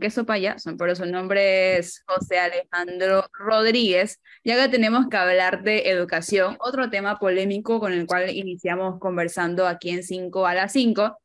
porque 0.00 0.06
eso 0.06 0.24
payaso, 0.24 0.74
pero 0.78 0.96
su 0.96 1.04
nombre 1.04 1.76
es 1.76 2.02
José 2.06 2.38
Alejandro 2.38 3.26
Rodríguez, 3.34 4.18
ya 4.42 4.56
que 4.56 4.70
tenemos 4.70 5.08
que 5.10 5.16
hablar 5.18 5.62
de 5.62 5.90
educación, 5.90 6.56
otro 6.58 6.88
tema 6.88 7.18
polémico 7.18 7.78
con 7.80 7.92
el 7.92 8.06
cual 8.06 8.30
iniciamos 8.30 8.98
conversando 8.98 9.66
aquí 9.66 9.90
en 9.90 10.02
5 10.02 10.46
a 10.46 10.54
las 10.54 10.72
5. 10.72 11.18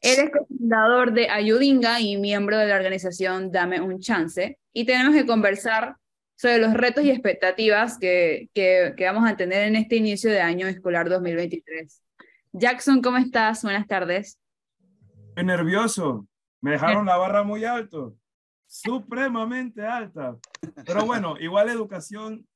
Él 0.00 0.20
es 0.20 0.30
cofundador 0.30 1.12
de 1.12 1.28
Ayudinga 1.28 2.00
y 2.00 2.16
miembro 2.16 2.56
de 2.56 2.66
la 2.66 2.76
organización 2.76 3.52
Dame 3.52 3.82
un 3.82 4.00
Chance, 4.00 4.58
y 4.72 4.86
tenemos 4.86 5.14
que 5.14 5.26
conversar 5.26 5.96
sobre 6.34 6.56
los 6.56 6.72
retos 6.72 7.04
y 7.04 7.10
expectativas 7.10 7.98
que, 7.98 8.48
que, 8.54 8.94
que 8.96 9.04
vamos 9.04 9.30
a 9.30 9.36
tener 9.36 9.68
en 9.68 9.76
este 9.76 9.96
inicio 9.96 10.30
de 10.30 10.40
año 10.40 10.66
escolar 10.66 11.10
2023. 11.10 12.00
Jackson, 12.52 13.02
¿cómo 13.02 13.18
estás? 13.18 13.62
Buenas 13.64 13.86
tardes. 13.86 14.38
Estoy 15.28 15.44
nervioso. 15.44 16.26
Me 16.64 16.70
dejaron 16.70 17.04
la 17.06 17.18
barra 17.18 17.42
muy 17.42 17.62
alto, 17.66 18.16
supremamente 18.66 19.84
alta. 19.84 20.34
Pero 20.86 21.04
bueno, 21.04 21.36
igual 21.38 21.68
educación 21.68 22.46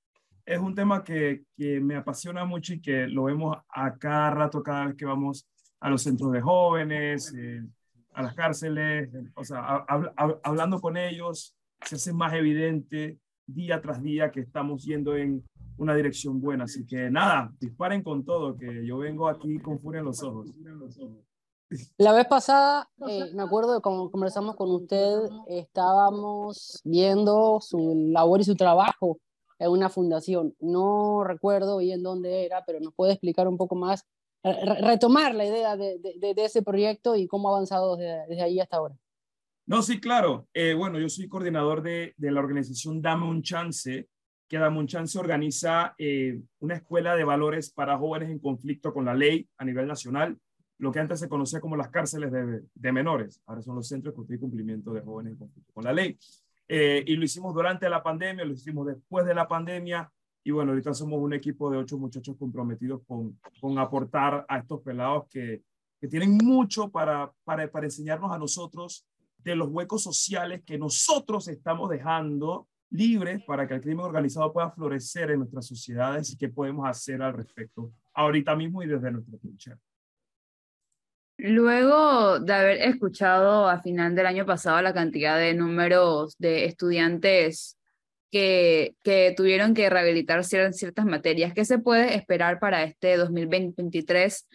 es 0.47 0.59
un 0.59 0.75
tema 0.75 1.05
que, 1.05 1.43
que 1.55 1.79
me 1.79 1.97
apasiona 1.97 2.47
mucho 2.47 2.73
y 2.73 2.81
que 2.81 3.07
lo 3.07 3.25
vemos 3.25 3.59
a 3.69 3.99
cada 3.99 4.31
rato, 4.31 4.63
cada 4.63 4.87
vez 4.87 4.97
que 4.97 5.05
vamos 5.05 5.47
a 5.81 5.91
los 5.91 6.03
centros 6.03 6.33
de 6.33 6.41
jóvenes, 6.41 7.35
eh, 7.37 7.63
a 8.15 8.23
las 8.23 8.35
cárceles, 8.35 9.11
o 9.35 9.45
sea, 9.45 9.85
hablando 10.43 10.81
con 10.81 10.97
ellos, 10.97 11.55
se 11.85 11.97
hace 11.97 12.15
más 12.15 12.33
evidente 12.33 13.19
día 13.47 13.83
tras 13.83 14.03
día 14.03 14.31
que 14.31 14.41
estamos 14.41 14.85
yendo 14.85 15.17
en 15.17 15.45
una 15.77 15.95
dirección 15.95 16.41
buena. 16.41 16.65
Así 16.65 16.87
que 16.87 17.11
nada, 17.11 17.53
disparen 17.61 18.03
con 18.03 18.25
todo, 18.25 18.57
que 18.57 18.87
yo 18.87 18.97
vengo 18.97 19.29
aquí 19.29 19.59
con 19.59 19.79
furia 19.79 19.99
en 19.99 20.07
los 20.07 20.23
ojos. 20.23 20.51
La 21.99 22.13
vez 22.13 22.27
pasada, 22.27 22.89
eh, 23.09 23.31
me 23.35 23.43
acuerdo 23.43 23.75
de 23.75 23.81
cuando 23.81 24.11
conversamos 24.11 24.57
con 24.57 24.71
usted, 24.71 25.19
estábamos 25.49 26.81
viendo 26.85 27.61
su 27.61 28.09
labor 28.11 28.41
y 28.41 28.45
su 28.45 28.55
trabajo 28.55 29.21
en 29.59 29.71
una 29.71 29.91
fundación. 29.91 30.55
No 30.61 31.25
recuerdo 31.25 31.79
bien 31.79 32.03
dónde 32.03 32.47
era, 32.47 32.65
pero 32.67 32.81
nos 32.81 32.95
puede 32.95 33.13
explicar 33.13 33.49
un 33.49 33.59
poco 33.59 33.77
más, 33.77 34.07
retomar 34.43 35.35
la 35.35 35.45
idea 35.45 35.77
de, 35.77 35.99
de, 35.99 36.35
de, 36.35 36.45
ese 36.45 36.63
proyecto 36.63 37.17
y 37.17 37.27
cómo 37.27 37.49
ha 37.49 37.57
avanzado 37.57 37.97
desde, 37.97 38.27
desde 38.29 38.43
ahí 38.43 38.61
hasta 38.61 38.79
ahora. 38.79 38.95
No, 39.67 39.83
sí, 39.83 40.01
claro. 40.01 40.49
Eh, 40.55 40.73
bueno, 40.73 40.99
yo 40.99 41.11
soy 41.11 41.29
coordinador 41.29 41.83
de, 41.83 42.15
de, 42.17 42.31
la 42.31 42.41
organización 42.41 43.03
Dame 43.03 43.27
un 43.27 43.43
Chance, 43.43 44.09
que 44.49 44.59
Dame 44.59 44.79
un 44.79 44.87
Chance 44.87 45.19
organiza 45.19 45.95
eh, 45.99 46.41
una 46.61 46.77
escuela 46.77 47.15
de 47.15 47.25
valores 47.25 47.71
para 47.71 47.99
jóvenes 47.99 48.31
en 48.31 48.39
conflicto 48.39 48.95
con 48.95 49.05
la 49.05 49.15
ley 49.15 49.47
a 49.59 49.67
nivel 49.67 49.87
nacional 49.87 50.39
lo 50.79 50.93
que 50.93 51.01
antes 51.01 51.21
se 51.21 51.29
conocía 51.29 51.61
como 51.61 51.77
las 51.77 51.89
cárceles 51.89 52.31
de, 52.31 52.63
de 52.73 52.93
menores, 52.93 53.43
ahora 53.47 53.63
son 53.63 53.77
los 53.77 53.89
centros 53.89 54.15
de 54.27 54.39
cumplimiento 54.39 54.93
de 54.93 55.01
jóvenes 55.01 55.33
en 55.33 55.39
conflicto 55.39 55.73
con 55.73 55.85
la 55.85 55.93
ley. 55.93 56.19
Eh, 56.69 57.03
y 57.07 57.17
lo 57.17 57.25
hicimos 57.25 57.55
durante 57.55 57.89
la 57.89 58.03
pandemia, 58.03 58.45
lo 58.45 58.53
hicimos 58.53 58.87
después 58.87 59.27
de 59.27 59.35
la 59.35 59.49
pandemia, 59.49 60.11
y 60.45 60.51
bueno, 60.51 60.73
ahorita 60.73 60.95
somos 60.95 61.21
un 61.21 61.33
equipo 61.33 61.71
de 61.71 61.79
ocho 61.79 61.99
muchachos 61.99 62.37
comprometidos 62.39 63.03
con, 63.07 63.39
con 63.61 63.79
aportar 63.79 64.47
a 64.49 64.59
estos 64.59 64.81
pelados 64.83 65.27
que, 65.29 65.63
que 66.01 66.09
tienen 66.09 66.37
mucho 66.37 66.91
para, 66.91 67.33
para, 67.45 67.71
para 67.71 67.87
enseñarnos 67.87 68.31
a 68.33 68.39
nosotros 68.39 69.07
de 69.39 69.57
los 69.57 69.69
huecos 69.69 70.03
sociales 70.03 70.63
que 70.65 70.79
nosotros 70.79 71.49
estamos 71.49 71.91
dejando 71.91 72.69
libres 72.91 73.43
para 73.45 73.67
que 73.67 73.75
el 73.75 73.81
crimen 73.81 74.07
organizado 74.07 74.53
pueda 74.53 74.71
florecer 74.71 75.31
en 75.31 75.41
nuestras 75.41 75.67
sociedades 75.67 76.33
y 76.33 76.37
qué 76.37 76.49
podemos 76.49 76.89
hacer 76.89 77.21
al 77.21 77.35
respecto 77.35 77.93
ahorita 78.15 78.57
mismo 78.57 78.83
y 78.83 78.87
desde 78.87 79.11
nuestra 79.11 79.39
trinchera. 79.39 79.79
Luego 81.41 82.41
de 82.41 82.53
haber 82.53 82.79
escuchado 82.83 83.69
a 83.69 83.81
final 83.81 84.17
del 84.17 84.27
año 84.27 84.45
pasado 84.45 84.83
la 84.83 84.93
cantidad 84.93 85.39
de 85.39 85.55
números 85.55 86.35
de 86.39 86.65
estudiantes 86.65 87.79
que, 88.33 88.97
que 89.05 89.35
tuvieron 89.37 89.73
que 89.73 89.89
rehabilitar 89.89 90.43
ciertas 90.45 91.05
materias, 91.05 91.55
¿qué 91.55 91.65
se 91.65 91.79
puede 91.79 92.17
esperar 92.17 92.59
para 92.59 92.83
este 92.83 93.17
2023 93.17 94.49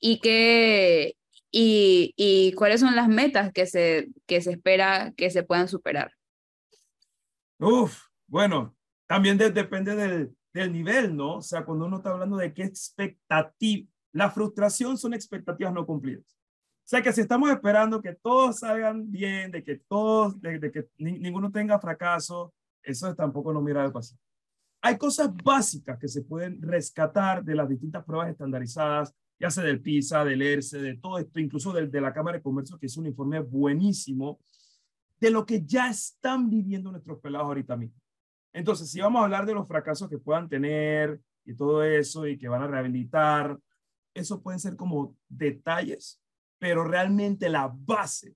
y, 0.00 0.18
qué, 0.18 1.16
y, 1.52 2.12
y 2.16 2.52
cuáles 2.54 2.80
son 2.80 2.96
las 2.96 3.08
metas 3.08 3.52
que 3.52 3.66
se, 3.66 4.08
que 4.26 4.40
se 4.40 4.50
espera 4.50 5.12
que 5.16 5.30
se 5.30 5.44
puedan 5.44 5.68
superar? 5.68 6.10
Uf, 7.60 8.06
bueno, 8.26 8.76
también 9.06 9.38
depende 9.38 9.94
del, 9.94 10.34
del 10.52 10.72
nivel, 10.72 11.16
¿no? 11.16 11.36
O 11.36 11.42
sea, 11.42 11.64
cuando 11.64 11.86
uno 11.86 11.98
está 11.98 12.10
hablando 12.10 12.36
de 12.36 12.52
qué 12.52 12.64
expectativa, 12.64 13.88
la 14.14 14.30
frustración 14.30 14.96
son 14.96 15.12
expectativas 15.12 15.74
no 15.74 15.84
cumplidas. 15.84 16.24
O 16.24 16.86
sea 16.86 17.02
que 17.02 17.12
si 17.12 17.20
estamos 17.20 17.50
esperando 17.50 18.00
que 18.00 18.14
todos 18.14 18.60
salgan 18.60 19.10
bien, 19.10 19.50
de 19.50 19.62
que 19.62 19.80
todos, 19.88 20.40
de, 20.40 20.58
de 20.58 20.70
que 20.70 20.86
ni, 20.98 21.18
ninguno 21.18 21.50
tenga 21.50 21.80
fracaso, 21.80 22.54
eso 22.82 23.12
tampoco 23.14 23.52
no 23.52 23.60
mira 23.60 23.84
el 23.84 23.92
pasado. 23.92 24.20
Hay 24.82 24.96
cosas 24.98 25.30
básicas 25.42 25.98
que 25.98 26.08
se 26.08 26.22
pueden 26.22 26.62
rescatar 26.62 27.42
de 27.42 27.54
las 27.54 27.68
distintas 27.68 28.04
pruebas 28.04 28.28
estandarizadas, 28.28 29.14
ya 29.40 29.50
sea 29.50 29.64
del 29.64 29.80
PISA, 29.80 30.24
del 30.24 30.42
ERCE, 30.42 30.78
de 30.78 30.96
todo 30.98 31.18
esto, 31.18 31.40
incluso 31.40 31.72
del, 31.72 31.90
de 31.90 32.00
la 32.00 32.12
Cámara 32.12 32.36
de 32.36 32.42
Comercio, 32.42 32.78
que 32.78 32.86
es 32.86 32.96
un 32.96 33.06
informe 33.06 33.40
buenísimo, 33.40 34.38
de 35.18 35.30
lo 35.30 35.44
que 35.44 35.64
ya 35.64 35.88
están 35.88 36.48
viviendo 36.50 36.92
nuestros 36.92 37.18
pelados 37.18 37.48
ahorita 37.48 37.76
mismo. 37.76 37.98
Entonces, 38.52 38.90
si 38.90 39.00
vamos 39.00 39.20
a 39.20 39.24
hablar 39.24 39.46
de 39.46 39.54
los 39.54 39.66
fracasos 39.66 40.08
que 40.08 40.18
puedan 40.18 40.48
tener 40.48 41.18
y 41.44 41.54
todo 41.54 41.82
eso, 41.82 42.28
y 42.28 42.38
que 42.38 42.46
van 42.46 42.62
a 42.62 42.68
rehabilitar, 42.68 43.58
eso 44.14 44.40
pueden 44.42 44.60
ser 44.60 44.76
como 44.76 45.16
detalles, 45.28 46.22
pero 46.58 46.84
realmente 46.84 47.48
la 47.48 47.70
base 47.74 48.34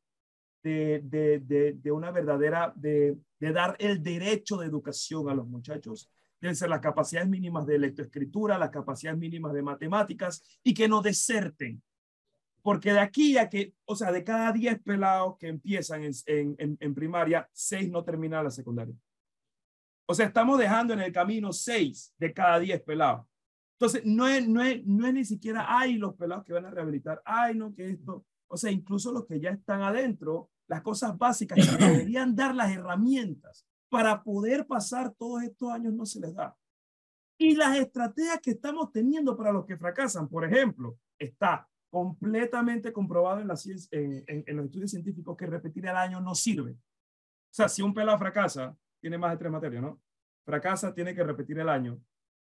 de, 0.62 1.00
de, 1.04 1.38
de, 1.40 1.72
de 1.74 1.92
una 1.92 2.10
verdadera, 2.10 2.72
de, 2.76 3.16
dar 3.38 3.76
el 3.78 4.02
derecho 4.02 4.56
de 4.56 4.66
educación 4.66 5.28
a 5.30 5.34
los 5.34 5.46
muchachos 5.46 6.10
deben 6.40 6.56
ser 6.56 6.68
las 6.68 6.80
capacidades 6.80 7.28
mínimas 7.28 7.66
de 7.66 7.78
lectoescritura, 7.78 8.58
las 8.58 8.70
capacidades 8.70 9.18
mínimas 9.18 9.52
de 9.52 9.62
matemáticas 9.62 10.42
y 10.62 10.74
que 10.74 10.88
no 10.88 11.00
deserten. 11.00 11.82
Porque 12.62 12.92
de 12.92 13.00
aquí 13.00 13.38
a 13.38 13.48
que, 13.48 13.74
o 13.84 13.96
sea, 13.96 14.12
de 14.12 14.22
cada 14.22 14.52
10 14.52 14.82
pelados 14.82 15.36
que 15.38 15.48
empiezan 15.48 16.04
en, 16.04 16.12
en, 16.26 16.76
en 16.78 16.94
primaria, 16.94 17.48
6 17.52 17.90
no 17.90 18.04
terminan 18.04 18.44
la 18.44 18.50
secundaria. 18.50 18.94
O 20.06 20.14
sea, 20.14 20.26
estamos 20.26 20.58
dejando 20.58 20.94
en 20.94 21.00
el 21.00 21.12
camino 21.12 21.52
6 21.52 22.14
de 22.18 22.32
cada 22.32 22.58
10 22.58 22.82
pelados. 22.82 23.26
Entonces, 23.80 24.02
no 24.04 24.26
es, 24.26 24.48
no, 24.48 24.60
es, 24.60 24.84
no 24.84 25.06
es 25.06 25.14
ni 25.14 25.24
siquiera, 25.24 25.66
ay, 25.68 25.98
los 25.98 26.16
pelados 26.16 26.44
que 26.44 26.52
van 26.52 26.66
a 26.66 26.70
rehabilitar, 26.70 27.22
ay, 27.24 27.54
no, 27.54 27.72
que 27.72 27.90
esto. 27.90 28.26
O 28.48 28.56
sea, 28.56 28.72
incluso 28.72 29.12
los 29.12 29.24
que 29.24 29.38
ya 29.38 29.50
están 29.50 29.82
adentro, 29.82 30.50
las 30.66 30.82
cosas 30.82 31.16
básicas 31.16 31.58
que 31.58 31.62
deberían 31.86 32.34
dar 32.34 32.56
las 32.56 32.72
herramientas 32.72 33.64
para 33.88 34.24
poder 34.24 34.66
pasar 34.66 35.14
todos 35.14 35.44
estos 35.44 35.70
años 35.70 35.94
no 35.94 36.06
se 36.06 36.18
les 36.18 36.34
da. 36.34 36.56
Y 37.38 37.54
las 37.54 37.76
estrategias 37.78 38.40
que 38.40 38.50
estamos 38.50 38.90
teniendo 38.90 39.36
para 39.36 39.52
los 39.52 39.64
que 39.64 39.76
fracasan, 39.76 40.28
por 40.28 40.44
ejemplo, 40.44 40.98
está 41.16 41.68
completamente 41.88 42.92
comprobado 42.92 43.40
en, 43.40 43.46
la 43.46 43.56
ciencia, 43.56 43.96
en, 43.96 44.24
en, 44.26 44.42
en 44.44 44.56
los 44.56 44.66
estudios 44.66 44.90
científicos 44.90 45.36
que 45.36 45.46
repetir 45.46 45.86
el 45.86 45.96
año 45.96 46.20
no 46.20 46.34
sirve. 46.34 46.72
O 46.72 47.54
sea, 47.54 47.68
si 47.68 47.80
un 47.82 47.94
pelado 47.94 48.18
fracasa, 48.18 48.76
tiene 49.00 49.18
más 49.18 49.30
de 49.30 49.36
tres 49.36 49.52
materias, 49.52 49.82
¿no? 49.82 50.00
Fracasa, 50.44 50.92
tiene 50.92 51.14
que 51.14 51.22
repetir 51.22 51.60
el 51.60 51.68
año 51.68 52.02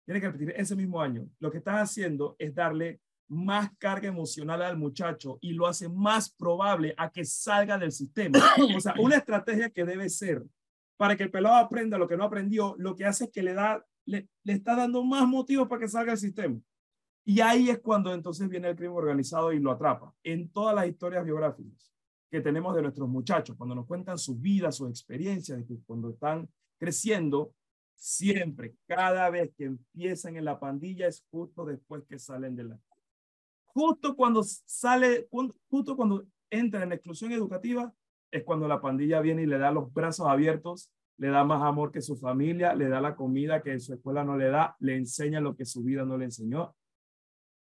tiene 0.06 0.20
que 0.20 0.28
repetir 0.28 0.54
ese 0.56 0.76
mismo 0.76 1.02
año. 1.02 1.28
Lo 1.40 1.52
que 1.52 1.60
estás 1.60 1.90
haciendo 1.90 2.36
es 2.38 2.54
darle 2.54 3.00
más 3.28 3.72
carga 3.78 4.08
emocional 4.08 4.62
al 4.62 4.78
muchacho 4.78 5.38
y 5.42 5.54
lo 5.54 5.68
hace 5.68 5.90
más 5.90 6.30
probable 6.30 6.94
a 6.98 7.10
que 7.10 7.26
salga 7.26 7.78
del 7.78 7.92
sistema. 7.92 8.40
O 8.76 8.80
sea, 8.80 8.94
una 9.00 9.18
estrategia 9.18 9.70
que 9.70 9.86
debe 9.86 10.10
ser 10.10 10.44
para 10.98 11.16
que 11.16 11.24
el 11.24 11.32
pelado 11.32 11.56
aprenda 11.56 11.98
lo 11.98 12.08
que 12.08 12.18
no 12.18 12.24
aprendió, 12.24 12.76
lo 12.78 12.96
que 12.96 13.06
hace 13.06 13.26
es 13.26 13.32
que 13.32 13.44
le 13.44 13.54
da, 13.54 13.84
le, 14.06 14.28
está 14.46 14.76
dando 14.76 15.04
más 15.04 15.28
motivos 15.28 15.68
para 15.68 15.82
que 15.82 15.88
salga 15.88 16.12
del 16.12 16.20
sistema. 16.20 16.60
Y 17.26 17.40
ahí 17.40 17.70
es 17.70 17.80
cuando 17.80 18.14
entonces 18.14 18.50
viene 18.50 18.70
el 18.70 18.76
crimen 18.76 18.98
organizado 18.98 19.54
y 19.54 19.60
lo 19.60 19.72
atrapa. 19.72 20.14
En 20.24 20.50
todas 20.50 20.76
las 20.76 20.88
historias 20.88 21.24
biográficas 21.24 21.92
que 22.30 22.42
tenemos 22.42 22.76
de 22.76 22.82
nuestros 22.82 23.08
muchachos, 23.08 23.56
cuando 23.56 23.76
nos 23.76 23.86
cuentan 23.86 24.18
sus 24.18 24.40
vidas, 24.40 24.76
sus 24.76 24.90
experiencias, 24.90 25.64
cuando 25.86 26.10
están 26.10 26.50
creciendo, 26.78 27.54
siempre, 27.96 28.76
cada 28.88 29.30
vez 29.30 29.52
que 29.58 29.66
empiezan 29.66 30.36
en 30.36 30.46
la 30.46 30.60
pandilla 30.60 31.08
es 31.08 31.26
justo 31.32 31.66
después 31.66 32.04
que 32.08 32.20
salen 32.20 32.56
de 32.56 32.66
la 32.66 32.80
justo 33.74 34.16
cuando 34.16 34.44
sale, 34.44 35.28
justo 35.70 35.96
cuando 35.96 36.26
entra 36.50 36.84
en 36.84 36.94
exclusión 36.94 37.32
educativa, 37.32 37.92
es 38.32 38.44
cuando 38.44 38.68
la 38.68 38.82
pandilla 38.82 39.20
viene 39.20 39.44
y 39.44 39.48
le 39.48 39.58
da 39.58 39.72
los 39.72 39.92
brazos 39.94 40.28
abiertos, 40.28 40.90
le 41.18 41.30
da 41.30 41.44
más 41.44 41.64
amor 41.64 41.92
que 41.92 42.02
su 42.02 42.16
familia, 42.16 42.74
le 42.74 42.90
da 42.90 43.02
la 43.02 43.16
comida 43.16 43.62
que 43.62 43.80
su 43.80 43.94
escuela 43.94 44.24
no 44.24 44.38
le 44.38 44.50
da, 44.50 44.76
le 44.80 44.96
enseña 44.96 45.40
lo 45.40 45.56
que 45.56 45.66
su 45.66 45.84
vida 45.84 46.06
no 46.06 46.18
le 46.18 46.26
enseñó. 46.26 46.76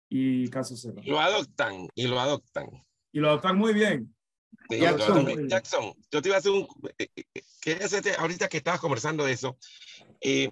Y 0.08 0.48
caso 0.48 0.76
cerrado. 0.76 1.02
Lo 1.06 1.18
adoptan 1.18 1.88
y 1.94 2.06
lo 2.06 2.20
adoptan. 2.20 2.66
Y 3.12 3.20
lo 3.20 3.30
adoptan 3.30 3.56
muy 3.56 3.72
bien. 3.72 4.14
Sí, 4.68 4.78
Jackson, 4.78 5.48
Jackson, 5.48 5.94
yo 6.10 6.22
te 6.22 6.28
iba 6.28 6.36
a 6.36 6.38
hacer 6.38 6.52
un... 6.52 6.66
Eh, 6.98 7.08
eh, 7.16 7.42
que 7.60 7.78
ahorita 8.18 8.48
que 8.48 8.58
estabas 8.58 8.80
conversando 8.80 9.24
de 9.24 9.32
eso, 9.32 9.58
eh, 10.24 10.50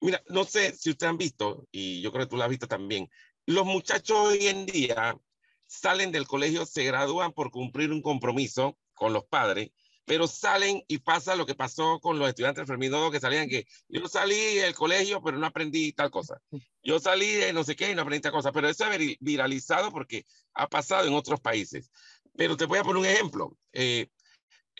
mira, 0.00 0.22
no 0.28 0.44
sé 0.44 0.72
si 0.76 0.90
ustedes 0.90 1.10
han 1.10 1.16
visto, 1.16 1.66
y 1.72 2.02
yo 2.02 2.12
creo 2.12 2.26
que 2.26 2.30
tú 2.30 2.36
lo 2.36 2.44
has 2.44 2.50
visto 2.50 2.68
también, 2.68 3.10
los 3.46 3.64
muchachos 3.64 4.18
hoy 4.18 4.46
en 4.46 4.66
día 4.66 5.18
salen 5.66 6.12
del 6.12 6.26
colegio, 6.26 6.66
se 6.66 6.84
gradúan 6.84 7.32
por 7.32 7.50
cumplir 7.50 7.90
un 7.90 8.02
compromiso 8.02 8.78
con 8.92 9.14
los 9.14 9.24
padres, 9.24 9.70
pero 10.04 10.26
salen 10.26 10.82
y 10.88 10.98
pasa 10.98 11.36
lo 11.36 11.46
que 11.46 11.54
pasó 11.54 12.00
con 12.00 12.18
los 12.18 12.28
estudiantes 12.28 12.62
enfermidos 12.62 13.10
que 13.10 13.20
salían 13.20 13.48
que 13.48 13.66
yo 13.88 14.06
salí 14.08 14.56
del 14.56 14.74
colegio, 14.74 15.22
pero 15.22 15.38
no 15.38 15.46
aprendí 15.46 15.92
tal 15.92 16.10
cosa. 16.10 16.40
Yo 16.82 16.98
salí 16.98 17.30
de 17.32 17.52
no 17.54 17.64
sé 17.64 17.76
qué 17.76 17.90
y 17.90 17.94
no 17.94 18.02
aprendí 18.02 18.22
tal 18.22 18.32
cosa, 18.32 18.52
pero 18.52 18.68
eso 18.68 18.90
es 18.90 19.16
viralizado 19.20 19.90
porque 19.90 20.26
ha 20.52 20.66
pasado 20.66 21.06
en 21.06 21.14
otros 21.14 21.40
países. 21.40 21.90
Pero 22.36 22.56
te 22.56 22.66
voy 22.66 22.78
a 22.78 22.84
poner 22.84 22.98
un 22.98 23.06
ejemplo. 23.06 23.56
Eh, 23.72 24.08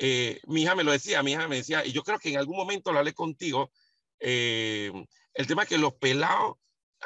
eh, 0.00 0.40
mi 0.46 0.62
hija 0.62 0.74
me 0.74 0.84
lo 0.84 0.92
decía, 0.92 1.22
mi 1.22 1.32
hija 1.32 1.48
me 1.48 1.56
decía, 1.56 1.84
y 1.84 1.92
yo 1.92 2.02
creo 2.02 2.18
que 2.18 2.30
en 2.30 2.38
algún 2.38 2.56
momento 2.56 2.92
lo 2.92 2.98
hablé 2.98 3.12
contigo, 3.12 3.70
eh, 4.20 4.92
el 5.34 5.46
tema 5.46 5.66
que 5.66 5.78
los 5.78 5.94
pelados, 5.94 6.56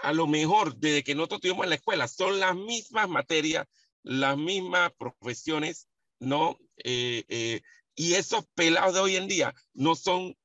a 0.03 0.13
lo 0.13 0.27
mejor 0.27 0.77
desde 0.77 1.05
que 1.05 1.15
nosotros 1.15 1.39
estuvimos 1.39 1.65
en 1.65 1.71
la 1.71 1.77
escuela, 1.77 2.09
son 2.09 2.41
las 2.41 2.55
mismas 2.55 3.09
materias, 3.09 3.67
las 4.03 4.37
mismas 4.37 4.93
profesiones, 4.99 5.89
¿no? 6.19 6.59
Y 7.95 8.15
esos 8.15 8.47
pelados 8.55 8.95
de 8.95 9.01
hoy 9.01 9.17
en 9.17 9.29
día 9.29 9.55
no 9.75 9.95
son, 9.95 10.37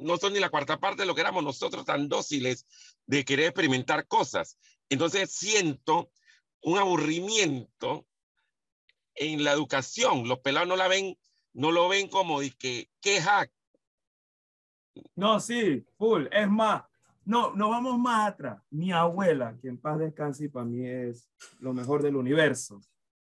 no 0.00 0.16
son 0.16 0.32
ni 0.32 0.40
la 0.40 0.48
cuarta 0.48 0.80
parte 0.80 1.02
de 1.02 1.06
lo 1.06 1.14
que 1.14 1.20
éramos 1.20 1.44
nosotros 1.44 1.84
tan 1.84 2.08
dóciles 2.08 2.66
de 3.06 3.24
querer 3.24 3.46
experimentar 3.46 4.06
cosas. 4.06 4.58
Entonces 4.88 5.30
siento 5.30 6.10
un 6.62 6.78
aburrimiento 6.78 8.06
en 9.14 9.44
la 9.44 9.52
educación. 9.52 10.28
Los 10.28 10.40
pelados 10.40 10.68
no 10.68 10.76
la 10.76 10.88
ven, 10.88 11.18
no 11.52 11.72
lo 11.72 11.88
ven 11.88 12.08
como 12.08 12.40
de 12.40 12.50
que, 12.52 12.88
¿qué 13.00 13.20
hack? 13.20 13.52
No, 15.16 15.40
sí, 15.40 15.84
full. 15.96 16.26
Es 16.30 16.48
más, 16.50 16.84
no, 17.24 17.54
no 17.54 17.70
vamos 17.70 17.98
más 17.98 18.30
atrás. 18.30 18.62
Mi 18.70 18.92
abuela, 18.92 19.56
que 19.60 19.68
en 19.68 19.78
paz 19.78 19.98
descanse 19.98 20.44
y 20.44 20.48
para 20.48 20.66
mí 20.66 20.86
es 20.86 21.28
lo 21.60 21.72
mejor 21.72 22.02
del 22.02 22.16
universo. 22.16 22.80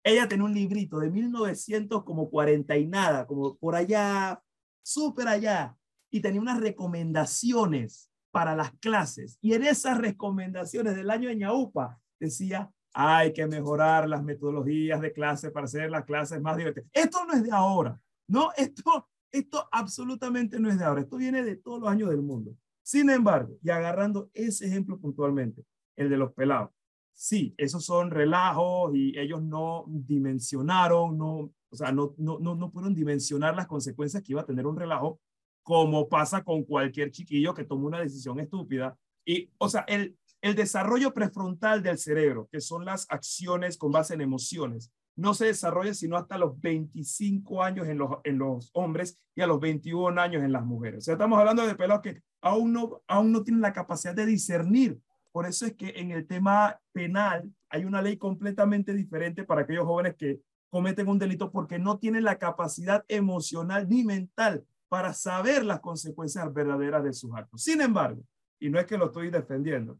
Ella 0.03 0.27
tenía 0.27 0.45
un 0.45 0.53
librito 0.53 0.99
de 0.99 1.09
1940 1.09 2.77
y 2.77 2.87
nada, 2.87 3.25
como 3.25 3.55
por 3.55 3.75
allá, 3.75 4.41
súper 4.81 5.27
allá, 5.27 5.77
y 6.09 6.19
tenía 6.19 6.41
unas 6.41 6.59
recomendaciones 6.59 8.09
para 8.31 8.55
las 8.55 8.71
clases. 8.79 9.37
Y 9.41 9.53
en 9.53 9.63
esas 9.63 9.97
recomendaciones 9.97 10.95
del 10.95 11.09
año 11.09 11.29
de 11.29 11.37
ñaupa 11.37 11.99
decía, 12.19 12.69
hay 12.93 13.31
que 13.33 13.47
mejorar 13.47 14.09
las 14.09 14.23
metodologías 14.23 15.01
de 15.01 15.13
clase 15.13 15.51
para 15.51 15.65
hacer 15.65 15.89
las 15.89 16.03
clases 16.03 16.41
más 16.41 16.57
divertidas. 16.57 16.89
Esto 16.93 17.25
no 17.25 17.33
es 17.33 17.43
de 17.43 17.51
ahora, 17.51 17.99
¿no? 18.27 18.51
Esto, 18.55 19.09
esto 19.33 19.67
absolutamente 19.71 20.59
no 20.59 20.69
es 20.69 20.77
de 20.77 20.85
ahora. 20.85 21.01
Esto 21.01 21.17
viene 21.17 21.43
de 21.43 21.57
todos 21.57 21.81
los 21.81 21.89
años 21.89 22.09
del 22.09 22.21
mundo. 22.21 22.55
Sin 22.83 23.09
embargo, 23.09 23.57
y 23.63 23.69
agarrando 23.71 24.29
ese 24.33 24.67
ejemplo 24.67 24.99
puntualmente, 24.99 25.65
el 25.95 26.09
de 26.09 26.17
los 26.17 26.33
pelados, 26.33 26.69
sí, 27.13 27.53
esos 27.57 27.83
son 27.83 28.11
relajos 28.11 28.95
y 28.95 29.17
ellos 29.17 29.41
no 29.41 29.85
dimensionaron, 29.87 31.17
no, 31.17 31.51
o 31.69 31.75
sea, 31.75 31.91
no, 31.91 32.13
no, 32.17 32.39
no, 32.39 32.55
no 32.55 32.71
pudieron 32.71 32.93
dimensionar 32.93 33.55
las 33.55 33.67
consecuencias 33.67 34.21
que 34.21 34.33
iba 34.33 34.41
a 34.41 34.45
tener 34.45 34.67
un 34.67 34.77
relajo, 34.77 35.19
como 35.63 36.07
pasa 36.07 36.43
con 36.43 36.63
cualquier 36.63 37.09
chiquillo 37.09 37.53
que 37.53 37.63
toma 37.63 37.87
una 37.87 38.01
decisión 38.01 38.39
estúpida. 38.39 38.97
Y, 39.25 39.49
o 39.57 39.67
sea, 39.67 39.81
el, 39.87 40.15
el 40.41 40.55
desarrollo 40.55 41.13
prefrontal 41.13 41.81
del 41.81 41.97
cerebro, 41.97 42.49
que 42.51 42.61
son 42.61 42.85
las 42.85 43.07
acciones 43.09 43.77
con 43.77 43.91
base 43.91 44.13
en 44.13 44.21
emociones, 44.21 44.91
no 45.15 45.33
se 45.33 45.45
desarrolla 45.45 45.93
sino 45.93 46.17
hasta 46.17 46.37
los 46.37 46.59
25 46.59 47.63
años 47.63 47.87
en 47.87 47.97
los, 47.97 48.17
en 48.23 48.37
los 48.37 48.71
hombres 48.73 49.19
y 49.35 49.41
a 49.41 49.47
los 49.47 49.59
21 49.59 50.19
años 50.19 50.43
en 50.43 50.51
las 50.51 50.65
mujeres. 50.65 50.99
O 50.99 51.01
sea, 51.01 51.13
estamos 51.13 51.39
hablando 51.39 51.65
de 51.65 51.75
pelados 51.75 52.01
que 52.01 52.21
aún 52.41 52.73
no, 52.73 53.01
aún 53.07 53.31
no 53.31 53.43
tienen 53.43 53.61
la 53.61 53.73
capacidad 53.73 54.15
de 54.15 54.25
discernir 54.25 54.99
por 55.33 55.47
eso 55.47 55.65
es 55.65 55.73
que 55.73 55.93
en 55.95 56.11
el 56.11 56.27
tema 56.27 56.79
penal 56.91 57.51
hay 57.67 57.85
una 57.85 58.03
ley 58.03 58.17
completamente 58.17 58.93
diferente 58.93 59.43
para 59.43 59.61
aquellos 59.61 59.85
jóvenes 59.85 60.15
que 60.15 60.39
cometen 60.69 61.07
un 61.07 61.17
delito 61.17 61.51
porque 61.51 61.79
no 61.79 61.97
tienen 61.97 62.23
la 62.23 62.37
capacidad 62.37 63.03
emocional 63.07 63.89
ni 63.89 64.03
mental 64.03 64.63
para 64.89 65.11
saber 65.11 65.65
las 65.65 65.79
consecuencias 65.79 66.53
verdaderas 66.53 67.03
de 67.03 67.13
sus 67.13 67.33
actos. 67.33 67.63
Sin 67.63 67.81
embargo, 67.81 68.21
y 68.59 68.69
no 68.69 68.79
es 68.79 68.85
que 68.85 68.95
lo 68.95 69.07
estoy 69.07 69.31
defendiendo, 69.31 69.97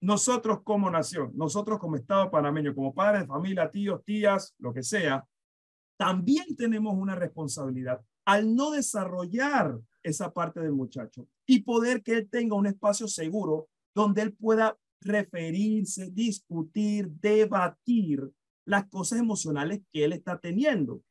nosotros 0.00 0.60
como 0.62 0.90
nación, 0.90 1.32
nosotros 1.34 1.78
como 1.78 1.96
Estado 1.96 2.30
panameño, 2.30 2.74
como 2.74 2.94
padres 2.94 3.26
familia, 3.26 3.70
tíos, 3.70 4.04
tías, 4.04 4.54
lo 4.58 4.72
que 4.72 4.82
sea, 4.82 5.24
también 5.98 6.56
tenemos 6.56 6.94
una 6.94 7.14
responsabilidad 7.14 8.00
al 8.26 8.54
no 8.54 8.72
desarrollar 8.72 9.78
esa 10.02 10.32
parte 10.32 10.60
del 10.60 10.72
muchacho 10.72 11.26
y 11.46 11.62
poder 11.62 12.02
que 12.02 12.12
él 12.12 12.28
tenga 12.28 12.56
un 12.56 12.66
espacio 12.66 13.08
seguro 13.08 13.68
donde 13.94 14.22
él 14.22 14.34
pueda 14.34 14.76
referirse, 15.00 16.10
discutir, 16.10 17.08
debatir 17.08 18.28
las 18.64 18.86
cosas 18.88 19.20
emocionales 19.20 19.80
que 19.92 20.04
él 20.04 20.12
está 20.12 20.38
teniendo. 20.38 21.02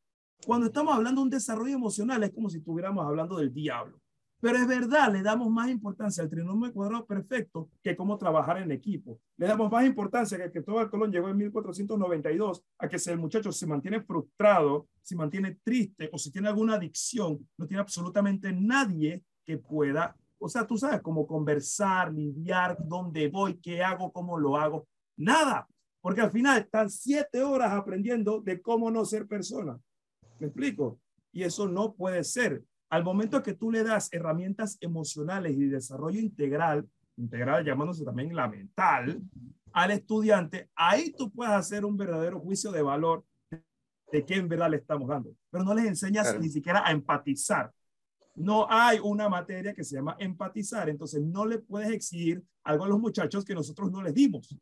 Cuando 0.45 0.67
estamos 0.67 0.93
hablando 0.93 1.21
de 1.21 1.25
un 1.25 1.29
desarrollo 1.29 1.73
emocional 1.73 2.23
es 2.23 2.31
como 2.31 2.49
si 2.49 2.57
estuviéramos 2.57 3.05
hablando 3.05 3.37
del 3.37 3.53
diablo. 3.53 3.99
Pero 4.45 4.59
es 4.59 4.67
verdad, 4.67 5.11
le 5.11 5.23
damos 5.23 5.49
más 5.49 5.71
importancia 5.71 6.21
al 6.21 6.29
trinomio 6.29 6.71
cuadrado 6.71 7.03
perfecto 7.03 7.71
que 7.81 7.95
cómo 7.95 8.15
trabajar 8.15 8.59
en 8.59 8.71
equipo. 8.71 9.19
Le 9.37 9.47
damos 9.47 9.71
más 9.71 9.83
importancia 9.83 10.37
que 10.37 10.51
que 10.51 10.61
todo 10.61 10.87
Colón 10.87 11.11
llegó 11.11 11.29
en 11.29 11.37
1492 11.37 12.63
a 12.77 12.87
que 12.87 12.99
si 12.99 13.09
el 13.09 13.17
muchacho 13.17 13.51
se 13.51 13.65
mantiene 13.65 14.03
frustrado, 14.03 14.87
se 15.01 15.15
mantiene 15.15 15.57
triste 15.63 16.11
o 16.13 16.19
si 16.19 16.31
tiene 16.31 16.47
alguna 16.47 16.75
adicción, 16.75 17.39
no 17.57 17.65
tiene 17.65 17.81
absolutamente 17.81 18.53
nadie 18.53 19.23
que 19.43 19.57
pueda, 19.57 20.15
o 20.37 20.47
sea, 20.47 20.67
tú 20.67 20.77
sabes, 20.77 21.01
cómo 21.01 21.25
conversar, 21.25 22.13
lidiar, 22.13 22.77
dónde 22.79 23.29
voy, 23.29 23.55
qué 23.55 23.83
hago, 23.83 24.11
cómo 24.11 24.37
lo 24.37 24.57
hago. 24.57 24.87
Nada, 25.17 25.67
porque 26.01 26.21
al 26.21 26.29
final 26.29 26.59
están 26.59 26.91
siete 26.91 27.41
horas 27.41 27.71
aprendiendo 27.71 28.41
de 28.41 28.61
cómo 28.61 28.91
no 28.91 29.05
ser 29.05 29.25
persona. 29.25 29.79
¿Me 30.37 30.45
explico? 30.45 30.99
Y 31.31 31.41
eso 31.41 31.67
no 31.67 31.95
puede 31.95 32.23
ser. 32.23 32.63
Al 32.89 33.03
momento 33.03 33.41
que 33.41 33.53
tú 33.53 33.71
le 33.71 33.83
das 33.83 34.09
herramientas 34.11 34.77
emocionales 34.81 35.57
y 35.57 35.65
desarrollo 35.65 36.19
integral, 36.19 36.87
integral 37.17 37.65
llamándose 37.65 38.03
también 38.03 38.35
la 38.35 38.47
mental, 38.47 39.21
al 39.73 39.91
estudiante, 39.91 40.69
ahí 40.75 41.13
tú 41.17 41.31
puedes 41.31 41.53
hacer 41.53 41.83
un 41.83 41.97
verdadero 41.97 42.39
juicio 42.39 42.71
de 42.71 42.81
valor 42.81 43.25
de 44.11 44.25
qué 44.25 44.35
en 44.35 44.47
verdad 44.47 44.69
le 44.69 44.77
estamos 44.77 45.09
dando. 45.09 45.31
Pero 45.49 45.63
no 45.63 45.73
les 45.73 45.85
enseñas 45.85 46.39
ni 46.39 46.49
siquiera 46.49 46.87
a 46.87 46.91
empatizar. 46.91 47.73
No 48.35 48.67
hay 48.69 48.99
una 49.01 49.27
materia 49.29 49.73
que 49.73 49.83
se 49.83 49.95
llama 49.95 50.15
empatizar, 50.19 50.89
entonces 50.89 51.21
no 51.21 51.45
le 51.45 51.59
puedes 51.59 51.91
exigir 51.91 52.43
algo 52.63 52.85
a 52.85 52.87
los 52.87 52.99
muchachos 52.99 53.43
que 53.43 53.55
nosotros 53.55 53.91
no 53.91 54.01
les 54.01 54.13
dimos. 54.13 54.55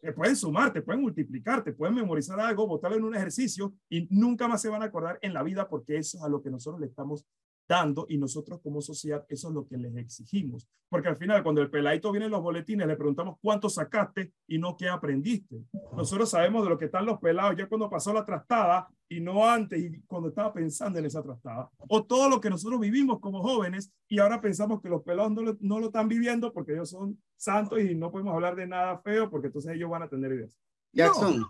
Te 0.00 0.12
pueden 0.12 0.34
sumar, 0.34 0.72
te 0.72 0.82
pueden 0.82 1.02
multiplicar, 1.02 1.62
te 1.62 1.72
pueden 1.72 1.94
memorizar 1.94 2.40
algo, 2.40 2.66
botarlo 2.66 2.96
en 2.96 3.04
un 3.04 3.14
ejercicio 3.14 3.72
y 3.88 4.08
nunca 4.10 4.48
más 4.48 4.60
se 4.60 4.68
van 4.68 4.82
a 4.82 4.86
acordar 4.86 5.18
en 5.22 5.32
la 5.32 5.44
vida 5.44 5.68
porque 5.68 5.96
eso 5.96 6.18
es 6.18 6.24
a 6.24 6.28
lo 6.28 6.42
que 6.42 6.50
nosotros 6.50 6.80
le 6.80 6.88
estamos 6.88 7.24
dando 7.72 8.04
y 8.06 8.18
nosotros 8.18 8.60
como 8.62 8.82
sociedad 8.82 9.24
eso 9.30 9.48
es 9.48 9.54
lo 9.54 9.66
que 9.66 9.78
les 9.78 9.96
exigimos. 9.96 10.68
Porque 10.90 11.08
al 11.08 11.16
final 11.16 11.42
cuando 11.42 11.62
el 11.62 11.70
peladito 11.70 12.12
viene 12.12 12.26
en 12.26 12.32
los 12.32 12.42
boletines 12.42 12.86
le 12.86 12.96
preguntamos 12.96 13.38
cuánto 13.40 13.70
sacaste 13.70 14.34
y 14.46 14.58
no 14.58 14.76
qué 14.76 14.90
aprendiste. 14.90 15.64
Nosotros 15.96 16.28
sabemos 16.28 16.64
de 16.64 16.68
lo 16.68 16.76
que 16.76 16.84
están 16.84 17.06
los 17.06 17.18
pelados 17.18 17.56
ya 17.56 17.66
cuando 17.66 17.88
pasó 17.88 18.12
la 18.12 18.26
trastada 18.26 18.88
y 19.08 19.20
no 19.20 19.48
antes 19.48 19.82
y 19.82 20.02
cuando 20.02 20.28
estaba 20.28 20.52
pensando 20.52 20.98
en 20.98 21.06
esa 21.06 21.22
trastada. 21.22 21.70
O 21.88 22.04
todo 22.04 22.28
lo 22.28 22.42
que 22.42 22.50
nosotros 22.50 22.78
vivimos 22.78 23.20
como 23.20 23.42
jóvenes 23.42 23.90
y 24.06 24.18
ahora 24.18 24.42
pensamos 24.42 24.82
que 24.82 24.90
los 24.90 25.02
pelados 25.02 25.32
no 25.32 25.40
lo, 25.40 25.56
no 25.60 25.80
lo 25.80 25.86
están 25.86 26.08
viviendo 26.08 26.52
porque 26.52 26.72
ellos 26.72 26.90
son 26.90 27.18
santos 27.36 27.80
y 27.80 27.94
no 27.94 28.10
podemos 28.10 28.34
hablar 28.34 28.54
de 28.54 28.66
nada 28.66 28.98
feo 28.98 29.30
porque 29.30 29.46
entonces 29.46 29.72
ellos 29.74 29.88
van 29.88 30.02
a 30.02 30.08
tener 30.08 30.30
ideas. 30.32 30.58
Jackson. 30.92 31.46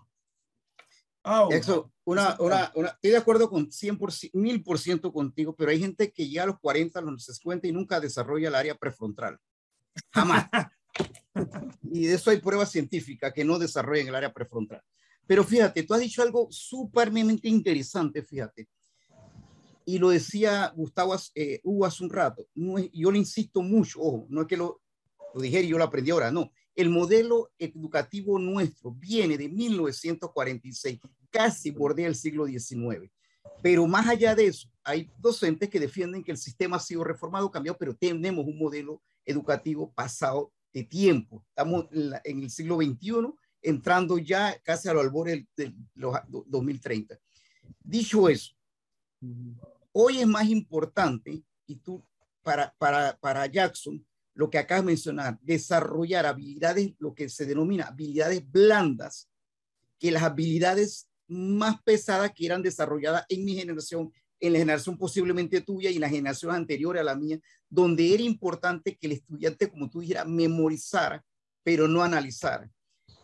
Ah, 1.25 1.49
una, 2.05 2.37
una, 2.41 2.73
una, 2.75 2.88
estoy 2.88 3.11
de 3.12 3.17
acuerdo 3.17 3.49
con 3.49 3.69
100%, 3.69 4.33
1000% 4.33 5.12
contigo, 5.12 5.55
pero 5.55 5.71
hay 5.71 5.79
gente 5.79 6.12
que 6.12 6.29
ya 6.29 6.43
a 6.43 6.47
los 6.47 6.59
40 6.59 7.00
los 7.00 7.25
50 7.25 7.69
y 7.69 7.73
nunca 7.73 8.00
desarrolla 8.00 8.49
el 8.49 8.55
área 8.57 8.75
prefrontal. 8.75 9.38
Jamás. 10.11 10.49
y 11.83 12.07
de 12.07 12.14
eso 12.14 12.31
hay 12.31 12.41
pruebas 12.41 12.73
científicas 12.73 13.33
que 13.33 13.45
no 13.45 13.59
desarrollan 13.59 14.09
el 14.09 14.14
área 14.17 14.33
prefrontal. 14.33 14.83
Pero 15.26 15.45
fíjate, 15.45 15.85
tú 15.85 15.95
has 15.95 16.00
dicho 16.00 16.23
algo 16.23 16.49
súpermente 16.50 17.49
interesante, 17.49 18.23
fíjate. 18.23 18.69
Y 19.85 19.99
lo 19.99 20.11
decía 20.11 20.73
Gustavo 20.75 21.17
eh, 21.35 21.61
Hugo 21.62 21.87
hace 21.87 22.02
un 22.02 22.11
rato. 22.11 22.47
No 22.55 22.79
yo 22.79 23.12
le 23.12 23.19
insisto 23.19 23.62
mucho, 23.62 24.00
ojo, 24.00 24.26
no 24.29 24.43
es 24.43 24.47
que 24.49 24.57
lo, 24.57 24.81
lo 25.35 25.41
dijera 25.41 25.64
y 25.64 25.69
yo 25.69 25.79
lo 25.79 25.85
aprendí 25.85 26.11
ahora, 26.11 26.33
no 26.33 26.50
el 26.75 26.91
modelo 26.91 27.50
educativo 27.59 28.38
nuestro 28.38 28.93
viene 28.93 29.37
de 29.37 29.49
1946, 29.49 31.00
casi 31.31 31.71
bordea 31.71 32.09
el 32.09 32.14
siglo 32.14 32.47
XIX. 32.47 33.11
Pero 33.62 33.87
más 33.87 34.09
allá 34.09 34.35
de 34.35 34.47
eso, 34.47 34.69
hay 34.83 35.11
docentes 35.19 35.69
que 35.69 35.81
defienden 35.81 36.25
que 36.25 36.33
el 36.33 36.38
sistema 36.38 36.76
ha 36.76 36.81
sido 36.81 37.05
reformado, 37.05 37.50
cambiado, 37.50 37.79
pero 37.79 37.95
tenemos 37.95 38.47
un 38.47 38.59
modelo 38.59 39.02
educativo 39.25 39.93
pasado 39.93 40.52
de 40.73 40.85
tiempo. 40.85 41.45
Estamos 41.49 41.87
en 41.93 42.43
el 42.43 42.50
siglo 42.50 42.76
XXI, 42.76 43.33
entrando 43.61 44.19
ya 44.19 44.59
casi 44.62 44.88
a 44.88 44.95
lo 44.95 45.00
albores 45.00 45.45
de 45.57 45.75
los 45.95 46.17
2030. 46.47 47.19
Dicho 47.81 48.29
eso, 48.29 48.55
hoy 49.93 50.19
es 50.19 50.26
más 50.26 50.49
importante, 50.49 51.43
y 51.67 51.76
tú, 51.76 52.05
para, 52.43 52.75
para, 52.79 53.17
para 53.19 53.47
Jackson, 53.47 54.05
lo 54.35 54.51
que 54.51 54.59
acabas 54.59 54.85
de 54.85 54.93
mencionar, 54.93 55.39
desarrollar 55.43 56.27
habilidades, 56.27 56.93
lo 56.99 57.15
que 57.15 57.29
se 57.29 57.47
denomina 57.47 57.85
habilidades 57.85 58.43
blandas, 58.51 59.29
que 59.99 60.11
las 60.11 60.23
habilidades 60.23 61.09
más 61.29 61.83
pesadas 61.83 62.33
que 62.35 62.47
eran 62.47 62.62
desarrolladas 62.62 63.25
en 63.29 63.45
mi 63.45 63.55
generación, 63.55 64.12
en 64.41 64.53
la 64.53 64.59
generación 64.59 64.99
posiblemente 64.99 65.61
tuya 65.61 65.91
y 65.91 65.99
la 65.99 66.09
generación 66.09 66.55
anterior 66.55 66.99
a 66.99 67.05
la 67.05 67.15
mía, 67.15 67.39
donde 67.69 68.12
era 68.12 68.23
importante 68.23 68.97
que 68.97 69.07
el 69.07 69.12
estudiante, 69.12 69.69
como 69.69 69.89
tú 69.89 70.01
dijeras, 70.01 70.27
memorizara, 70.27 71.25
pero 71.62 71.87
no 71.89 72.03
analizara. 72.03 72.71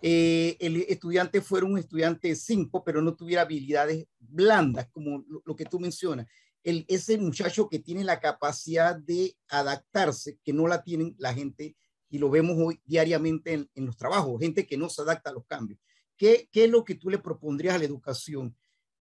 Eh, 0.01 0.57
el 0.61 0.77
estudiante 0.89 1.41
fuera 1.41 1.67
un 1.67 1.77
estudiante 1.77 2.35
5, 2.35 2.85
pero 2.85 3.03
no 3.03 3.17
tuviera 3.17 3.43
habilidades 3.43 4.07
blandas, 4.19 4.89
como 4.93 5.25
lo, 5.45 5.57
que 5.57 5.65
tú 5.65 5.81
mencionas. 5.81 6.27
El, 6.65 6.85
ese 6.89 7.19
muchacho 7.19 7.69
que 7.69 7.79
tiene 7.79 8.05
la 8.05 8.21
capacidad 8.21 8.97
de 8.97 9.37
adaptarse, 9.49 10.39
que 10.45 10.53
no 10.53 10.67
la 10.67 10.83
tienen 10.83 11.15
la 11.19 11.33
gente, 11.33 11.77
y 12.11 12.19
lo 12.19 12.31
vemos 12.31 12.57
hoy 12.59 12.81
diariamente 12.85 13.69
en, 13.75 13.87
los 13.87 13.97
trabajos, 13.97 14.41
gente 14.41 14.67
que 14.67 14.77
no 14.77 14.89
se 14.89 15.03
adapta 15.03 15.31
a 15.31 15.35
los 15.35 15.47
cambios. 15.47 15.79
¿Qué, 16.17 16.49
¿Qué, 16.51 16.65
es 16.65 16.71
lo 16.71 16.85
que 16.85 16.95
tú 16.95 17.11
le 17.11 17.19
propondrías 17.19 17.75
a 17.75 17.79
la 17.79 17.85
educación? 17.85 18.57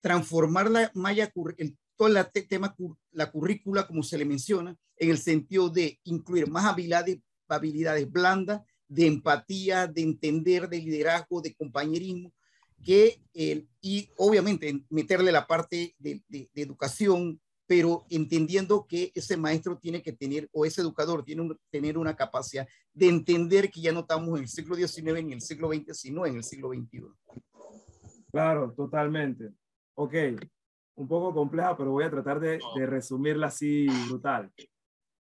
Transformar 0.01 0.71
la 0.71 0.91
malla, 0.95 1.31
el, 1.59 1.77
todo 1.97 2.09
el 2.09 2.49
tema, 2.49 2.75
la 3.13 3.31
currícula, 3.31 3.87
como 3.87 4.03
se 4.03 4.19
le 4.19 4.25
menciona, 4.25 4.77
en 4.97 5.11
el 5.11 5.19
sentido 5.19 5.69
de 5.69 6.01
incluir 6.05 6.49
más 6.49 6.65
habilidades, 6.65 7.19
habilidades 7.49 8.11
blandas, 8.11 8.63
de 8.89 9.07
empatía, 9.07 9.87
de 9.87 10.03
entender, 10.03 10.69
de 10.69 10.79
liderazgo, 10.79 11.41
de 11.41 11.55
compañerismo, 11.55 12.33
que, 12.87 13.21
el, 13.35 13.69
y 13.81 14.11
obviamente 14.17 14.85
meterle 14.91 15.33
la 15.33 15.49
parte 15.49 15.97
de, 15.99 16.23
de, 16.29 16.49
educación, 16.55 17.41
pero 17.67 18.07
entendiendo 18.11 18.87
que 18.87 19.11
ese 19.13 19.37
maestro 19.37 19.77
tiene 19.77 20.03
que 20.03 20.13
tener, 20.13 20.49
o 20.53 20.65
ese 20.65 20.83
educador 20.83 21.25
tiene 21.25 21.49
que 21.49 21.57
tener 21.69 21.99
una 21.99 22.15
capacidad 22.15 22.67
de 22.95 23.09
entender 23.09 23.73
que 23.73 23.81
ya 23.81 23.91
no 23.91 24.01
estamos 24.01 24.39
en 24.39 24.45
el 24.45 24.49
siglo 24.49 24.77
XIX 24.77 25.05
ni 25.15 25.19
en 25.19 25.33
el 25.33 25.41
siglo 25.41 25.69
XX, 25.69 25.99
sino 25.99 26.25
en 26.27 26.37
el 26.37 26.45
siglo 26.45 26.69
XXI. 26.69 27.03
Claro, 28.31 28.73
totalmente. 28.73 29.51
Ok, 29.97 30.15
un 30.95 31.09
poco 31.09 31.35
compleja, 31.35 31.77
pero 31.77 31.91
voy 31.91 32.05
a 32.05 32.11
tratar 32.11 32.39
de, 32.39 32.61
de 32.77 32.87
resumirla 32.87 33.49
así 33.49 33.89
brutal. 34.07 34.53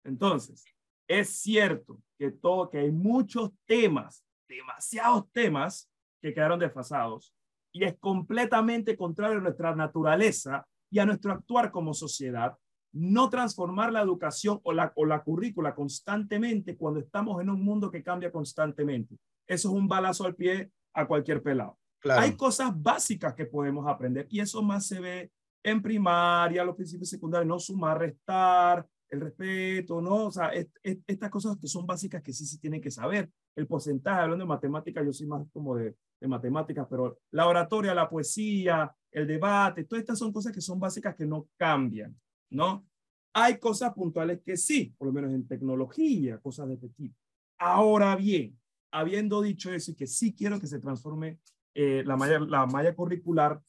Entonces, 0.02 0.64
es 1.06 1.28
cierto 1.28 2.00
que, 2.18 2.30
todo, 2.30 2.70
que 2.70 2.78
hay 2.78 2.90
muchos 2.90 3.50
temas, 3.66 4.24
demasiados 4.48 5.30
temas 5.30 5.90
que 6.22 6.32
quedaron 6.32 6.58
desfasados 6.58 7.34
y 7.72 7.84
es 7.84 7.96
completamente 7.98 8.96
contrario 8.96 9.38
a 9.38 9.42
nuestra 9.42 9.74
naturaleza 9.74 10.66
y 10.90 10.98
a 10.98 11.06
nuestro 11.06 11.32
actuar 11.32 11.70
como 11.70 11.94
sociedad 11.94 12.56
no 12.92 13.30
transformar 13.30 13.92
la 13.92 14.02
educación 14.02 14.60
o 14.64 14.72
la, 14.72 14.92
o 14.96 15.06
la 15.06 15.22
currícula 15.22 15.74
constantemente 15.74 16.76
cuando 16.76 17.00
estamos 17.00 17.40
en 17.40 17.50
un 17.50 17.62
mundo 17.62 17.90
que 17.90 18.02
cambia 18.02 18.32
constantemente. 18.32 19.16
Eso 19.46 19.68
es 19.68 19.74
un 19.74 19.86
balazo 19.86 20.24
al 20.24 20.34
pie 20.34 20.70
a 20.94 21.06
cualquier 21.06 21.42
pelado. 21.42 21.78
Hay 22.04 22.32
cosas 22.36 22.70
básicas 22.74 23.34
que 23.34 23.46
podemos 23.46 23.86
aprender 23.86 24.26
y 24.30 24.40
eso 24.40 24.62
más 24.62 24.86
se 24.86 25.00
ve 25.00 25.30
en 25.62 25.82
primaria, 25.82 26.64
los 26.64 26.74
principios 26.74 27.10
secundarios, 27.10 27.46
no 27.46 27.58
sumar, 27.58 27.98
restar, 27.98 28.86
el 29.10 29.20
respeto, 29.20 30.00
¿no? 30.00 30.26
O 30.26 30.30
sea, 30.30 30.52
estas 30.82 31.30
cosas 31.30 31.56
que 31.58 31.66
son 31.66 31.86
básicas 31.86 32.22
que 32.22 32.32
sí 32.32 32.46
se 32.46 32.58
tienen 32.58 32.80
que 32.80 32.90
saber. 32.90 33.30
El 33.56 33.66
porcentaje, 33.66 34.20
hablando 34.20 34.44
de 34.44 34.48
matemáticas, 34.48 35.04
yo 35.04 35.12
soy 35.12 35.26
más 35.26 35.46
como 35.52 35.76
de, 35.76 35.96
de 36.20 36.28
matemáticas, 36.28 36.86
pero 36.88 37.18
la 37.32 37.48
oratoria, 37.48 37.94
la 37.94 38.08
poesía, 38.08 38.94
el 39.10 39.26
debate, 39.26 39.84
todas 39.84 40.02
estas 40.02 40.18
son 40.18 40.32
cosas 40.32 40.52
que 40.52 40.60
son 40.60 40.78
básicas 40.78 41.16
que 41.16 41.26
no 41.26 41.48
cambian, 41.56 42.16
¿no? 42.50 42.86
Hay 43.32 43.58
cosas 43.58 43.92
puntuales 43.94 44.40
que 44.44 44.56
sí, 44.56 44.94
por 44.96 45.06
lo 45.08 45.12
menos 45.12 45.32
en 45.32 45.46
tecnología, 45.46 46.38
cosas 46.38 46.68
de 46.68 46.74
este 46.74 46.88
tipo. 46.90 47.16
Ahora 47.58 48.14
bien, 48.16 48.58
habiendo 48.90 49.42
dicho 49.42 49.72
eso 49.72 49.92
y 49.92 49.94
que 49.94 50.06
sí 50.06 50.34
quiero 50.34 50.60
que 50.60 50.66
se 50.66 50.78
transforme 50.78 51.38
eh, 51.74 52.02
la, 52.04 52.16
malla, 52.16 52.40
la 52.40 52.66
malla 52.66 52.94
curricular, 52.94 53.60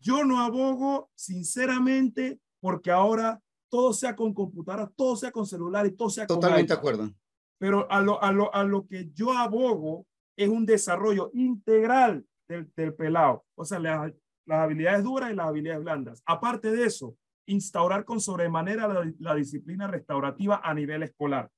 yo 0.00 0.24
no 0.24 0.40
abogo 0.40 1.10
sinceramente 1.14 2.40
porque 2.60 2.90
ahora 2.90 3.40
todo 3.76 3.92
sea 3.92 4.16
con 4.16 4.32
computadora, 4.32 4.90
todo 4.96 5.16
sea 5.16 5.30
con 5.30 5.44
celular 5.44 5.86
y 5.86 5.90
todo 5.90 6.08
sea 6.08 6.26
con 6.26 6.40
Totalmente 6.40 6.72
de 6.72 6.78
acuerdo. 6.78 7.10
Pero 7.58 7.86
a 7.90 8.00
lo, 8.00 8.22
a, 8.22 8.32
lo, 8.32 8.54
a 8.54 8.64
lo 8.64 8.86
que 8.86 9.10
yo 9.12 9.32
abogo 9.34 10.06
es 10.34 10.48
un 10.48 10.64
desarrollo 10.64 11.30
integral 11.34 12.24
del, 12.48 12.72
del 12.74 12.94
pelado. 12.94 13.44
O 13.54 13.66
sea, 13.66 13.78
las, 13.78 14.14
las 14.46 14.60
habilidades 14.60 15.04
duras 15.04 15.30
y 15.30 15.34
las 15.34 15.48
habilidades 15.48 15.84
blandas. 15.84 16.22
Aparte 16.24 16.70
de 16.70 16.84
eso, 16.84 17.18
instaurar 17.46 18.06
con 18.06 18.18
sobremanera 18.18 18.88
la, 18.88 19.12
la, 19.18 19.34
disciplina 19.34 19.86
restaurativa 19.86 20.62
a 20.64 20.72
nivel 20.72 21.02
escolar. 21.02 21.50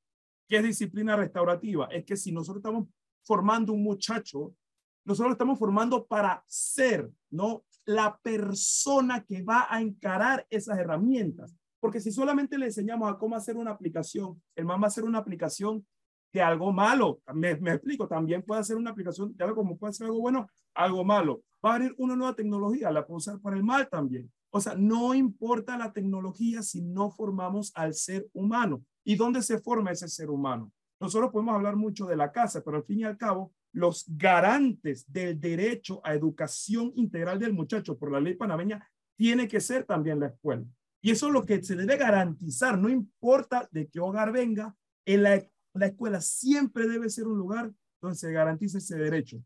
¿Qué 0.49 0.57
es 0.57 0.65
disciplina 0.65 1.15
restaurativa? 1.15 1.87
Es 1.87 2.05
que 2.05 2.17
si 2.17 2.33
nosotros 2.33 2.63
estamos 2.65 2.89
formando 3.23 3.73
un 3.73 3.85
muchacho, 3.85 4.57
nosotros 5.05 5.29
lo 5.29 5.35
estamos 5.35 5.57
formando 5.57 6.05
para 6.05 6.43
ser, 6.49 7.09
¿no? 7.31 7.65
La 7.87 8.19
persona 8.21 9.25
que 9.25 9.45
va 9.45 9.69
a 9.71 9.81
encarar 9.81 10.49
esas 10.51 10.79
herramientas. 10.79 11.55
Porque 11.81 12.01
si 12.01 12.11
solamente 12.13 12.59
le 12.59 12.67
enseñamos 12.67 13.11
a 13.11 13.19
cómo 13.19 13.37
hacer 13.37 13.57
una 13.57 13.71
aplicación, 13.71 14.43
el 14.57 14.65
man 14.65 14.81
va 14.81 14.85
a 14.85 14.89
hacer 14.89 15.05
una 15.05 15.19
aplicación 15.19 15.87
de 16.33 16.43
algo 16.43 16.73
malo. 16.73 17.21
Me, 17.35 17.57
me, 17.57 17.73
explico, 17.73 18.07
también 18.07 18.43
puede 18.43 18.61
hacer 18.61 18.77
una 18.77 18.91
aplicación 18.91 19.37
de 19.37 19.45
algo 19.45 19.57
como 19.57 19.79
puede 19.79 19.93
ser 19.93 20.07
algo 20.07 20.21
bueno, 20.21 20.49
algo 20.75 21.05
malo. 21.05 21.43
Va 21.65 21.73
a 21.73 21.75
haber 21.77 21.95
una 21.99 22.17
nueva 22.17 22.35
tecnología, 22.35 22.91
la 22.91 23.07
puede 23.07 23.19
usar 23.19 23.41
para 23.41 23.57
el 23.57 23.65
mal 23.65 23.89
también. 23.89 24.31
O 24.51 24.61
sea, 24.61 24.75
no 24.75 25.15
importa 25.15 25.77
la 25.77 25.93
tecnología 25.93 26.63
si 26.63 26.83
no 26.83 27.11
formamos 27.11 27.73
al 27.75 27.95
ser 27.95 28.27
humano. 28.33 28.83
¿Y 29.05 29.17
dónde 29.17 29.43
se 29.43 29.59
forma 29.59 29.91
ese 29.91 30.09
ser 30.09 30.31
humano? 30.31 30.73
Nosotros 31.01 31.31
podemos 31.31 31.55
hablar 31.55 31.77
mucho 31.77 32.07
de 32.07 32.17
la 32.17 32.33
casa, 32.33 32.63
pero 32.65 32.79
al 32.79 32.85
fin 32.85 33.01
y 33.01 33.05
al 33.05 33.17
cabo, 33.17 33.53
los 33.73 34.05
garantes 34.09 35.11
del 35.11 35.39
derecho 35.39 36.01
a 36.03 36.15
educación 36.15 36.93
integral 36.97 37.39
del 37.39 37.53
muchacho 37.53 37.97
por 37.97 38.11
la 38.11 38.21
ley 38.21 38.35
panameña 38.35 38.87
tiene 39.17 39.47
que 39.47 39.61
ser 39.61 39.85
también 39.85 40.19
la 40.21 40.29
escuela. 40.29 40.65
Y 41.01 41.11
eso 41.13 41.29
es 41.29 41.33
lo 41.33 41.45
que 41.45 41.63
se 41.63 41.77
debe 41.77 41.97
garantizar, 41.97 42.79
no 42.79 42.89
importa 42.89 43.69
de 43.71 43.89
qué 43.89 44.01
hogar 44.01 44.33
venga, 44.33 44.75
en 45.07 45.23
la, 45.23 45.43
la 45.75 45.87
escuela 45.87 46.21
siempre 46.21 46.89
debe 46.89 47.09
ser 47.09 47.27
un 47.27 47.39
lugar 47.39 47.73
donde 48.01 48.17
se 48.17 48.33
garantice 48.33 48.79
ese 48.79 48.97
derecho 48.97 49.43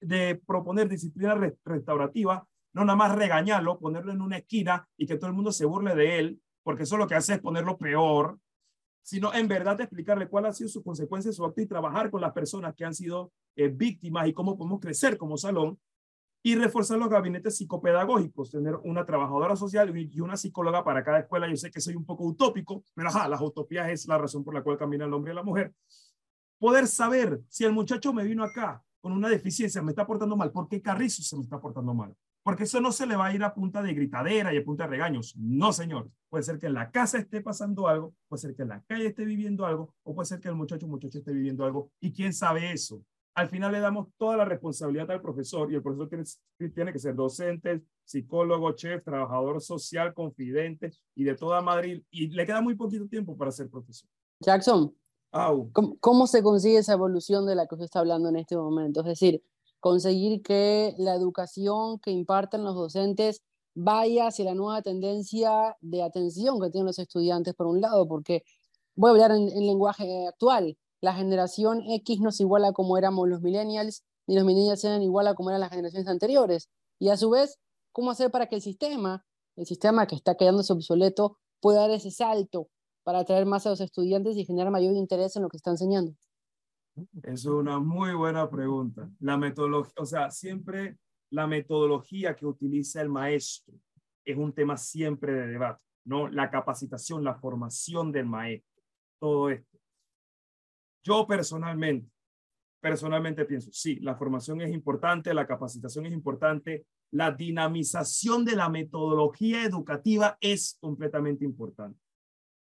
de 0.00 0.40
proponer 0.46 0.88
disciplina 0.88 1.34
restaurativa, 1.64 2.46
no 2.72 2.84
nada 2.84 2.96
más 2.96 3.16
regañarlo, 3.16 3.78
ponerlo 3.78 4.12
en 4.12 4.20
una 4.20 4.38
esquina 4.38 4.88
y 4.96 5.06
que 5.06 5.16
todo 5.16 5.28
el 5.28 5.36
mundo 5.36 5.52
se 5.52 5.64
burle 5.64 5.94
de 5.94 6.18
él, 6.18 6.40
porque 6.62 6.84
eso 6.84 6.96
lo 6.96 7.06
que 7.06 7.14
hace 7.14 7.34
es 7.34 7.40
ponerlo 7.40 7.78
peor, 7.78 8.38
sino 9.02 9.32
en 9.32 9.48
verdad 9.48 9.80
explicarle 9.80 10.28
cuál 10.28 10.46
ha 10.46 10.52
sido 10.52 10.68
su 10.68 10.82
consecuencia, 10.82 11.32
su 11.32 11.44
acto 11.44 11.60
y 11.60 11.66
trabajar 11.66 12.10
con 12.10 12.20
las 12.20 12.32
personas 12.32 12.74
que 12.74 12.84
han 12.84 12.94
sido 12.94 13.32
eh, 13.54 13.68
víctimas 13.68 14.28
y 14.28 14.32
cómo 14.32 14.56
podemos 14.56 14.80
crecer 14.80 15.16
como 15.16 15.36
salón 15.36 15.78
y 16.46 16.54
reforzar 16.54 16.96
los 16.96 17.08
gabinetes 17.08 17.56
psicopedagógicos, 17.56 18.52
tener 18.52 18.76
una 18.84 19.04
trabajadora 19.04 19.56
social 19.56 19.92
y 19.98 20.20
una 20.20 20.36
psicóloga 20.36 20.84
para 20.84 21.02
cada 21.02 21.18
escuela. 21.18 21.48
Yo 21.48 21.56
sé 21.56 21.72
que 21.72 21.80
soy 21.80 21.96
un 21.96 22.04
poco 22.04 22.22
utópico, 22.22 22.84
pero 22.94 23.08
ajá, 23.08 23.28
las 23.28 23.40
utopías 23.40 23.90
es 23.90 24.06
la 24.06 24.16
razón 24.16 24.44
por 24.44 24.54
la 24.54 24.62
cual 24.62 24.78
camina 24.78 25.06
el 25.06 25.12
hombre 25.12 25.32
y 25.32 25.34
la 25.34 25.42
mujer. 25.42 25.74
Poder 26.60 26.86
saber 26.86 27.40
si 27.48 27.64
el 27.64 27.72
muchacho 27.72 28.12
me 28.12 28.22
vino 28.22 28.44
acá 28.44 28.80
con 29.00 29.10
una 29.10 29.28
deficiencia, 29.28 29.82
me 29.82 29.90
está 29.90 30.06
portando 30.06 30.36
mal, 30.36 30.52
¿por 30.52 30.68
qué 30.68 30.80
Carrizo 30.80 31.20
se 31.20 31.34
me 31.36 31.42
está 31.42 31.60
portando 31.60 31.92
mal? 31.94 32.14
Porque 32.44 32.62
eso 32.62 32.80
no 32.80 32.92
se 32.92 33.08
le 33.08 33.16
va 33.16 33.26
a 33.26 33.34
ir 33.34 33.42
a 33.42 33.52
punta 33.52 33.82
de 33.82 33.92
gritadera 33.92 34.54
y 34.54 34.58
a 34.58 34.64
punta 34.64 34.84
de 34.84 34.90
regaños. 34.90 35.34
No, 35.36 35.72
señor. 35.72 36.08
Puede 36.28 36.44
ser 36.44 36.60
que 36.60 36.66
en 36.66 36.74
la 36.74 36.92
casa 36.92 37.18
esté 37.18 37.40
pasando 37.40 37.88
algo, 37.88 38.14
puede 38.28 38.42
ser 38.42 38.54
que 38.54 38.62
en 38.62 38.68
la 38.68 38.84
calle 38.84 39.06
esté 39.06 39.24
viviendo 39.24 39.66
algo, 39.66 39.92
o 40.04 40.14
puede 40.14 40.26
ser 40.26 40.38
que 40.38 40.46
el 40.46 40.54
muchacho, 40.54 40.86
muchacho 40.86 41.18
esté 41.18 41.32
viviendo 41.32 41.64
algo. 41.64 41.90
¿Y 41.98 42.12
quién 42.12 42.32
sabe 42.32 42.70
eso? 42.70 43.02
Al 43.36 43.50
final 43.50 43.70
le 43.70 43.80
damos 43.80 44.08
toda 44.16 44.34
la 44.38 44.46
responsabilidad 44.46 45.10
al 45.10 45.20
profesor 45.20 45.70
y 45.70 45.74
el 45.74 45.82
profesor 45.82 46.08
tiene, 46.08 46.24
tiene, 46.72 46.92
que 46.92 46.98
ser 46.98 47.14
docente, 47.14 47.82
psicólogo, 48.02 48.72
chef, 48.72 49.04
trabajador 49.04 49.60
social, 49.60 50.14
confidente 50.14 50.90
y 51.14 51.24
de 51.24 51.34
toda 51.34 51.60
Madrid. 51.60 52.02
Y 52.10 52.28
le 52.28 52.46
queda 52.46 52.62
muy 52.62 52.76
poquito 52.76 53.06
tiempo 53.06 53.36
para 53.36 53.52
ser 53.52 53.68
profesor. 53.68 54.08
Jackson, 54.40 54.94
¿cómo, 55.30 55.98
¿cómo, 56.00 56.26
se 56.26 56.42
consigue 56.42 56.78
esa 56.78 56.94
evolución 56.94 57.46
de 57.46 57.56
la 57.56 57.66
que 57.66 57.74
usted 57.74 57.84
está 57.84 57.98
hablando 57.98 58.30
en 58.30 58.36
este 58.36 58.56
momento? 58.56 59.00
Es 59.00 59.06
decir, 59.06 59.42
conseguir 59.80 60.40
que 60.40 60.94
la 60.96 61.14
educación 61.14 61.98
que 61.98 62.12
imparten 62.12 62.64
los 62.64 62.74
docentes 62.74 63.42
vaya 63.74 64.28
hacia 64.28 64.46
la 64.46 64.54
nueva 64.54 64.80
tendencia 64.80 65.76
de 65.82 66.02
atención 66.02 66.58
que 66.58 66.70
tienen 66.70 66.86
los 66.86 66.98
estudiantes, 66.98 67.54
por 67.54 67.66
un 67.66 67.82
lado, 67.82 68.08
porque 68.08 68.44
voy 68.94 69.08
a 69.08 69.12
hablar 69.12 69.32
en, 69.32 69.50
en 69.50 69.66
lenguaje 69.66 70.26
actual 70.26 70.78
la 71.00 71.14
generación 71.14 71.82
X 71.86 72.20
no 72.20 72.30
es 72.30 72.40
igual 72.40 72.72
como 72.72 72.98
éramos 72.98 73.28
los 73.28 73.42
millennials, 73.42 74.04
ni 74.26 74.34
los 74.34 74.44
millennials 74.44 74.84
eran 74.84 75.02
igual 75.02 75.26
a 75.28 75.34
como 75.34 75.50
eran 75.50 75.60
las 75.60 75.70
generaciones 75.70 76.08
anteriores. 76.08 76.68
Y 76.98 77.10
a 77.10 77.16
su 77.16 77.30
vez, 77.30 77.58
¿cómo 77.92 78.10
hacer 78.10 78.30
para 78.30 78.48
que 78.48 78.56
el 78.56 78.62
sistema, 78.62 79.24
el 79.56 79.66
sistema 79.66 80.06
que 80.06 80.14
está 80.14 80.36
quedándose 80.36 80.72
obsoleto, 80.72 81.38
pueda 81.60 81.82
dar 81.82 81.90
ese 81.90 82.10
salto 82.10 82.68
para 83.04 83.20
atraer 83.20 83.46
más 83.46 83.66
a 83.66 83.70
los 83.70 83.80
estudiantes 83.80 84.36
y 84.36 84.44
generar 84.44 84.72
mayor 84.72 84.94
interés 84.94 85.36
en 85.36 85.42
lo 85.42 85.48
que 85.48 85.56
está 85.56 85.70
enseñando? 85.70 86.12
Es 87.22 87.44
una 87.44 87.78
muy 87.78 88.14
buena 88.14 88.48
pregunta. 88.50 89.08
La 89.20 89.36
metodología, 89.36 89.94
o 89.98 90.06
sea, 90.06 90.30
siempre 90.30 90.98
la 91.30 91.46
metodología 91.46 92.34
que 92.34 92.46
utiliza 92.46 93.02
el 93.02 93.08
maestro 93.08 93.74
es 94.24 94.36
un 94.36 94.52
tema 94.52 94.76
siempre 94.76 95.32
de 95.32 95.46
debate, 95.46 95.82
¿no? 96.04 96.28
La 96.28 96.50
capacitación, 96.50 97.22
la 97.22 97.34
formación 97.34 98.10
del 98.10 98.26
maestro, 98.26 98.82
todo 99.20 99.50
esto. 99.50 99.75
Yo 101.06 101.24
personalmente, 101.24 102.10
personalmente 102.80 103.44
pienso, 103.44 103.70
sí, 103.72 104.00
la 104.00 104.16
formación 104.16 104.60
es 104.60 104.72
importante, 104.72 105.32
la 105.32 105.46
capacitación 105.46 106.06
es 106.06 106.12
importante, 106.12 106.84
la 107.12 107.30
dinamización 107.30 108.44
de 108.44 108.56
la 108.56 108.68
metodología 108.68 109.62
educativa 109.62 110.36
es 110.40 110.76
completamente 110.80 111.44
importante. 111.44 112.00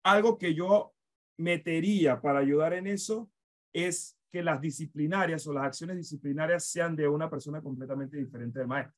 Algo 0.04 0.40
que 0.40 0.56
yo 0.56 0.96
metería 1.38 2.20
para 2.20 2.40
ayudar 2.40 2.74
en 2.74 2.88
eso 2.88 3.30
es 3.74 4.18
que 4.32 4.42
las 4.42 4.60
disciplinarias 4.60 5.46
o 5.46 5.54
las 5.54 5.66
acciones 5.66 5.98
disciplinarias 5.98 6.66
sean 6.66 6.96
de 6.96 7.08
una 7.08 7.30
persona 7.30 7.62
completamente 7.62 8.18
diferente 8.18 8.58
del 8.58 8.68
maestro, 8.68 8.98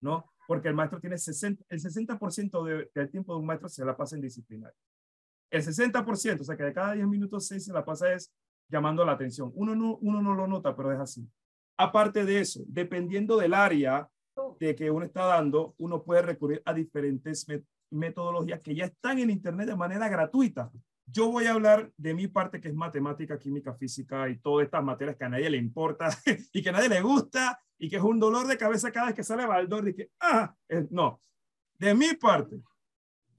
¿no? 0.00 0.32
Porque 0.46 0.68
el 0.68 0.74
maestro 0.74 0.98
tiene 0.98 1.18
60, 1.18 1.62
el 1.68 1.78
60% 1.78 2.90
del 2.94 3.10
tiempo 3.10 3.34
de 3.34 3.40
un 3.40 3.46
maestro 3.46 3.68
se 3.68 3.84
la 3.84 3.94
pasa 3.94 4.16
en 4.16 4.22
disciplinaria. 4.22 4.78
El 5.50 5.62
60%, 5.62 6.40
o 6.40 6.44
sea 6.44 6.56
que 6.56 6.62
de 6.62 6.72
cada 6.72 6.94
10 6.94 7.06
minutos 7.06 7.48
6 7.48 7.66
se 7.66 7.72
la 7.74 7.84
pasa 7.84 8.14
es 8.14 8.32
llamando 8.68 9.04
la 9.04 9.12
atención. 9.12 9.52
Uno 9.54 9.74
no, 9.74 9.96
uno 9.96 10.22
no 10.22 10.34
lo 10.34 10.46
nota, 10.46 10.76
pero 10.76 10.92
es 10.92 11.00
así. 11.00 11.28
Aparte 11.76 12.24
de 12.24 12.40
eso, 12.40 12.60
dependiendo 12.66 13.36
del 13.36 13.54
área 13.54 14.08
de 14.58 14.74
que 14.74 14.90
uno 14.90 15.04
está 15.04 15.24
dando, 15.24 15.74
uno 15.78 16.02
puede 16.02 16.22
recurrir 16.22 16.62
a 16.64 16.72
diferentes 16.72 17.46
metodologías 17.90 18.60
que 18.60 18.74
ya 18.74 18.84
están 18.84 19.18
en 19.18 19.30
Internet 19.30 19.68
de 19.68 19.76
manera 19.76 20.08
gratuita. 20.08 20.70
Yo 21.06 21.30
voy 21.30 21.46
a 21.46 21.52
hablar 21.52 21.90
de 21.96 22.12
mi 22.14 22.28
parte, 22.28 22.60
que 22.60 22.68
es 22.68 22.74
matemática, 22.74 23.38
química, 23.38 23.74
física 23.74 24.28
y 24.28 24.38
todas 24.38 24.66
estas 24.66 24.84
materias 24.84 25.16
que 25.16 25.24
a 25.24 25.28
nadie 25.28 25.48
le 25.48 25.56
importa 25.56 26.10
y 26.52 26.62
que 26.62 26.68
a 26.68 26.72
nadie 26.72 26.88
le 26.88 27.00
gusta 27.00 27.58
y 27.78 27.88
que 27.88 27.96
es 27.96 28.02
un 28.02 28.18
dolor 28.18 28.46
de 28.46 28.58
cabeza 28.58 28.90
cada 28.90 29.06
vez 29.06 29.14
que 29.14 29.24
sale 29.24 29.46
Baldor 29.46 29.88
y 29.88 29.94
que, 29.94 30.10
ah, 30.20 30.54
no. 30.90 31.20
De 31.78 31.94
mi 31.94 32.14
parte, 32.14 32.60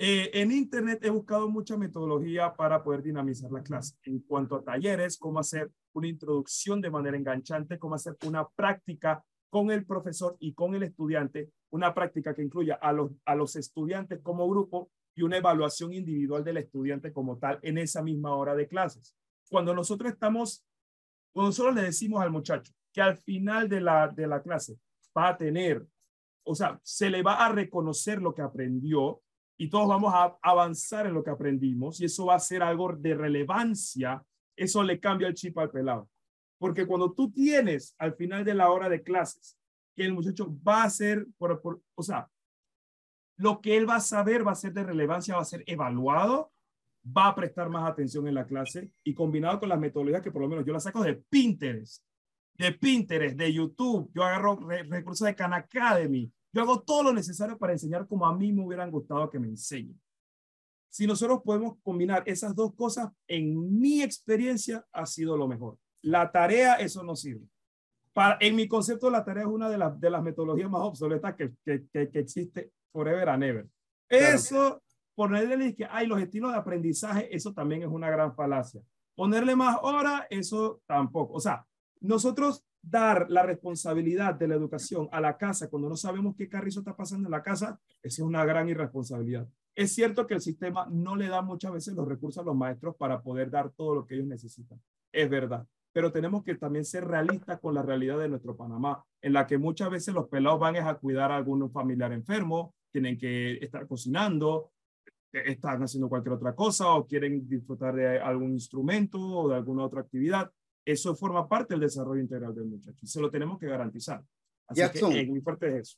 eh, 0.01 0.31
en 0.33 0.53
Internet 0.53 1.03
he 1.03 1.09
buscado 1.09 1.49
mucha 1.49 1.75
metodología 1.75 2.53
para 2.53 2.81
poder 2.81 3.03
dinamizar 3.03 3.51
la 3.51 3.61
clase. 3.61 3.95
En 4.03 4.19
cuanto 4.19 4.55
a 4.55 4.63
talleres, 4.63 5.17
cómo 5.17 5.39
hacer 5.39 5.69
una 5.91 6.07
introducción 6.07 6.79
de 6.79 6.89
manera 6.89 7.17
enganchante, 7.17 7.77
cómo 7.77 7.95
hacer 7.95 8.15
una 8.25 8.47
práctica 8.47 9.21
con 9.49 9.71
el 9.71 9.85
profesor 9.85 10.37
y 10.39 10.53
con 10.53 10.73
el 10.73 10.83
estudiante, 10.83 11.51
una 11.71 11.93
práctica 11.93 12.33
que 12.33 12.43
incluya 12.43 12.75
a 12.75 12.93
los, 12.93 13.11
a 13.25 13.35
los 13.35 13.57
estudiantes 13.57 14.21
como 14.23 14.47
grupo 14.47 14.89
y 15.15 15.23
una 15.23 15.35
evaluación 15.35 15.91
individual 15.91 16.45
del 16.45 16.57
estudiante 16.57 17.11
como 17.11 17.37
tal 17.37 17.59
en 17.61 17.77
esa 17.77 18.01
misma 18.01 18.33
hora 18.35 18.55
de 18.55 18.69
clases. 18.69 19.17
Cuando 19.49 19.73
nosotros 19.73 20.13
estamos, 20.13 20.65
cuando 21.33 21.49
nosotros 21.49 21.75
le 21.75 21.81
decimos 21.81 22.21
al 22.21 22.31
muchacho 22.31 22.71
que 22.93 23.01
al 23.01 23.17
final 23.17 23.67
de 23.67 23.81
la, 23.81 24.07
de 24.07 24.27
la 24.27 24.41
clase 24.41 24.79
va 25.17 25.29
a 25.29 25.37
tener, 25.37 25.85
o 26.43 26.55
sea, 26.55 26.79
se 26.83 27.09
le 27.09 27.21
va 27.21 27.45
a 27.45 27.51
reconocer 27.51 28.21
lo 28.21 28.33
que 28.33 28.41
aprendió 28.41 29.21
y 29.61 29.69
todos 29.69 29.89
vamos 29.89 30.13
a 30.15 30.37
avanzar 30.41 31.05
en 31.05 31.13
lo 31.13 31.21
que 31.21 31.31
aprendimos 31.31 31.99
y 31.99 32.05
eso 32.05 32.27
va 32.27 32.35
a 32.35 32.39
ser 32.39 32.63
algo 32.63 32.93
de 32.93 33.13
relevancia, 33.13 34.23
eso 34.55 34.81
le 34.83 35.01
cambia 35.01 35.27
el 35.27 35.33
chip 35.33 35.57
al 35.57 35.69
pelado. 35.69 36.09
Porque 36.57 36.87
cuando 36.87 37.11
tú 37.11 37.29
tienes 37.29 37.93
al 37.97 38.15
final 38.15 38.45
de 38.45 38.53
la 38.53 38.71
hora 38.71 38.87
de 38.87 39.03
clases 39.03 39.57
que 39.93 40.05
el 40.05 40.13
muchacho 40.13 40.57
va 40.65 40.83
a 40.83 40.89
ser, 40.89 41.27
por, 41.37 41.81
o 41.93 42.03
sea, 42.03 42.29
lo 43.35 43.59
que 43.59 43.75
él 43.75 43.87
va 43.87 43.97
a 43.97 43.99
saber 43.99 44.47
va 44.47 44.53
a 44.53 44.55
ser 44.55 44.71
de 44.71 44.85
relevancia, 44.85 45.35
va 45.35 45.41
a 45.41 45.45
ser 45.45 45.65
evaluado, 45.67 46.53
va 47.05 47.27
a 47.27 47.35
prestar 47.35 47.69
más 47.69 47.89
atención 47.89 48.29
en 48.29 48.35
la 48.35 48.47
clase 48.47 48.91
y 49.03 49.13
combinado 49.13 49.59
con 49.59 49.67
las 49.67 49.79
metodologías 49.79 50.21
que 50.21 50.31
por 50.31 50.41
lo 50.41 50.47
menos 50.47 50.65
yo 50.65 50.71
las 50.71 50.83
saco 50.83 51.03
de 51.03 51.15
Pinterest, 51.15 52.01
de 52.53 52.71
Pinterest, 52.71 53.35
de 53.35 53.51
YouTube, 53.51 54.09
yo 54.15 54.23
agarro 54.23 54.57
recursos 54.89 55.25
de 55.25 55.35
Khan 55.35 55.53
Academy, 55.53 56.31
yo 56.51 56.61
hago 56.61 56.81
todo 56.81 57.03
lo 57.03 57.13
necesario 57.13 57.57
para 57.57 57.73
enseñar 57.73 58.07
como 58.07 58.25
a 58.25 58.35
mí 58.35 58.51
me 58.51 58.63
hubieran 58.63 58.89
gustado 58.91 59.29
que 59.29 59.39
me 59.39 59.47
enseñen. 59.47 59.99
Si 60.89 61.05
nosotros 61.05 61.41
podemos 61.43 61.77
combinar 61.83 62.23
esas 62.25 62.55
dos 62.55 62.73
cosas, 62.73 63.11
en 63.27 63.79
mi 63.79 64.01
experiencia 64.01 64.85
ha 64.91 65.05
sido 65.05 65.37
lo 65.37 65.47
mejor. 65.47 65.77
La 66.01 66.31
tarea, 66.31 66.75
eso 66.75 67.03
no 67.03 67.15
sirve. 67.15 67.45
Para, 68.11 68.37
en 68.41 68.55
mi 68.55 68.67
concepto, 68.67 69.09
la 69.11 69.23
tarea 69.23 69.43
es 69.43 69.49
una 69.49 69.69
de, 69.69 69.77
las 69.77 69.99
de 69.99 70.09
las 70.09 70.23
metodologías 70.23 70.69
más 70.69 70.81
obsoletas 70.81 71.35
que, 71.35 71.53
que, 71.63 71.85
que, 71.91 72.19
existe 72.19 72.71
forever 72.91 73.29
and 73.29 73.43
ever. 73.43 73.67
Eso, 74.09 74.81
ponerle 75.13 75.75
que 75.75 75.85
hay 75.85 76.07
los 76.07 76.19
estilos 76.19 76.51
de 76.51 76.57
aprendizaje, 76.57 77.33
eso 77.35 77.53
también 77.53 77.83
es 77.83 77.89
una 77.89 78.09
gran 78.09 78.33
falacia. 78.35 78.81
Ponerle 79.15 79.55
más 79.55 79.77
hora, 79.83 80.25
eso 80.31 80.81
tampoco. 80.87 81.33
O 81.33 81.39
sea, 81.39 81.67
nosotros 82.01 82.65
dar 82.81 83.29
la 83.29 83.43
responsabilidad 83.43 84.35
de 84.35 84.47
la 84.47 84.55
educación 84.55 85.09
a 85.11 85.21
la 85.21 85.37
casa 85.37 85.69
cuando 85.69 85.89
no 85.89 85.95
sabemos 85.95 86.35
qué 86.35 86.47
carrizo 86.47 86.79
está 86.79 86.95
pasando 86.95 87.27
en 87.27 87.31
la 87.31 87.43
casa, 87.43 87.79
esa 88.01 88.21
es 88.21 88.27
una 88.27 88.45
gran 88.45 88.69
irresponsabilidad. 88.69 89.47
Es 89.75 89.93
cierto 89.93 90.27
que 90.27 90.33
el 90.33 90.41
sistema 90.41 90.87
no 90.89 91.15
le 91.15 91.27
da 91.27 91.41
muchas 91.41 91.71
veces 91.71 91.93
los 91.95 92.07
recursos 92.07 92.41
a 92.41 92.45
los 92.45 92.55
maestros 92.55 92.95
para 92.95 93.21
poder 93.21 93.49
dar 93.49 93.71
todo 93.71 93.95
lo 93.95 94.05
que 94.05 94.15
ellos 94.15 94.27
necesitan. 94.27 94.81
Es 95.11 95.29
verdad 95.29 95.65
pero 95.91 96.11
tenemos 96.11 96.43
que 96.43 96.55
también 96.55 96.85
ser 96.85 97.05
realistas 97.05 97.59
con 97.59 97.73
la 97.73 97.81
realidad 97.81 98.19
de 98.19 98.29
nuestro 98.29 98.55
Panamá, 98.55 99.03
en 99.21 99.33
la 99.33 99.47
que 99.47 99.57
muchas 99.57 99.89
veces 99.89 100.13
los 100.13 100.27
pelados 100.27 100.59
van 100.59 100.75
a 100.77 100.95
cuidar 100.95 101.31
a 101.31 101.37
algún 101.37 101.69
familiar 101.71 102.13
enfermo, 102.13 102.75
tienen 102.91 103.17
que 103.17 103.53
estar 103.55 103.87
cocinando, 103.87 104.71
e-, 105.31 105.51
están 105.51 105.81
haciendo 105.83 106.09
cualquier 106.09 106.33
otra 106.33 106.55
cosa 106.55 106.93
o 106.93 107.07
quieren 107.07 107.47
disfrutar 107.47 107.95
de 107.95 108.19
algún 108.19 108.53
instrumento 108.53 109.19
o 109.19 109.49
de 109.49 109.55
alguna 109.55 109.83
otra 109.83 110.01
actividad. 110.01 110.51
Eso 110.91 111.15
forma 111.15 111.47
parte 111.47 111.75
del 111.75 111.81
desarrollo 111.81 112.19
integral 112.19 112.55
del 112.55 112.65
muchacho 112.65 112.97
y 112.99 113.07
se 113.07 113.21
lo 113.21 113.29
tenemos 113.29 113.59
que 113.59 113.67
garantizar. 113.67 114.23
Así 114.65 114.81
que 114.91 115.19
en 115.19 115.33
mi 115.33 115.39
parte 115.39 115.67
es 115.67 115.81
eso. 115.81 115.97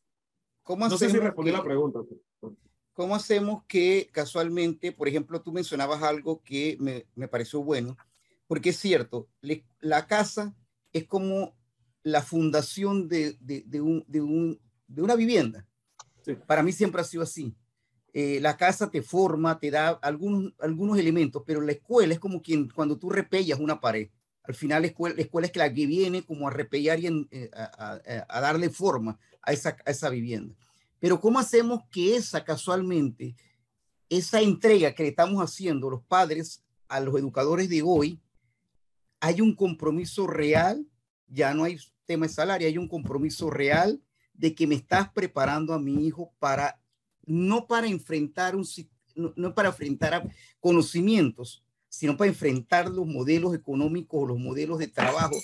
¿Cómo 0.64 0.88
no 0.88 0.98
sé 0.98 1.10
si 1.10 1.18
respondí 1.18 1.50
la 1.50 1.64
pregunta. 1.64 2.00
¿Cómo 2.92 3.16
hacemos 3.16 3.64
que 3.70 4.10
casualmente, 4.12 4.92
por 4.92 5.08
ejemplo, 5.08 5.42
tú 5.42 5.54
mencionabas 5.54 6.04
algo 6.04 6.42
que 6.44 6.76
me, 6.80 7.06
me 7.16 7.30
pareció 7.30 7.64
bueno, 7.64 7.96
porque 8.48 8.72
es 8.72 8.78
cierto, 8.78 9.30
la 9.80 10.08
casa 10.08 10.54
es 10.92 11.06
como 11.06 11.56
la 12.04 12.22
fundación 12.22 13.08
de, 13.08 13.38
de, 13.40 13.80
un, 13.80 14.04
de 14.88 15.02
una 15.02 15.16
vivienda. 15.16 15.66
Para 16.48 16.64
mí 16.64 16.74
siempre 16.74 17.00
ha 17.00 17.06
sido 17.06 17.24
así. 17.24 17.56
Eh, 18.12 18.42
la 18.42 18.58
casa 18.58 18.92
te 18.92 19.02
forma, 19.02 19.58
te 19.58 19.72
da 19.72 19.92
algunos, 20.02 20.54
algunos 20.60 20.98
elementos, 21.00 21.44
pero 21.46 21.62
la 21.62 21.72
escuela 21.72 22.14
es 22.14 22.20
como 22.20 22.42
quien, 22.42 22.68
cuando 22.68 22.98
tú 22.98 23.10
repellas 23.10 23.58
una 23.58 23.80
pared. 23.80 24.10
Al 24.44 24.56
final 24.56 24.82
la 24.82 24.88
escuela, 24.88 25.16
la 25.16 25.22
escuela 25.22 25.48
es 25.48 25.56
la 25.56 25.74
que 25.74 25.86
viene 25.86 26.24
como 26.24 26.48
a 26.48 26.52
repellar 26.52 27.00
y 27.00 27.28
eh, 27.32 27.50
a, 27.54 28.42
darle 28.42 28.70
forma 28.70 29.20
a 29.42 29.54
esa, 29.54 30.10
vivienda. 30.10 30.56
Pero 31.00 31.20
¿cómo 31.20 31.40
hacemos 31.40 31.82
que 31.92 32.16
esa 32.16 32.44
casualmente, 32.44 33.36
esa 34.10 34.42
entrega 34.42 34.94
que 34.94 35.04
le 35.04 35.10
estamos 35.10 35.44
haciendo 35.44 35.90
los 35.90 36.04
padres 36.04 36.64
a 36.88 37.00
los 37.00 37.16
educadores 37.18 37.70
de 37.70 37.82
hoy, 37.82 38.20
hay 39.20 39.42
un 39.42 39.56
compromiso 39.56 40.28
real, 40.28 40.86
ya 41.28 41.54
no 41.54 41.64
hay 41.64 41.78
tema 42.06 42.26
de 42.26 42.34
salario, 42.34 42.68
hay 42.68 42.78
un 42.78 42.88
compromiso 42.88 43.50
real 43.50 44.02
de 44.34 44.56
que 44.56 44.66
me 44.68 44.76
estás 44.76 45.12
preparando 45.12 45.74
a 45.74 45.80
mi 45.80 46.06
hijo 46.06 46.34
para, 46.40 46.82
no 47.26 47.68
para 47.68 47.88
enfrentar 47.88 48.56
un, 48.56 48.66
no, 49.16 49.54
para 49.54 49.70
enfrentar 49.70 50.30
conocimientos, 50.60 51.64
sino 51.92 52.16
para 52.16 52.30
enfrentar 52.30 52.90
los 52.90 53.06
modelos 53.06 53.54
económicos, 53.54 54.28
los 54.28 54.40
modelos 54.40 54.80
de 54.80 54.88
trabajo 54.88 55.36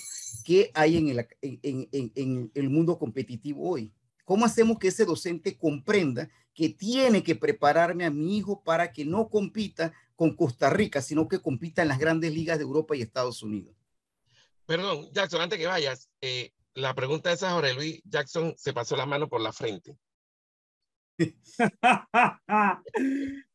que 0.44 0.70
hay 0.72 0.96
en 0.96 1.08
el, 1.10 1.28
en, 1.42 1.88
en 1.92 2.50
el 2.54 2.70
mundo 2.70 2.98
competitivo 2.98 3.68
hoy. 3.68 3.92
¿Cómo 4.24 4.46
hacemos 4.46 4.78
que 4.78 4.88
ese 4.88 5.04
docente 5.04 5.58
comprenda 5.58 6.30
que 6.54 6.70
tiene 6.70 7.22
que 7.22 7.36
prepararme 7.36 8.06
a 8.06 8.10
mi 8.10 8.38
hijo 8.38 8.64
para 8.64 8.92
que 8.92 9.04
no 9.04 9.28
compita 9.28 9.92
con 10.16 10.34
Costa 10.34 10.70
Rica, 10.70 11.02
sino 11.02 11.28
que 11.28 11.40
compita 11.40 11.82
en 11.82 11.88
las 11.88 11.98
grandes 11.98 12.32
ligas 12.32 12.58
de 12.58 12.64
Europa 12.64 12.96
y 12.96 13.02
Estados 13.02 13.42
Unidos. 13.42 13.76
Perdón, 14.66 15.08
Jackson, 15.12 15.42
antes 15.42 15.58
que 15.58 15.66
vayas, 15.66 16.08
eh, 16.20 16.52
la 16.74 16.94
pregunta 16.94 17.30
esa, 17.30 17.52
Jorge 17.52 17.74
Luis 17.74 18.02
Jackson 18.04 18.54
se 18.56 18.72
pasó 18.72 18.96
la 18.96 19.06
mano 19.06 19.28
por 19.28 19.40
la 19.40 19.52
frente. 19.52 19.96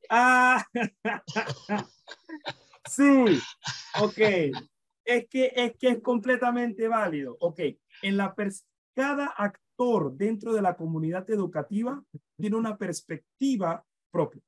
Ah. 0.10 0.66
sí, 2.90 3.40
ok. 4.02 4.18
Es 5.06 5.28
que, 5.28 5.52
es 5.54 5.76
que 5.78 5.90
es 5.90 6.02
completamente 6.02 6.88
válido. 6.88 7.36
Ok, 7.40 7.60
en 8.02 8.18
la 8.18 8.34
cada 8.96 9.28
actor 9.28 10.16
dentro 10.16 10.54
de 10.54 10.62
la 10.62 10.76
comunidad 10.76 11.30
educativa 11.30 12.04
tiene 12.38 12.56
una 12.56 12.78
perspectiva 12.78 13.84
propia 14.12 14.42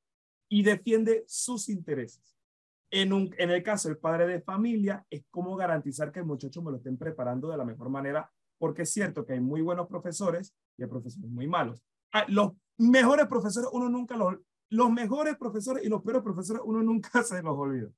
y 0.50 0.64
defiende 0.64 1.24
sus 1.28 1.70
intereses. 1.70 2.38
En, 2.92 3.12
un, 3.12 3.34
en 3.38 3.50
el 3.50 3.64
caso 3.64 3.90
del 3.90 3.98
padre 3.98 4.28
de 4.28 4.42
familia, 4.42 5.06
es 5.10 5.26
cómo 5.32 5.56
garantizar 5.56 6.12
que 6.12 6.20
el 6.20 6.26
muchacho 6.26 6.62
me 6.62 6.72
lo 6.72 6.78
estén 6.78 6.98
preparando 6.98 7.50
de 7.50 7.58
la 7.58 7.66
mejor 7.66 7.90
manera, 7.90 8.32
porque 8.58 8.84
es 8.84 8.92
cierto 8.92 9.26
que 9.26 9.34
hay 9.34 9.42
muy 9.42 9.62
buenos 9.62 9.88
profesores 9.88 10.56
y 10.78 10.84
hay 10.84 10.90
profesores 10.90 11.30
muy 11.30 11.48
malos. 11.48 11.84
Ah, 12.14 12.26
los 12.30 12.54
mejores 12.78 13.28
profesores, 13.28 13.70
uno 13.74 13.90
nunca 13.90 14.16
los, 14.16 14.36
los 14.70 14.92
mejores 14.92 15.36
profesores 15.36 15.84
y 15.84 15.90
los 15.90 16.04
peores 16.04 16.22
profesores, 16.22 16.62
uno 16.64 16.84
nunca 16.84 17.10
se 17.24 17.42
los 17.42 17.58
olvida. 17.58 17.90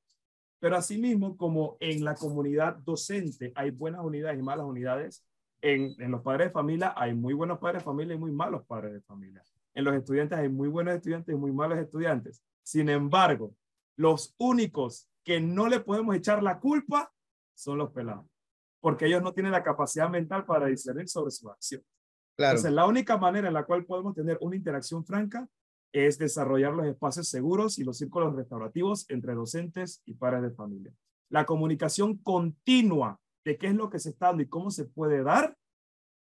Pero 0.59 0.75
asimismo, 0.75 1.37
como 1.37 1.77
en 1.79 2.03
la 2.03 2.15
comunidad 2.15 2.77
docente 2.77 3.51
hay 3.55 3.71
buenas 3.71 4.01
unidades 4.03 4.39
y 4.39 4.43
malas 4.43 4.65
unidades, 4.65 5.23
en, 5.61 5.95
en 5.99 6.11
los 6.11 6.21
padres 6.21 6.47
de 6.47 6.51
familia 6.51 6.93
hay 6.95 7.13
muy 7.13 7.33
buenos 7.33 7.59
padres 7.59 7.81
de 7.81 7.85
familia 7.85 8.15
y 8.15 8.19
muy 8.19 8.31
malos 8.31 8.65
padres 8.65 8.93
de 8.93 9.01
familia 9.01 9.43
en 9.77 9.83
los 9.83 9.93
estudiantes 9.93 10.39
hay 10.39 10.49
muy 10.49 10.69
buenos 10.69 10.95
estudiantes 10.95 11.35
y 11.35 11.37
muy 11.37 11.51
malos 11.51 11.77
estudiantes. 11.77 12.43
Sin 12.63 12.89
embargo, 12.89 13.53
los 13.95 14.33
únicos 14.39 15.07
que 15.23 15.39
no 15.39 15.67
le 15.67 15.79
podemos 15.81 16.15
echar 16.15 16.41
la 16.41 16.59
culpa 16.59 17.13
son 17.53 17.77
los 17.77 17.91
pelados, 17.91 18.25
porque 18.79 19.05
ellos 19.05 19.21
no 19.21 19.33
tienen 19.33 19.51
la 19.51 19.61
capacidad 19.61 20.09
mental 20.09 20.45
para 20.45 20.65
discernir 20.65 21.07
sobre 21.07 21.29
su 21.29 21.47
acción. 21.47 21.83
Claro. 22.35 22.53
Entonces, 22.53 22.73
la 22.73 22.87
única 22.87 23.17
manera 23.17 23.49
en 23.49 23.53
la 23.53 23.65
cual 23.65 23.85
podemos 23.85 24.15
tener 24.15 24.39
una 24.41 24.55
interacción 24.55 25.05
franca 25.05 25.47
es 26.05 26.17
desarrollar 26.17 26.73
los 26.73 26.86
espacios 26.86 27.27
seguros 27.29 27.79
y 27.79 27.83
los 27.83 27.97
círculos 27.97 28.36
restaurativos 28.36 29.10
entre 29.10 29.33
docentes 29.33 30.01
y 30.05 30.13
padres 30.13 30.43
de 30.43 30.51
familia. 30.51 30.93
La 31.29 31.45
comunicación 31.45 32.17
continua 32.17 33.19
de 33.43 33.57
qué 33.57 33.67
es 33.67 33.75
lo 33.75 33.89
que 33.89 33.99
se 33.99 34.10
está 34.10 34.27
dando 34.27 34.43
y 34.43 34.47
cómo 34.47 34.69
se 34.69 34.86
puede 34.86 35.23
dar 35.23 35.57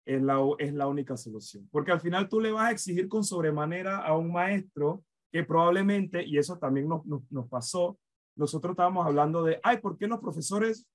es 0.07 0.23
la, 0.23 0.39
es 0.59 0.73
la 0.73 0.87
única 0.87 1.17
solución. 1.17 1.69
Porque 1.71 1.93
al 1.93 2.01
final 2.01 2.29
tú 2.29 2.41
le 2.41 2.53
vas 2.53 2.69
a 2.69 2.71
exigir 2.71 3.09
con 3.09 3.25
sobremanera 3.25 3.99
a 3.99 4.17
un 4.17 4.33
maestro 4.33 5.05
que 5.33 5.43
probablemente, 5.45 6.25
y 6.25 6.39
eso 6.39 6.59
también 6.59 6.89
nos, 6.89 7.05
nos, 7.05 7.23
nos 7.31 7.49
pasó, 7.49 7.99
nosotros 8.37 8.73
estábamos 8.73 9.05
hablando 9.05 9.43
de, 9.43 9.59
ay, 9.63 9.79
¿por 9.79 9.99
qué 9.99 10.07
los 10.07 10.21
profesores 10.21 10.87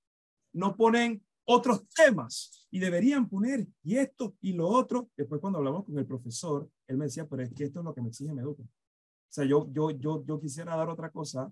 no 0.53 0.75
ponen 0.75 1.23
otros 1.45 1.87
temas? 1.89 2.67
Y 2.71 2.79
deberían 2.79 3.27
poner 3.27 3.67
y 3.83 3.97
esto 3.97 4.35
y 4.41 4.53
lo 4.53 4.67
otro. 4.67 5.09
Después 5.15 5.41
cuando 5.41 5.59
hablamos 5.59 5.85
con 5.85 5.97
el 5.97 6.05
profesor, 6.05 6.69
él 6.87 6.97
me 6.97 7.05
decía, 7.05 7.27
pero 7.27 7.43
es 7.43 7.53
que 7.53 7.65
esto 7.65 7.79
es 7.79 7.85
lo 7.85 7.93
que 7.93 8.01
me 8.01 8.09
exige 8.09 8.33
me 8.33 8.41
educa. 8.41 8.63
O 8.63 9.33
sea, 9.33 9.45
yo, 9.45 9.67
yo, 9.71 9.91
yo, 9.91 10.23
yo 10.25 10.39
quisiera 10.39 10.75
dar 10.75 10.89
otra 10.89 11.09
cosa, 11.09 11.51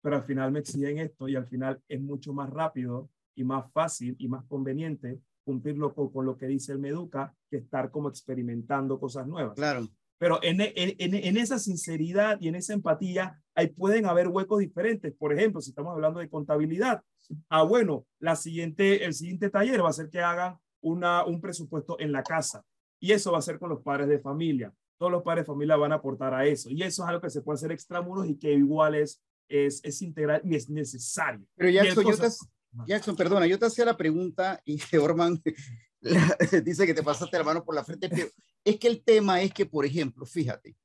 pero 0.00 0.16
al 0.16 0.24
final 0.24 0.52
me 0.52 0.60
exigen 0.60 0.98
esto 0.98 1.28
y 1.28 1.36
al 1.36 1.46
final 1.46 1.82
es 1.88 2.00
mucho 2.00 2.32
más 2.32 2.50
rápido 2.50 3.10
y 3.34 3.44
más 3.44 3.70
fácil 3.72 4.16
y 4.18 4.28
más 4.28 4.44
conveniente 4.46 5.20
cumplirlo 5.44 5.94
con, 5.94 6.10
con 6.10 6.26
lo 6.26 6.36
que 6.36 6.46
dice 6.46 6.72
el 6.72 6.78
Meduca 6.78 7.34
que 7.50 7.56
estar 7.56 7.90
como 7.90 8.10
experimentando 8.10 9.00
cosas 9.00 9.26
nuevas. 9.26 9.54
Claro. 9.54 9.88
Pero 10.18 10.40
en, 10.42 10.60
en, 10.60 10.94
en, 10.98 11.36
esa 11.36 11.58
sinceridad 11.58 12.38
y 12.40 12.48
en 12.48 12.56
esa 12.56 12.72
empatía, 12.72 13.40
ahí 13.54 13.68
pueden 13.68 14.06
haber 14.06 14.28
huecos 14.28 14.58
diferentes. 14.58 15.14
Por 15.16 15.32
ejemplo, 15.32 15.60
si 15.60 15.70
estamos 15.70 15.92
hablando 15.92 16.18
de 16.18 16.28
contabilidad, 16.28 17.02
ah, 17.48 17.62
bueno, 17.62 18.04
la 18.18 18.34
siguiente, 18.34 19.04
el 19.04 19.14
siguiente 19.14 19.48
taller 19.48 19.82
va 19.84 19.90
a 19.90 19.92
ser 19.92 20.10
que 20.10 20.20
hagan 20.20 20.56
una, 20.80 21.24
un 21.24 21.40
presupuesto 21.40 21.98
en 22.00 22.10
la 22.10 22.22
casa. 22.22 22.64
Y 23.00 23.12
eso 23.12 23.30
va 23.30 23.38
a 23.38 23.42
ser 23.42 23.60
con 23.60 23.70
los 23.70 23.80
padres 23.82 24.08
de 24.08 24.18
familia. 24.18 24.72
Todos 24.98 25.12
los 25.12 25.22
padres 25.22 25.44
de 25.44 25.46
familia 25.46 25.76
van 25.76 25.92
a 25.92 25.96
aportar 25.96 26.34
a 26.34 26.44
eso. 26.44 26.68
Y 26.68 26.82
eso 26.82 27.04
es 27.04 27.08
algo 27.08 27.20
que 27.20 27.30
se 27.30 27.42
puede 27.42 27.54
hacer 27.54 27.70
extramuros 27.70 28.26
y 28.26 28.36
que 28.36 28.52
igual 28.52 28.96
es, 28.96 29.22
es, 29.48 29.80
es 29.84 30.02
integral 30.02 30.40
y 30.44 30.56
es 30.56 30.68
necesario. 30.68 31.46
Pero 31.54 31.70
Jackson, 31.70 32.04
yo 32.04 32.16
te, 32.16 32.28
Jackson, 32.86 33.16
perdona, 33.16 33.46
yo 33.46 33.58
te 33.58 33.66
hacía 33.66 33.84
la 33.84 33.96
pregunta 33.96 34.60
y 34.64 34.78
Orman 35.00 35.40
dice 36.64 36.86
que 36.86 36.94
te 36.94 37.02
pasaste 37.02 37.38
la 37.38 37.44
mano 37.44 37.64
por 37.64 37.74
la 37.74 37.84
frente, 37.84 38.08
pero 38.08 38.28
es 38.68 38.78
que 38.78 38.88
el 38.88 39.02
tema 39.02 39.40
es 39.42 39.52
que, 39.52 39.66
por 39.66 39.84
ejemplo, 39.86 40.26
fíjate, 40.26 40.76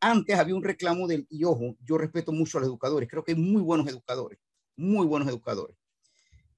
antes 0.00 0.38
había 0.38 0.54
un 0.54 0.62
reclamo 0.62 1.06
del, 1.06 1.26
y 1.30 1.44
ojo, 1.44 1.76
yo 1.80 1.98
respeto 1.98 2.32
mucho 2.32 2.58
a 2.58 2.60
los 2.60 2.68
educadores, 2.68 3.08
creo 3.08 3.24
que 3.24 3.32
hay 3.32 3.38
muy 3.38 3.62
buenos 3.62 3.88
educadores, 3.88 4.38
muy 4.76 5.06
buenos 5.06 5.28
educadores, 5.28 5.76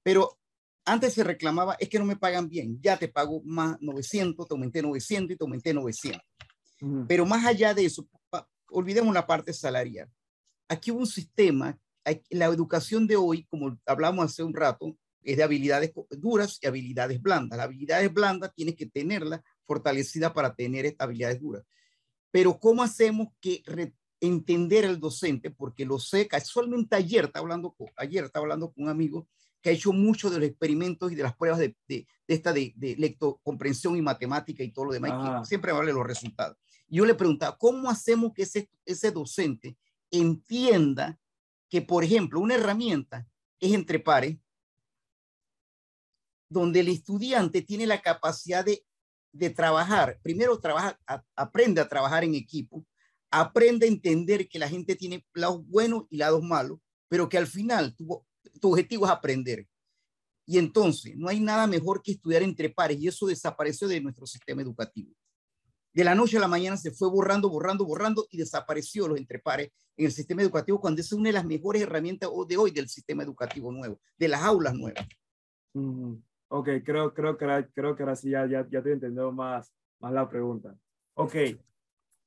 pero 0.03 0.37
antes 0.85 1.13
se 1.13 1.23
reclamaba, 1.23 1.75
es 1.79 1.89
que 1.89 1.99
no 1.99 2.05
me 2.05 2.15
pagan 2.15 2.49
bien, 2.49 2.79
ya 2.81 2.97
te 2.97 3.07
pago 3.07 3.41
más 3.45 3.77
900, 3.81 4.47
te 4.47 4.53
aumenté 4.53 4.81
900 4.81 5.33
y 5.33 5.37
te 5.37 5.43
aumenté 5.43 5.73
900. 5.73 6.21
Pero 7.07 7.27
más 7.27 7.45
allá 7.45 7.75
de 7.75 7.85
eso, 7.85 8.07
olvidemos 8.69 9.13
la 9.13 9.27
parte 9.27 9.53
salarial. 9.53 10.09
Aquí 10.67 10.89
hubo 10.89 11.01
un 11.01 11.07
sistema, 11.07 11.77
la 12.31 12.45
educación 12.45 13.05
de 13.05 13.15
hoy, 13.15 13.43
como 13.45 13.77
hablamos 13.85 14.25
hace 14.25 14.41
un 14.41 14.55
rato, 14.55 14.97
es 15.21 15.37
de 15.37 15.43
habilidades 15.43 15.91
duras 16.09 16.57
y 16.59 16.65
habilidades 16.65 17.21
blandas. 17.21 17.57
Las 17.57 17.67
habilidades 17.67 18.11
blandas 18.11 18.51
tienes 18.55 18.75
que 18.75 18.87
tenerlas 18.87 19.41
fortalecidas 19.65 20.31
para 20.31 20.55
tener 20.55 20.85
estas 20.85 21.05
habilidades 21.05 21.39
duras. 21.39 21.63
Pero 22.31 22.59
¿cómo 22.59 22.83
hacemos 22.83 23.29
que 23.39 23.63
entender 24.19 24.85
el 24.85 24.99
docente? 24.99 25.51
Porque 25.51 25.85
lo 25.85 25.99
sé, 25.99 26.27
casualmente 26.27 26.95
ayer 26.95 27.25
estaba 27.25 27.43
hablando, 27.43 27.75
ayer 27.97 28.23
estaba 28.23 28.43
hablando 28.43 28.71
con 28.71 28.85
un 28.85 28.89
amigo 28.89 29.27
que 29.61 29.69
ha 29.69 29.73
hecho 29.73 29.93
mucho 29.93 30.29
de 30.29 30.39
los 30.39 30.47
experimentos 30.47 31.11
y 31.11 31.15
de 31.15 31.23
las 31.23 31.35
pruebas 31.35 31.59
de, 31.59 31.75
de, 31.87 32.07
esta 32.27 32.51
de, 32.51 32.73
de 32.75 32.95
lectocomprensión 32.95 33.95
y 33.95 34.01
matemática 34.01 34.63
y 34.63 34.71
todo 34.71 34.85
lo 34.85 34.93
demás, 34.93 35.11
ah. 35.13 35.45
siempre 35.45 35.71
vale 35.71 35.93
los 35.93 36.05
resultados. 36.05 36.57
Yo 36.87 37.05
le 37.05 37.15
preguntaba, 37.15 37.57
¿cómo 37.57 37.89
hacemos 37.89 38.33
que 38.33 38.43
ese, 38.43 38.69
ese 38.85 39.11
docente 39.11 39.77
entienda 40.09 41.19
que, 41.69 41.81
por 41.81 42.03
ejemplo, 42.03 42.39
una 42.39 42.55
herramienta 42.55 43.27
es 43.59 43.73
entre 43.73 43.99
pares, 43.99 44.37
donde 46.49 46.81
el 46.81 46.89
estudiante 46.89 47.61
tiene 47.61 47.85
la 47.87 48.01
capacidad 48.01 48.65
de, 48.65 48.83
de 49.31 49.49
trabajar, 49.49 50.19
primero 50.21 50.59
trabaja, 50.59 50.99
aprende 51.35 51.81
a 51.81 51.87
trabajar 51.87 52.23
en 52.23 52.35
equipo, 52.35 52.85
aprende 53.29 53.85
a 53.85 53.89
entender 53.89 54.47
que 54.47 54.59
la 54.59 54.67
gente 54.67 54.95
tiene 54.95 55.25
lados 55.33 55.65
buenos 55.65 56.03
y 56.09 56.17
lados 56.17 56.43
malos, 56.43 56.79
pero 57.07 57.29
que 57.29 57.37
al 57.37 57.47
final 57.47 57.95
tu, 57.95 58.25
tu 58.59 58.71
objetivo 58.71 59.05
es 59.05 59.11
aprender. 59.11 59.67
Y 60.45 60.57
entonces, 60.57 61.15
no 61.15 61.29
hay 61.29 61.39
nada 61.39 61.67
mejor 61.67 62.01
que 62.01 62.11
estudiar 62.11 62.43
entre 62.43 62.69
pares 62.69 62.99
y 62.99 63.07
eso 63.07 63.27
desapareció 63.27 63.87
de 63.87 64.01
nuestro 64.01 64.25
sistema 64.25 64.61
educativo. 64.61 65.13
De 65.93 66.03
la 66.03 66.15
noche 66.15 66.37
a 66.37 66.39
la 66.39 66.47
mañana 66.47 66.77
se 66.77 66.91
fue 66.91 67.09
borrando, 67.09 67.49
borrando, 67.49 67.85
borrando 67.85 68.25
y 68.31 68.37
desapareció 68.37 69.07
los 69.07 69.17
entrepares 69.17 69.71
en 69.97 70.05
el 70.05 70.11
sistema 70.11 70.41
educativo 70.41 70.79
cuando 70.79 71.01
es 71.01 71.11
una 71.11 71.29
de 71.29 71.33
las 71.33 71.45
mejores 71.45 71.81
herramientas 71.81 72.29
de 72.47 72.57
hoy 72.57 72.71
del 72.71 72.87
sistema 72.87 73.23
educativo 73.23 73.71
nuevo, 73.71 73.99
de 74.17 74.27
las 74.29 74.41
aulas 74.41 74.73
nuevas. 74.73 75.05
Ok, 76.53 76.67
creo, 76.83 77.13
creo, 77.13 77.37
que 77.37 77.45
ahora, 77.45 77.65
creo 77.73 77.95
que 77.95 78.03
ahora 78.03 78.15
sí 78.15 78.29
ya, 78.29 78.45
ya, 78.45 78.67
ya 78.69 78.83
te 78.83 78.91
entendido 78.91 79.31
más, 79.31 79.73
más 79.99 80.11
la 80.11 80.27
pregunta. 80.27 80.75
Ok, 81.13 81.35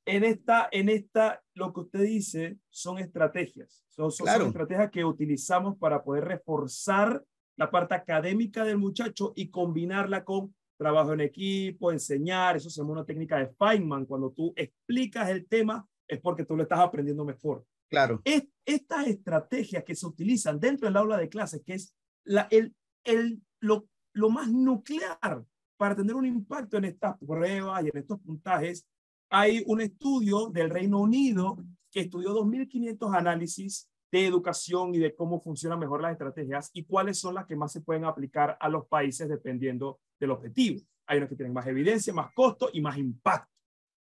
en 0.07 0.25
esta, 0.25 0.69
en 0.71 0.89
esta, 0.89 1.43
lo 1.55 1.73
que 1.73 1.81
usted 1.81 2.03
dice 2.03 2.59
son 2.69 2.99
estrategias. 2.99 3.85
Son, 3.89 4.11
son, 4.11 4.29
estrategias 4.29 4.91
que 4.91 5.05
utilizamos 5.05 5.79
para 5.79 6.03
poder 6.03 6.25
reforzar 6.25 7.25
la 7.57 7.71
parte 7.71 7.95
académica 7.95 8.65
del 8.65 8.79
muchacho 8.79 9.33
y 9.37 9.51
combinarla 9.51 10.25
con 10.25 10.55
trabajo 10.77 11.13
en 11.13 11.21
equipo, 11.21 11.93
enseñar. 11.93 12.57
Eso 12.57 12.69
se 12.69 12.81
llama 12.81 12.93
una 12.93 13.05
técnica 13.05 13.39
de 13.39 13.49
Feynman. 13.49 14.07
Cuando 14.07 14.31
tú 14.31 14.53
explicas 14.57 15.31
el 15.31 15.47
tema, 15.47 15.87
es 16.09 16.21
porque 16.21 16.45
tú 16.45 16.57
lo 16.57 16.65
estás 16.65 16.81
aprendiendo 16.81 17.25
mejor. 17.25 17.65
Claro. 17.89 18.21
Es, 18.25 18.45
estas 18.67 19.07
estrategias 19.07 19.85
que 19.85 19.95
se 19.95 20.07
utilizan 20.07 20.59
dentro 20.59 20.89
del 20.89 20.97
aula 20.97 21.17
de 21.17 21.29
clases, 21.29 21.63
que 21.65 21.75
es 21.75 21.95
la, 22.25 22.49
el, 22.51 22.75
el, 23.05 23.41
lo, 23.61 23.87
lo 24.15 24.31
más 24.31 24.51
nuclear 24.51 25.45
para 25.77 25.95
tener 25.95 26.15
un 26.15 26.25
impacto 26.25 26.79
en 26.79 26.87
estas 26.87 27.19
pruebas 27.19 27.85
y 27.85 27.89
en 27.89 27.97
estos 27.99 28.21
puntajes. 28.21 28.87
Hay 29.29 29.63
un 29.67 29.81
estudio 29.81 30.49
del 30.49 30.71
Reino 30.71 31.01
Unido 31.01 31.59
que 31.91 32.01
estudió 32.01 32.35
2.500 32.35 33.17
análisis 33.17 33.89
de 34.11 34.27
educación 34.27 34.95
y 34.95 34.99
de 34.99 35.15
cómo 35.15 35.41
funcionan 35.41 35.81
mejor 35.81 36.01
las 36.01 36.13
estrategias 36.13 36.71
y 36.73 36.85
cuáles 36.85 37.19
son 37.19 37.35
las 37.35 37.47
que 37.47 37.57
más 37.57 37.73
se 37.73 37.81
pueden 37.81 38.05
aplicar 38.05 38.57
a 38.61 38.69
los 38.69 38.87
países 38.87 39.29
dependiendo 39.29 40.01
del 40.21 40.31
objetivo. 40.31 40.81
Hay 41.07 41.19
unos 41.19 41.29
que 41.29 41.37
tienen 41.37 41.53
más 41.53 41.67
evidencia, 41.67 42.15
más 42.15 42.33
costo 42.33 42.71
y 42.73 42.81
más 42.81 42.97
impacto. 42.97 43.53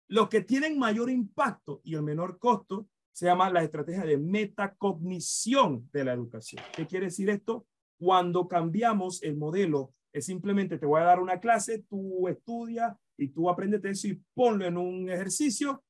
Los 0.08 0.28
que 0.28 0.40
tienen 0.40 0.76
mayor 0.78 1.08
impacto 1.08 1.80
y 1.84 1.94
el 1.94 2.02
menor 2.02 2.38
costo 2.40 2.88
se 3.12 3.26
llama 3.26 3.50
la 3.50 3.62
estrategia 3.62 4.04
de 4.04 4.18
metacognición 4.18 5.88
de 5.92 6.04
la 6.04 6.12
educación. 6.12 6.62
¿Qué 6.74 6.86
quiere 6.86 7.06
decir 7.06 7.30
esto? 7.30 7.66
Cuando 7.96 8.48
cambiamos 8.48 9.22
el 9.22 9.36
modelo 9.36 9.92
es 10.12 10.26
simplemente 10.26 10.78
te 10.78 10.86
voy 10.86 11.00
a 11.00 11.04
dar 11.04 11.20
una 11.20 11.38
clase, 11.38 11.84
tú 11.88 12.26
estudia 12.28 12.98
y 13.16 13.28
tú 13.28 13.48
aprendes 13.48 13.84
eso 13.84 14.08
y 14.08 14.22
ponlo 14.34 14.64
en 14.64 14.76
un 14.76 15.08
ejercicio. 15.08 15.84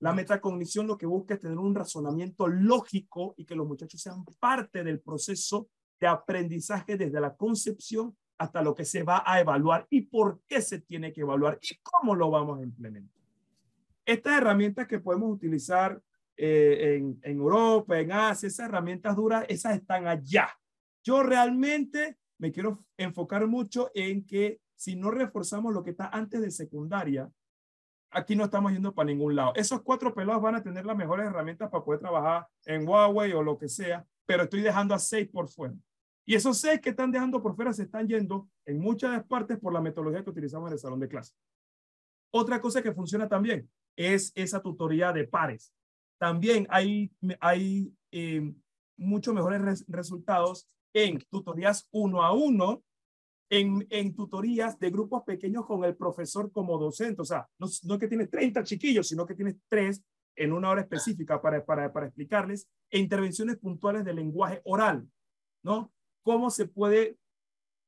La 0.00 0.14
metacognición 0.14 0.86
lo 0.86 0.96
que 0.96 1.06
busca 1.06 1.34
es 1.34 1.40
tener 1.40 1.58
un 1.58 1.74
razonamiento 1.74 2.48
lógico 2.48 3.34
y 3.36 3.44
que 3.44 3.54
los 3.54 3.66
muchachos 3.66 4.00
sean 4.00 4.24
parte 4.38 4.82
del 4.82 5.00
proceso 5.00 5.68
de 6.00 6.06
aprendizaje 6.06 6.96
desde 6.96 7.20
la 7.20 7.36
concepción 7.36 8.16
hasta 8.38 8.62
lo 8.62 8.74
que 8.74 8.86
se 8.86 9.02
va 9.02 9.22
a 9.26 9.38
evaluar 9.40 9.86
y 9.90 10.00
por 10.02 10.40
qué 10.48 10.62
se 10.62 10.80
tiene 10.80 11.12
que 11.12 11.20
evaluar 11.20 11.58
y 11.60 11.78
cómo 11.82 12.14
lo 12.14 12.30
vamos 12.30 12.60
a 12.60 12.62
implementar. 12.62 13.20
Estas 14.06 14.38
herramientas 14.38 14.86
que 14.86 14.98
podemos 14.98 15.30
utilizar 15.30 16.00
eh, 16.34 16.96
en, 16.96 17.20
en 17.22 17.36
Europa, 17.36 18.00
en 18.00 18.10
Asia, 18.10 18.46
esas 18.46 18.66
herramientas 18.70 19.14
duras, 19.14 19.44
esas 19.46 19.74
están 19.74 20.06
allá. 20.06 20.48
Yo 21.04 21.22
realmente 21.22 22.16
me 22.40 22.50
quiero 22.52 22.82
enfocar 22.96 23.46
mucho 23.46 23.90
en 23.94 24.26
que 24.26 24.60
si 24.74 24.96
no 24.96 25.10
reforzamos 25.10 25.74
lo 25.74 25.84
que 25.84 25.90
está 25.90 26.08
antes 26.08 26.40
de 26.40 26.50
secundaria, 26.50 27.30
aquí 28.10 28.34
no 28.34 28.44
estamos 28.44 28.72
yendo 28.72 28.94
para 28.94 29.06
ningún 29.06 29.36
lado. 29.36 29.52
Esos 29.54 29.82
cuatro 29.82 30.14
pelados 30.14 30.42
van 30.42 30.54
a 30.54 30.62
tener 30.62 30.86
las 30.86 30.96
mejores 30.96 31.26
herramientas 31.26 31.68
para 31.68 31.84
poder 31.84 32.00
trabajar 32.00 32.48
en 32.64 32.88
Huawei 32.88 33.32
o 33.34 33.42
lo 33.42 33.58
que 33.58 33.68
sea, 33.68 34.06
pero 34.24 34.44
estoy 34.44 34.62
dejando 34.62 34.94
a 34.94 34.98
seis 34.98 35.28
por 35.28 35.48
fuera. 35.48 35.74
Y 36.24 36.34
esos 36.34 36.58
seis 36.58 36.80
que 36.80 36.90
están 36.90 37.12
dejando 37.12 37.42
por 37.42 37.54
fuera 37.54 37.74
se 37.74 37.82
están 37.82 38.08
yendo 38.08 38.48
en 38.64 38.80
muchas 38.80 39.22
partes 39.26 39.58
por 39.58 39.74
la 39.74 39.82
metodología 39.82 40.24
que 40.24 40.30
utilizamos 40.30 40.68
en 40.68 40.72
el 40.72 40.78
salón 40.78 41.00
de 41.00 41.08
clase. 41.08 41.34
Otra 42.32 42.58
cosa 42.60 42.82
que 42.82 42.92
funciona 42.92 43.28
también 43.28 43.68
es 43.96 44.32
esa 44.34 44.62
tutoría 44.62 45.12
de 45.12 45.26
pares. 45.26 45.74
También 46.18 46.66
hay, 46.70 47.12
hay 47.38 47.92
eh, 48.12 48.54
muchos 48.96 49.34
mejores 49.34 49.84
resultados 49.88 50.70
en 50.92 51.18
tutorías 51.30 51.88
uno 51.92 52.22
a 52.22 52.32
uno, 52.32 52.82
en, 53.50 53.86
en, 53.90 54.14
tutorías 54.14 54.78
de 54.78 54.90
grupos 54.90 55.24
pequeños 55.24 55.66
con 55.66 55.84
el 55.84 55.96
profesor 55.96 56.52
como 56.52 56.78
docente. 56.78 57.22
O 57.22 57.24
sea, 57.24 57.48
no, 57.58 57.66
no 57.84 57.98
que 57.98 58.08
tienes 58.08 58.30
30 58.30 58.62
chiquillos, 58.62 59.08
sino 59.08 59.26
que 59.26 59.34
tienes 59.34 59.56
tres 59.68 60.02
en 60.36 60.52
una 60.52 60.70
hora 60.70 60.82
específica 60.82 61.40
para, 61.42 61.64
para, 61.64 61.92
para 61.92 62.06
explicarles, 62.06 62.68
e 62.90 62.98
intervenciones 62.98 63.58
puntuales 63.58 64.04
de 64.04 64.14
lenguaje 64.14 64.60
oral, 64.64 65.06
¿no? 65.62 65.92
¿Cómo 66.22 66.50
se 66.50 66.66
puede, 66.66 67.18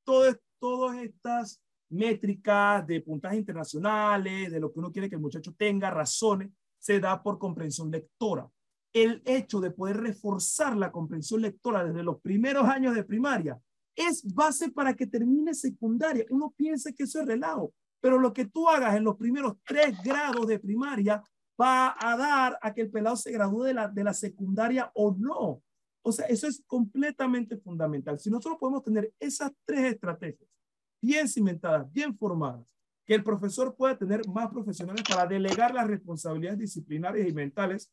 todo, 0.05 0.35
todas 0.59 0.99
estas 0.99 1.63
métricas, 1.93 2.87
de 2.87 3.01
puntajes 3.01 3.39
internacionales, 3.39 4.51
de 4.51 4.61
lo 4.61 4.73
que 4.73 4.79
uno 4.81 4.93
quiere 4.93 5.09
que 5.09 5.15
el 5.15 5.21
muchacho 5.21 5.55
tenga, 5.57 5.91
razones, 5.91 6.51
se 6.79 6.99
da 6.99 7.23
por 7.23 7.39
comprensión 7.39 7.91
lectora. 7.91 8.49
El 8.93 9.23
hecho 9.25 9.61
de 9.61 9.71
poder 9.71 9.99
reforzar 9.99 10.77
la 10.77 10.93
comprensión 10.93 11.41
lectora 11.41 11.85
desde 11.85 12.03
los 12.03 12.21
primeros 12.21 12.65
años 12.69 12.95
de 12.95 13.05
primaria 13.05 13.59
es 13.97 14.23
base 14.35 14.71
para 14.71 14.95
que 14.95 15.07
termine 15.07 15.55
secundaria. 15.55 16.25
Uno 16.31 16.53
piensa 16.57 16.93
que 16.93 17.05
eso 17.05 17.21
es 17.21 17.27
relajo, 17.27 17.73
pero 18.01 18.19
lo 18.19 18.33
que 18.33 18.47
tú 18.47 18.69
hagas 18.69 18.97
en 18.97 19.05
los 19.05 19.17
primeros 19.17 19.57
tres 19.65 19.97
grados 20.03 20.47
de 20.47 20.59
primaria 20.59 21.23
va 21.61 21.95
a 21.99 22.17
dar 22.17 22.59
a 22.61 22.73
que 22.73 22.83
el 22.83 22.91
pelado 22.91 23.17
se 23.17 23.33
gradúe 23.33 23.65
de 23.65 23.75
la, 23.75 23.89
de 23.89 24.05
la 24.05 24.15
secundaria 24.15 24.91
o 24.95 25.15
no. 25.19 25.63
O 26.05 26.13
sea, 26.13 26.27
eso 26.27 26.47
es 26.49 26.63
completamente 26.67 27.57
fundamental. 27.57 28.19
Si 28.19 28.31
nosotros 28.31 28.59
podemos 28.59 28.83
tener 28.83 29.13
esas 29.21 29.53
tres 29.65 29.95
estrategias 29.95 30.49
bien 31.01 31.29
cimentadas, 31.29 31.91
bien 31.93 32.17
formadas, 32.17 32.67
que 33.05 33.15
el 33.15 33.25
profesor 33.25 33.75
pueda 33.75 33.97
tener 33.97 34.27
más 34.29 34.49
profesionales 34.49 35.03
para 35.09 35.27
delegar 35.27 35.75
las 35.75 35.87
responsabilidades 35.87 36.61
disciplinarias 36.61 37.29
y 37.29 37.33
mentales, 37.33 37.91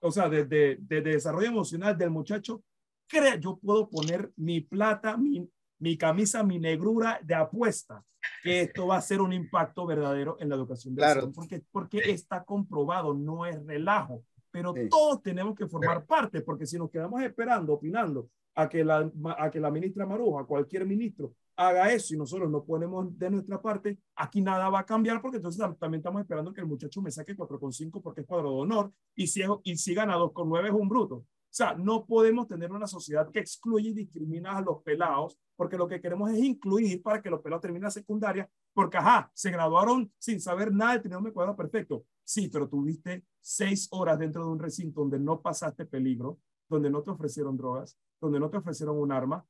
o 0.00 0.10
sea, 0.10 0.28
de, 0.28 0.44
de, 0.44 0.78
de 0.80 1.00
desarrollo 1.00 1.48
emocional 1.48 1.96
del 1.96 2.10
muchacho, 2.10 2.62
crea, 3.08 3.36
yo 3.36 3.58
puedo 3.58 3.88
poner 3.88 4.32
mi 4.36 4.60
plata, 4.60 5.16
mi, 5.16 5.48
mi 5.78 5.96
camisa, 5.96 6.42
mi 6.42 6.58
negrura 6.58 7.20
de 7.22 7.34
apuesta, 7.34 8.04
que 8.42 8.62
esto 8.62 8.86
va 8.86 8.96
a 8.96 9.02
ser 9.02 9.20
un 9.20 9.32
impacto 9.32 9.86
verdadero 9.86 10.36
en 10.40 10.48
la 10.48 10.56
educación. 10.56 10.94
Claro. 10.94 11.30
Porque, 11.32 11.62
porque 11.70 11.98
está 12.10 12.44
comprobado, 12.44 13.14
no 13.14 13.46
es 13.46 13.64
relajo, 13.64 14.24
pero 14.50 14.74
todos 14.90 15.22
tenemos 15.22 15.54
que 15.54 15.66
formar 15.66 16.06
parte, 16.06 16.40
porque 16.40 16.66
si 16.66 16.78
nos 16.78 16.90
quedamos 16.90 17.22
esperando, 17.22 17.74
opinando, 17.74 18.28
a 18.56 18.68
que 18.68 18.82
la, 18.82 19.10
a 19.38 19.50
que 19.50 19.60
la 19.60 19.70
ministra 19.70 20.06
Maruja, 20.06 20.44
cualquier 20.44 20.86
ministro, 20.86 21.34
haga 21.56 21.92
eso 21.92 22.14
y 22.14 22.18
nosotros 22.18 22.50
no 22.50 22.64
ponemos 22.64 23.16
de 23.18 23.30
nuestra 23.30 23.60
parte, 23.60 23.98
aquí 24.14 24.40
nada 24.40 24.68
va 24.68 24.80
a 24.80 24.86
cambiar 24.86 25.20
porque 25.22 25.36
entonces 25.36 25.62
también 25.78 26.00
estamos 26.00 26.20
esperando 26.22 26.52
que 26.52 26.62
el 26.62 26.66
muchacho 26.66 27.00
me 27.00 27.10
saque 27.10 27.36
4,5 27.36 28.02
porque 28.02 28.22
es 28.22 28.26
cuadro 28.26 28.50
de 28.50 28.56
honor 28.56 28.92
y 29.14 29.26
si, 29.26 29.42
y 29.62 29.76
si 29.76 29.94
gana 29.94 30.16
2,9 30.16 30.66
es 30.66 30.72
un 30.72 30.88
bruto. 30.88 31.16
O 31.16 31.24
sea, 31.56 31.74
no 31.74 32.04
podemos 32.04 32.46
tener 32.48 32.70
una 32.70 32.86
sociedad 32.86 33.30
que 33.30 33.40
excluye 33.40 33.90
y 33.90 33.94
discrimina 33.94 34.58
a 34.58 34.60
los 34.60 34.82
pelados, 34.82 35.38
porque 35.54 35.78
lo 35.78 35.88
que 35.88 36.00
queremos 36.02 36.30
es 36.30 36.38
incluir 36.38 37.02
para 37.02 37.22
que 37.22 37.30
los 37.30 37.40
pelados 37.40 37.62
terminen 37.62 37.84
la 37.84 37.90
secundaria, 37.90 38.46
porque, 38.74 38.98
ajá, 38.98 39.30
se 39.32 39.50
graduaron 39.50 40.12
sin 40.18 40.38
saber 40.38 40.70
nada, 40.70 41.00
tenían 41.00 41.24
un 41.24 41.30
cuadro 41.30 41.56
perfecto. 41.56 42.04
Sí, 42.22 42.50
pero 42.52 42.68
tuviste 42.68 43.24
seis 43.40 43.88
horas 43.90 44.18
dentro 44.18 44.44
de 44.44 44.50
un 44.50 44.58
recinto 44.58 45.00
donde 45.00 45.18
no 45.18 45.40
pasaste 45.40 45.86
peligro, 45.86 46.38
donde 46.68 46.90
no 46.90 47.02
te 47.02 47.12
ofrecieron 47.12 47.56
drogas, 47.56 47.96
donde 48.20 48.40
no 48.40 48.50
te 48.50 48.56
ofrecieron 48.56 48.98
un 48.98 49.12
arma, 49.12 49.46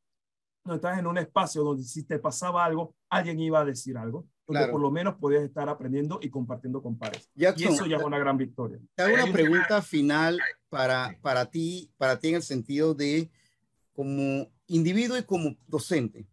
no 0.65 0.75
estás 0.75 0.99
en 0.99 1.07
un 1.07 1.19
espacio 1.19 1.63
donde 1.63 1.85
si 1.85 2.03
te 2.03 2.19
pasaba 2.19 2.65
algo, 2.65 2.95
alguien 3.09 3.39
iba 3.41 3.61
a 3.61 3.65
decir 3.65 3.97
algo, 3.97 4.27
donde 4.47 4.67
por 4.69 4.81
lo 4.81 4.91
menos 4.91 5.15
podías 5.17 5.45
estar 5.45 5.69
aprendiendo 5.69 6.19
y 6.21 6.29
compartiendo 6.29 6.83
con 6.83 6.99
pares. 6.99 7.31
y 7.35 7.45
eso 7.45 7.87
ya 7.87 7.97
es 7.97 8.03
una 8.03 8.19
gran 8.19 8.37
victoria. 8.37 8.79
Te 8.95 9.03
hago 9.03 9.15
una 9.15 9.33
pregunta 9.33 9.81
final 9.81 10.39
para, 10.69 11.17
para 11.23 11.47
ti, 11.47 11.93
para 11.97 12.19
ti 12.19 12.29
en 12.29 12.35
el 12.37 12.43
sentido 12.43 12.95
de 12.95 13.31
como 13.93 14.51
individuo 14.67 15.17
y 15.17 15.23
como 15.23 15.57
docente. 15.67 16.27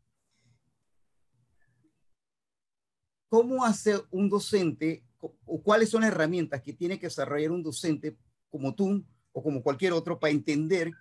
¿Cómo 3.29 3.63
hace 3.65 3.99
un 4.11 4.29
docente 4.29 5.03
o 5.45 5.61
cuáles 5.61 5.89
son 5.89 6.01
las 6.01 6.11
herramientas 6.11 6.61
que 6.61 6.73
tiene 6.73 6.99
que 6.99 7.07
desarrollar 7.07 7.51
un 7.51 7.63
docente 7.63 8.17
como 8.49 8.75
tú 8.75 9.03
o 9.31 9.41
como 9.41 9.63
cualquier 9.63 9.93
otro 9.93 10.19
para 10.19 10.31
entender 10.31 10.91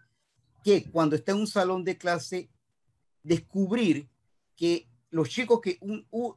que 0.62 0.85
cuando 0.90 1.16
está 1.16 1.33
en 1.33 1.38
un 1.38 1.46
salón 1.46 1.85
de 1.85 1.98
clase 1.98 2.51
descubrir 3.22 4.09
que 4.57 4.88
los 5.11 5.29
chicos 5.29 5.61
que, 5.61 5.79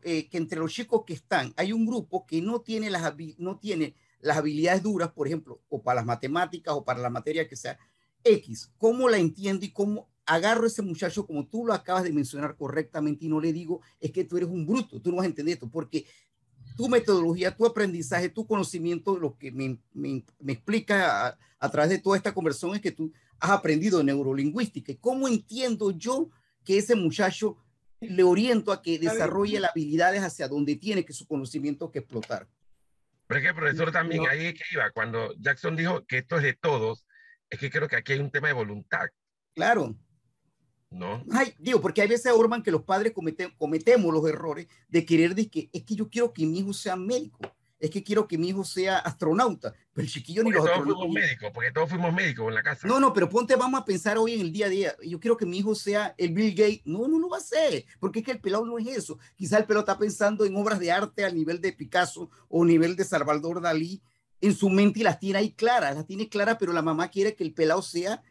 eh, 0.04 0.30
que 0.30 0.38
entre 0.38 0.60
los 0.60 0.72
chicos 0.72 1.04
que 1.06 1.14
están 1.14 1.54
hay 1.56 1.72
un 1.72 1.86
grupo 1.86 2.26
que 2.26 2.42
no 2.42 2.62
tiene, 2.62 2.90
las, 2.90 3.14
no 3.38 3.58
tiene 3.58 3.96
las 4.20 4.38
habilidades 4.38 4.84
duras, 4.84 5.12
por 5.12 5.28
ejemplo, 5.28 5.62
o 5.70 5.82
para 5.82 5.98
las 5.98 6.06
matemáticas 6.06 6.74
o 6.74 6.84
para 6.84 7.00
la 7.00 7.10
materia 7.10 7.48
que 7.48 7.56
sea 7.56 7.78
X. 8.24 8.72
¿Cómo 8.78 9.08
la 9.08 9.18
entiendo 9.18 9.66
y 9.66 9.72
cómo 9.72 10.10
agarro 10.26 10.64
a 10.64 10.68
ese 10.68 10.82
muchacho 10.82 11.26
como 11.26 11.46
tú 11.46 11.66
lo 11.66 11.74
acabas 11.74 12.04
de 12.04 12.12
mencionar 12.12 12.58
correctamente 12.58 13.26
y 13.26 13.30
no 13.30 13.40
le 13.40 13.54
digo 13.54 13.82
es 14.00 14.12
que 14.12 14.24
tú 14.24 14.38
eres 14.38 14.50
un 14.50 14.66
bruto, 14.66 15.00
tú 15.00 15.12
no 15.12 15.18
vas 15.18 15.26
a 15.26 15.30
entender 15.30 15.54
esto, 15.54 15.70
porque 15.70 16.06
tu 16.76 16.90
metodología, 16.90 17.56
tu 17.56 17.66
aprendizaje, 17.66 18.30
tu 18.30 18.46
conocimiento, 18.46 19.18
lo 19.18 19.38
que 19.38 19.52
me, 19.52 19.78
me, 19.94 20.26
me 20.40 20.54
explica 20.54 21.28
a, 21.28 21.38
a, 21.60 21.72
través 21.72 21.92
de 21.92 22.00
toda 22.00 22.18
esta 22.18 22.34
conversación 22.34 22.76
es 22.76 22.82
que 22.82 22.92
tú 22.92 23.14
has 23.40 23.52
aprendido 23.52 24.04
neurolingüística. 24.04 24.94
¿Cómo 25.00 25.28
entiendo 25.28 25.92
yo 25.92 26.30
que 26.64 26.78
ese 26.78 26.96
muchacho 26.96 27.58
le 28.02 28.24
oriento 28.24 28.72
a 28.72 28.82
que 28.82 29.00
desarrolle 29.00 29.60
las 29.60 29.72
habilidades 29.72 30.22
hacia 30.22 30.48
donde 30.48 30.76
tiene 30.76 31.06
que 31.06 31.14
su 31.14 31.28
conocimiento 31.28 31.92
que 31.92 32.00
explotar. 32.00 32.48
Pero 33.28 33.40
es 33.40 33.44
que 33.44 33.50
el 33.50 33.56
profesor 33.56 33.92
también 33.92 34.24
ahí 34.30 34.48
es 34.48 34.54
que 34.54 34.64
iba, 34.74 34.90
cuando 34.92 35.34
Jackson 35.40 35.76
dijo 35.76 36.06
que 36.06 36.20
esto 36.20 36.38
es 36.38 36.44
de 36.44 36.54
todos, 36.54 37.06
es 37.50 37.60
que 37.60 37.72
creo 37.72 37.88
que 37.88 37.96
aquí 37.96 38.14
hay 38.14 38.20
un 38.20 38.32
tema 38.32 38.48
de 38.48 38.54
voluntad. 38.54 39.06
Claro. 39.54 39.96
¿No? 40.92 41.24
Ay, 41.32 41.54
digo, 41.58 41.82
porque 41.82 42.02
hay 42.02 42.08
veces, 42.08 42.32
Orman, 42.32 42.62
que 42.62 42.72
los 42.72 42.84
padres 42.84 43.14
cometemos 43.58 44.14
los 44.14 44.30
errores 44.30 44.68
de 44.88 45.06
querer 45.06 45.34
decir 45.34 45.52
que 45.52 45.70
es 45.74 45.84
que 45.84 45.96
yo 45.96 46.10
quiero 46.10 46.32
que 46.32 46.46
mi 46.46 46.60
hijo 46.60 46.74
sea 46.74 46.96
médico 46.96 47.40
es 47.86 47.92
que 47.92 48.04
quiero 48.04 48.28
que 48.28 48.38
mi 48.38 48.50
hijo 48.50 48.64
sea 48.64 48.98
astronauta, 48.98 49.74
pero 49.94 50.06
el 50.06 50.12
chiquillo 50.12 50.44
ni 50.44 50.52
los 50.52 50.66
todos 50.66 50.84
fuimos 50.84 51.10
médicos, 51.10 51.52
porque 51.54 51.72
todos 51.72 51.90
fuimos 51.90 52.14
médicos 52.14 52.48
en 52.48 52.56
la 52.56 52.64
casa. 52.64 52.88
No, 52.88 53.00
no, 53.00 53.14
pero 53.14 53.30
ponte, 53.30 53.56
vamos 53.56 53.80
a 53.80 53.86
pensar 53.86 54.18
hoy 54.18 54.34
en 54.34 54.42
el 54.42 54.52
día 54.52 54.66
a 54.66 54.70
día. 54.70 54.96
Yo 55.04 55.20
quiero 55.20 55.38
que 55.38 55.46
mi 55.46 55.60
hijo 55.60 55.76
sea 55.76 56.16
el 56.18 56.34
Bill 56.34 56.56
Gates. 56.56 56.82
No, 56.86 57.08
no 57.08 57.20
lo 57.20 57.30
va 57.30 57.38
a 57.38 57.42
ser, 57.42 57.86
porque 58.00 58.20
es 58.20 58.26
que 58.26 58.32
el 58.32 58.42
pelado 58.42 58.66
no 58.66 58.80
es 58.80 58.88
eso. 58.88 59.20
Quizá 59.36 59.60
el 59.60 59.66
pelado 59.66 59.82
está 59.82 59.98
pensando 59.98 60.46
en 60.46 60.56
obras 60.56 60.80
de 60.80 60.92
arte 60.92 61.24
al 61.24 61.36
nivel 61.36 61.62
de 61.62 61.74
Picasso 61.74 62.30
o 62.50 62.66
nivel 62.66 62.96
de 62.96 63.04
Salvador 63.04 63.62
Dalí 63.62 64.02
en 64.42 64.56
su 64.56 64.70
mente 64.70 65.00
y 65.02 65.04
las 65.04 65.20
tiene 65.20 65.40
ahí 65.40 65.52
claras, 65.52 65.96
las 65.96 66.06
tiene 66.06 66.28
claras, 66.28 66.58
pero 66.60 66.74
la 66.74 66.82
mamá 66.82 67.10
quiere 67.10 67.36
que 67.36 67.44
el 67.44 67.54
pelado 67.54 67.82
sea 67.82 68.22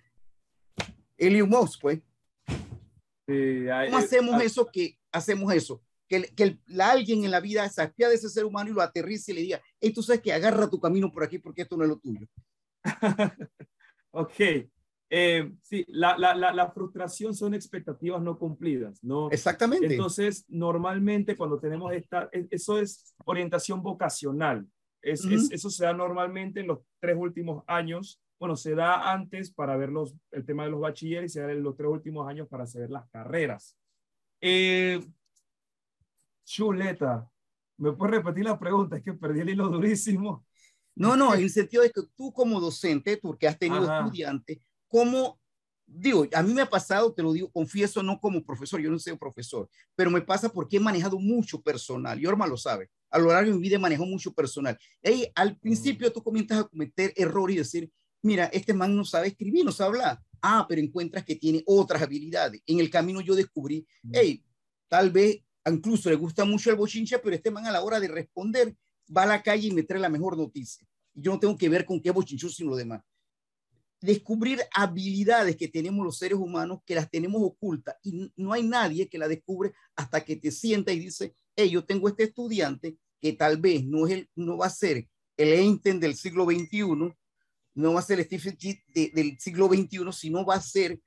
Elon 1.16 1.48
Musk, 1.48 1.80
pues. 1.80 2.00
¿Cómo 3.26 3.98
hacemos 3.98 4.42
eso 4.42 4.66
que 4.66 4.98
hacemos 5.10 5.52
eso? 5.54 5.80
Que, 6.08 6.22
que 6.34 6.58
la, 6.66 6.90
alguien 6.90 7.24
en 7.24 7.30
la 7.30 7.40
vida 7.40 7.68
se 7.68 7.82
de 7.82 8.14
ese 8.14 8.28
ser 8.28 8.44
humano 8.44 8.70
y 8.70 8.74
lo 8.74 8.82
aterrice 8.82 9.32
y 9.32 9.34
le 9.34 9.40
diga, 9.42 9.60
hey, 9.80 9.92
tú 9.92 10.02
sabes 10.02 10.22
que 10.22 10.32
agarra 10.32 10.68
tu 10.68 10.80
camino 10.80 11.10
por 11.10 11.24
aquí 11.24 11.38
porque 11.38 11.62
esto 11.62 11.76
no 11.76 11.84
es 11.84 11.88
lo 11.88 11.98
tuyo. 11.98 12.26
ok. 14.10 14.68
Eh, 15.10 15.52
sí, 15.62 15.84
la, 15.88 16.16
la, 16.18 16.34
la, 16.34 16.70
frustración 16.72 17.34
son 17.34 17.54
expectativas 17.54 18.20
no 18.20 18.36
cumplidas, 18.36 19.02
¿no? 19.04 19.30
Exactamente. 19.30 19.86
Entonces, 19.86 20.44
normalmente 20.48 21.36
cuando 21.36 21.60
tenemos 21.60 21.92
esta, 21.92 22.28
e, 22.32 22.48
eso 22.50 22.78
es 22.78 23.14
orientación 23.24 23.82
vocacional. 23.82 24.66
Es, 25.00 25.24
es, 25.26 25.50
eso 25.52 25.68
se 25.70 25.84
da 25.84 25.92
normalmente 25.92 26.60
en 26.60 26.66
los 26.66 26.80
tres 26.98 27.16
últimos 27.16 27.62
años. 27.66 28.20
Bueno, 28.40 28.56
se 28.56 28.74
da 28.74 29.12
antes 29.12 29.52
para 29.52 29.76
ver 29.76 29.90
los, 29.90 30.16
el 30.32 30.44
tema 30.44 30.64
de 30.64 30.70
los 30.70 30.80
bachilleres 30.80 31.30
y 31.30 31.34
se 31.34 31.42
da 31.42 31.52
en 31.52 31.62
los 31.62 31.76
tres 31.76 31.90
últimos 31.90 32.26
años 32.26 32.48
para 32.48 32.66
saber 32.66 32.90
las 32.90 33.08
carreras. 33.10 33.76
Eh, 34.40 35.00
Chuleta. 36.44 37.28
¿Me 37.76 37.92
puedes 37.92 38.16
repetir 38.16 38.44
la 38.44 38.59
pregunta? 38.59 38.96
Es 38.96 39.02
que 39.02 39.12
perdí 39.12 39.40
el 39.40 39.50
hilo 39.50 39.68
durísimo. 39.68 40.46
No, 40.94 41.16
no, 41.16 41.35
en 41.35 41.42
el 41.42 41.50
sentido 41.50 41.83
de 41.83 41.90
que 41.90 42.02
tú 42.14 42.33
como 42.33 42.61
docente, 42.61 43.16
tú 43.16 43.37
que 43.37 43.48
has 43.48 43.59
tenido 43.59 43.92
estudiantes, 43.92 44.59
como, 44.88 45.40
digo, 45.87 46.26
a 46.33 46.42
mí 46.42 46.54
me 46.54 46.62
ha 46.62 46.70
pasado, 46.70 47.12
te 47.12 47.22
lo 47.22 47.33
digo, 47.33 47.50
confieso, 47.50 48.02
no 48.02 48.20
como 48.20 48.44
profesor, 48.44 48.80
yo 48.80 48.90
no 48.90 48.98
soy 48.98 49.16
profesor, 49.16 49.68
pero 49.96 50.11
me 50.11 50.20
pasa 50.20 50.48
porque 50.48 50.76
he 50.76 50.80
manejado 50.80 51.18
mucho 51.18 51.61
personal, 51.61 52.20
y 52.20 52.26
Orma 52.26 52.46
lo 52.46 52.57
sabe, 52.57 52.90
a 53.11 53.18
lo 53.18 53.28
largo 53.28 53.50
de 53.50 53.57
mi 53.57 53.62
vida 53.62 53.76
he 53.76 53.80
manejado 53.80 54.09
mucho 54.09 54.33
personal. 54.33 54.78
Y 55.02 55.26
al 55.35 55.57
principio 55.59 56.12
tú 56.12 56.22
comienzas 56.22 56.59
a 56.59 56.64
cometer 56.64 57.12
errores 57.16 57.54
y 57.54 57.59
decir, 57.59 57.92
mira, 58.22 58.46
este 58.46 58.72
man 58.72 58.96
no 58.96 59.04
sabe 59.04 59.28
escribir, 59.28 59.64
no 59.64 59.72
sabe 59.72 59.90
hablar. 59.90 60.20
Ah, 60.42 60.66
pero 60.68 60.80
encuentras 60.80 61.24
que 61.24 61.37
tiene 61.37 61.62
otras 61.66 62.02
habilidades. 62.02 62.61
En 62.66 62.80
el 62.80 62.90
camino 62.90 63.20
yo 63.20 63.35
descubrí, 63.35 63.87
hey, 64.12 64.44
tal 64.88 65.11
vez 65.11 65.42
incluso 65.70 66.11
le 66.11 66.16
gusta 66.16 66.44
mucho 66.44 66.70
el 66.70 66.77
bochincha, 66.77 67.20
pero 67.22 67.35
este 67.35 67.50
man 67.50 67.66
a 67.66 67.72
la 67.72 67.83
hora 67.83 68.00
de 68.00 68.09
responder 68.09 68.77
va 69.14 69.22
a 69.22 69.27
la 69.27 69.42
calle 69.42 69.68
y 69.68 69.72
me 69.72 69.83
trae 69.83 70.00
la 70.00 70.09
mejor 70.09 70.37
noticia. 70.37 70.87
Yo 71.14 71.33
no 71.33 71.40
tengo 71.40 71.57
que 71.57 71.68
ver 71.68 71.85
con 71.85 72.00
qué 72.00 72.11
bochincho, 72.11 72.48
sino 72.48 72.70
lo 72.70 72.77
demás. 72.77 73.03
Descubrir 74.00 74.61
habilidades 74.74 75.57
que 75.57 75.68
tenemos 75.68 76.05
los 76.05 76.18
seres 76.18 76.38
humanos, 76.38 76.81
que 76.85 76.94
las 76.94 77.11
tenemos 77.11 77.40
ocultas, 77.42 77.96
y 78.03 78.31
no 78.37 78.53
hay 78.53 78.62
nadie 78.62 79.09
que 79.09 79.18
la 79.18 79.29
descubre 79.29 79.72
hasta 79.96 80.22
que 80.24 80.37
te 80.37 80.50
sienta 80.50 80.92
y 80.92 80.98
dice, 80.98 81.35
hey, 81.57 81.70
yo 81.70 81.85
tengo 81.85 82.09
este 82.09 82.24
estudiante 82.24 82.98
que 83.20 83.33
tal 83.33 83.59
vez 83.59 83.85
no, 83.87 84.07
es 84.07 84.12
el, 84.12 84.31
no 84.35 84.59
va 84.59 84.66
a 84.66 84.70
ser 84.70 85.09
el 85.37 85.53
Einstein 85.53 86.00
del 86.00 86.14
siglo 86.14 86.44
XXI, 86.44 87.14
no 87.74 87.92
va 87.94 88.00
a 88.00 88.03
ser 88.03 88.18
el 88.18 88.27
Stephen 88.27 88.57
King 88.57 88.74
del 88.88 89.38
siglo 89.40 89.68
XXI, 89.68 90.12
sino 90.12 90.44
va 90.44 90.57
a 90.57 90.61
ser 90.61 91.00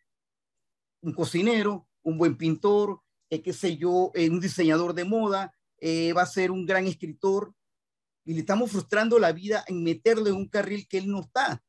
un 1.01 1.13
cocinero, 1.13 1.87
un 2.01 2.17
buen 2.17 2.35
pintor, 2.35 3.01
eh, 3.29 3.41
qué 3.41 3.53
sé 3.53 3.77
yo, 3.77 4.11
eh, 4.13 4.29
un 4.29 4.39
diseñador 4.39 4.93
de 4.93 5.05
moda, 5.05 5.53
eh, 5.79 6.13
va 6.13 6.23
a 6.23 6.27
ser 6.27 6.51
un 6.51 6.65
gran 6.65 6.87
escritor, 6.87 7.53
y 8.25 8.33
le 8.33 8.41
estamos 8.41 8.71
frustrando 8.71 9.19
la 9.19 9.31
vida 9.31 9.63
en 9.67 9.83
meterle 9.83 10.31
en 10.31 10.35
un 10.35 10.49
carril 10.49 10.87
que 10.87 10.97
él 10.97 11.09
no 11.09 11.21
está. 11.21 11.63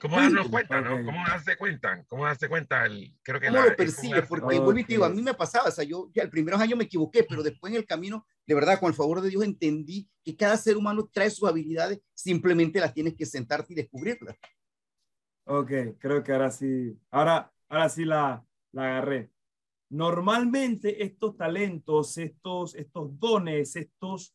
¿Cómo 0.00 0.16
darnos 0.16 0.48
cuenta, 0.48 0.80
no? 0.80 1.04
¿Cómo 1.04 1.18
darse 1.26 1.56
cuenta? 1.56 2.04
¿Cómo 2.08 2.24
darse 2.24 2.48
cuenta? 2.48 2.84
El, 2.84 3.16
creo 3.22 3.40
que 3.40 3.48
¿Cómo 3.48 3.62
lo 3.62 3.76
percibes? 3.76 4.26
Porque 4.26 4.58
vuelvo 4.58 4.78
y 4.78 4.84
te 4.84 4.94
digo, 4.94 5.04
a 5.04 5.08
mí 5.08 5.22
me 5.22 5.34
pasaba, 5.34 5.68
o 5.68 5.72
sea, 5.72 5.84
yo 5.84 6.10
ya 6.12 6.22
el 6.22 6.30
primeros 6.30 6.60
años 6.60 6.76
me 6.78 6.84
equivoqué, 6.84 7.24
pero 7.24 7.42
después 7.42 7.72
en 7.72 7.78
el 7.78 7.86
camino, 7.86 8.26
de 8.46 8.54
verdad, 8.54 8.80
con 8.80 8.88
el 8.88 8.94
favor 8.94 9.20
de 9.20 9.28
Dios, 9.28 9.44
entendí 9.44 10.08
que 10.24 10.36
cada 10.36 10.56
ser 10.56 10.76
humano 10.76 11.08
trae 11.12 11.30
sus 11.30 11.48
habilidades, 11.48 12.00
simplemente 12.12 12.80
las 12.80 12.92
tienes 12.92 13.14
que 13.14 13.26
sentarte 13.26 13.72
y 13.72 13.76
descubrirlas. 13.76 14.36
Ok, 15.44 15.70
creo 15.98 16.22
que 16.24 16.32
ahora 16.32 16.50
sí, 16.50 16.98
ahora, 17.10 17.52
ahora 17.68 17.88
sí 17.88 18.04
la, 18.04 18.44
la 18.72 18.84
agarré. 18.84 19.33
Normalmente 19.94 21.04
estos 21.04 21.36
talentos, 21.36 22.18
estos, 22.18 22.74
estos 22.74 23.16
dones, 23.16 23.76
estos, 23.76 24.34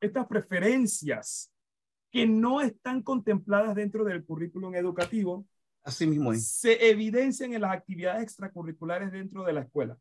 estas 0.00 0.26
preferencias 0.26 1.52
que 2.10 2.26
no 2.26 2.62
están 2.62 3.02
contempladas 3.02 3.74
dentro 3.74 4.02
del 4.02 4.24
currículum 4.24 4.74
educativo, 4.74 5.46
Así 5.82 6.06
mismo 6.06 6.32
se 6.34 6.88
evidencian 6.88 7.52
en 7.52 7.60
las 7.60 7.72
actividades 7.72 8.22
extracurriculares 8.22 9.12
dentro 9.12 9.44
de 9.44 9.52
la 9.52 9.60
escuela. 9.60 9.98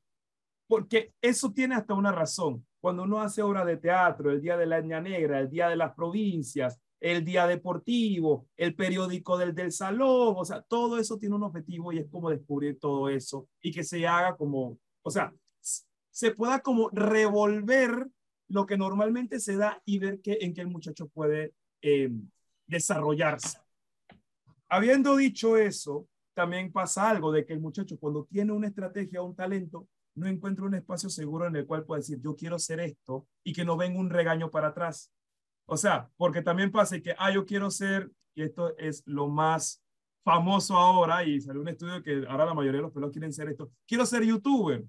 Porque 0.68 1.13
eso 1.22 1.52
tiene 1.52 1.76
hasta 1.76 1.94
una 1.94 2.13
razón. 2.13 2.65
Cuando 2.80 3.04
uno 3.04 3.20
hace 3.22 3.41
obra 3.41 3.65
de 3.65 3.76
teatro, 3.76 4.32
el 4.32 4.41
Día 4.41 4.56
de 4.56 4.68
la 4.68 4.78
Etnia 4.78 5.02
Negra, 5.02 5.41
el 5.41 5.50
Día 5.50 5.68
de 5.68 5.76
las 5.76 5.94
Provincias, 5.94 6.80
el 7.06 7.24
Día 7.24 7.46
Deportivo, 7.46 8.48
el 8.58 8.74
periódico 8.74 9.38
del, 9.38 9.54
del 9.54 9.72
salón, 9.72 10.34
o 10.36 10.44
sea, 10.44 10.63
todo 10.63 10.98
eso 10.98 11.20
tiene 11.20 11.36
un 11.36 11.44
objetivo 11.44 11.94
y 11.94 12.00
es 12.00 12.08
como 12.10 12.32
descubrir 12.32 12.80
todo 12.80 13.10
eso 13.10 13.48
y 13.62 13.72
que 13.72 13.84
se 13.84 14.08
haga 14.08 14.36
como, 14.36 14.80
o 15.04 15.12
sea, 15.12 15.32
se 16.10 16.32
pueda 16.32 16.62
como 16.62 16.89
revolver 16.89 18.08
lo 18.48 18.65
que 18.65 18.76
normalmente 18.76 19.39
se 19.39 19.56
da 19.56 19.80
y 19.86 20.00
ver 20.00 20.20
que, 20.20 20.39
en 20.41 20.56
qué 20.56 20.62
el 20.62 20.68
muchacho 20.68 21.08
puede 21.08 21.54
eh, 21.84 22.10
desarrollarse. 22.65 23.60
Habiendo 24.68 25.15
dicho 25.15 25.58
eso, 25.58 26.08
también 26.34 26.72
pasa 26.72 27.08
algo 27.08 27.32
de 27.32 27.46
que 27.46 27.54
el 27.54 27.60
muchacho 27.60 28.00
cuando 28.00 28.26
tiene 28.26 28.52
una 28.52 28.68
estrategia 28.68 29.22
o 29.22 29.26
un 29.26 29.36
talento, 29.36 29.88
no 30.15 30.26
encuentra 30.26 30.65
un 30.65 30.74
espacio 30.74 31.10
seguro 31.10 31.46
en 31.46 31.56
el 31.56 31.68
cual 31.68 31.86
puede 31.86 32.00
decir, 32.00 32.20
yo 32.20 32.36
quiero 32.36 32.58
ser 32.58 32.80
esto 32.80 33.28
y 33.44 33.54
que 33.54 33.63
no 33.63 33.78
venga 33.78 34.00
un 34.00 34.10
regaño 34.10 34.50
para 34.50 34.70
atrás. 34.70 35.12
O 35.65 35.78
sea, 35.78 36.10
porque 36.17 36.41
también 36.41 36.71
pasa 36.71 36.99
que, 36.99 37.15
ah, 37.17 37.32
yo 37.32 37.45
quiero 37.45 37.71
ser, 37.71 38.12
y 38.36 38.43
esto 38.43 38.78
es 38.78 39.04
lo 39.06 39.28
más 39.28 39.84
famoso 40.23 40.75
ahora, 40.75 41.23
y 41.23 41.41
salió 41.41 41.62
un 41.62 41.67
estudio 41.67 42.01
que 42.04 42.25
ahora 42.28 42.45
la 42.45 42.54
mayoría 42.54 42.80
de 42.80 42.84
los 42.84 42.91
pelos 42.91 43.12
quieren 43.12 43.34
ser 43.34 43.49
esto, 43.49 43.71
quiero 43.88 44.06
ser 44.06 44.23
youtuber, 44.23 44.84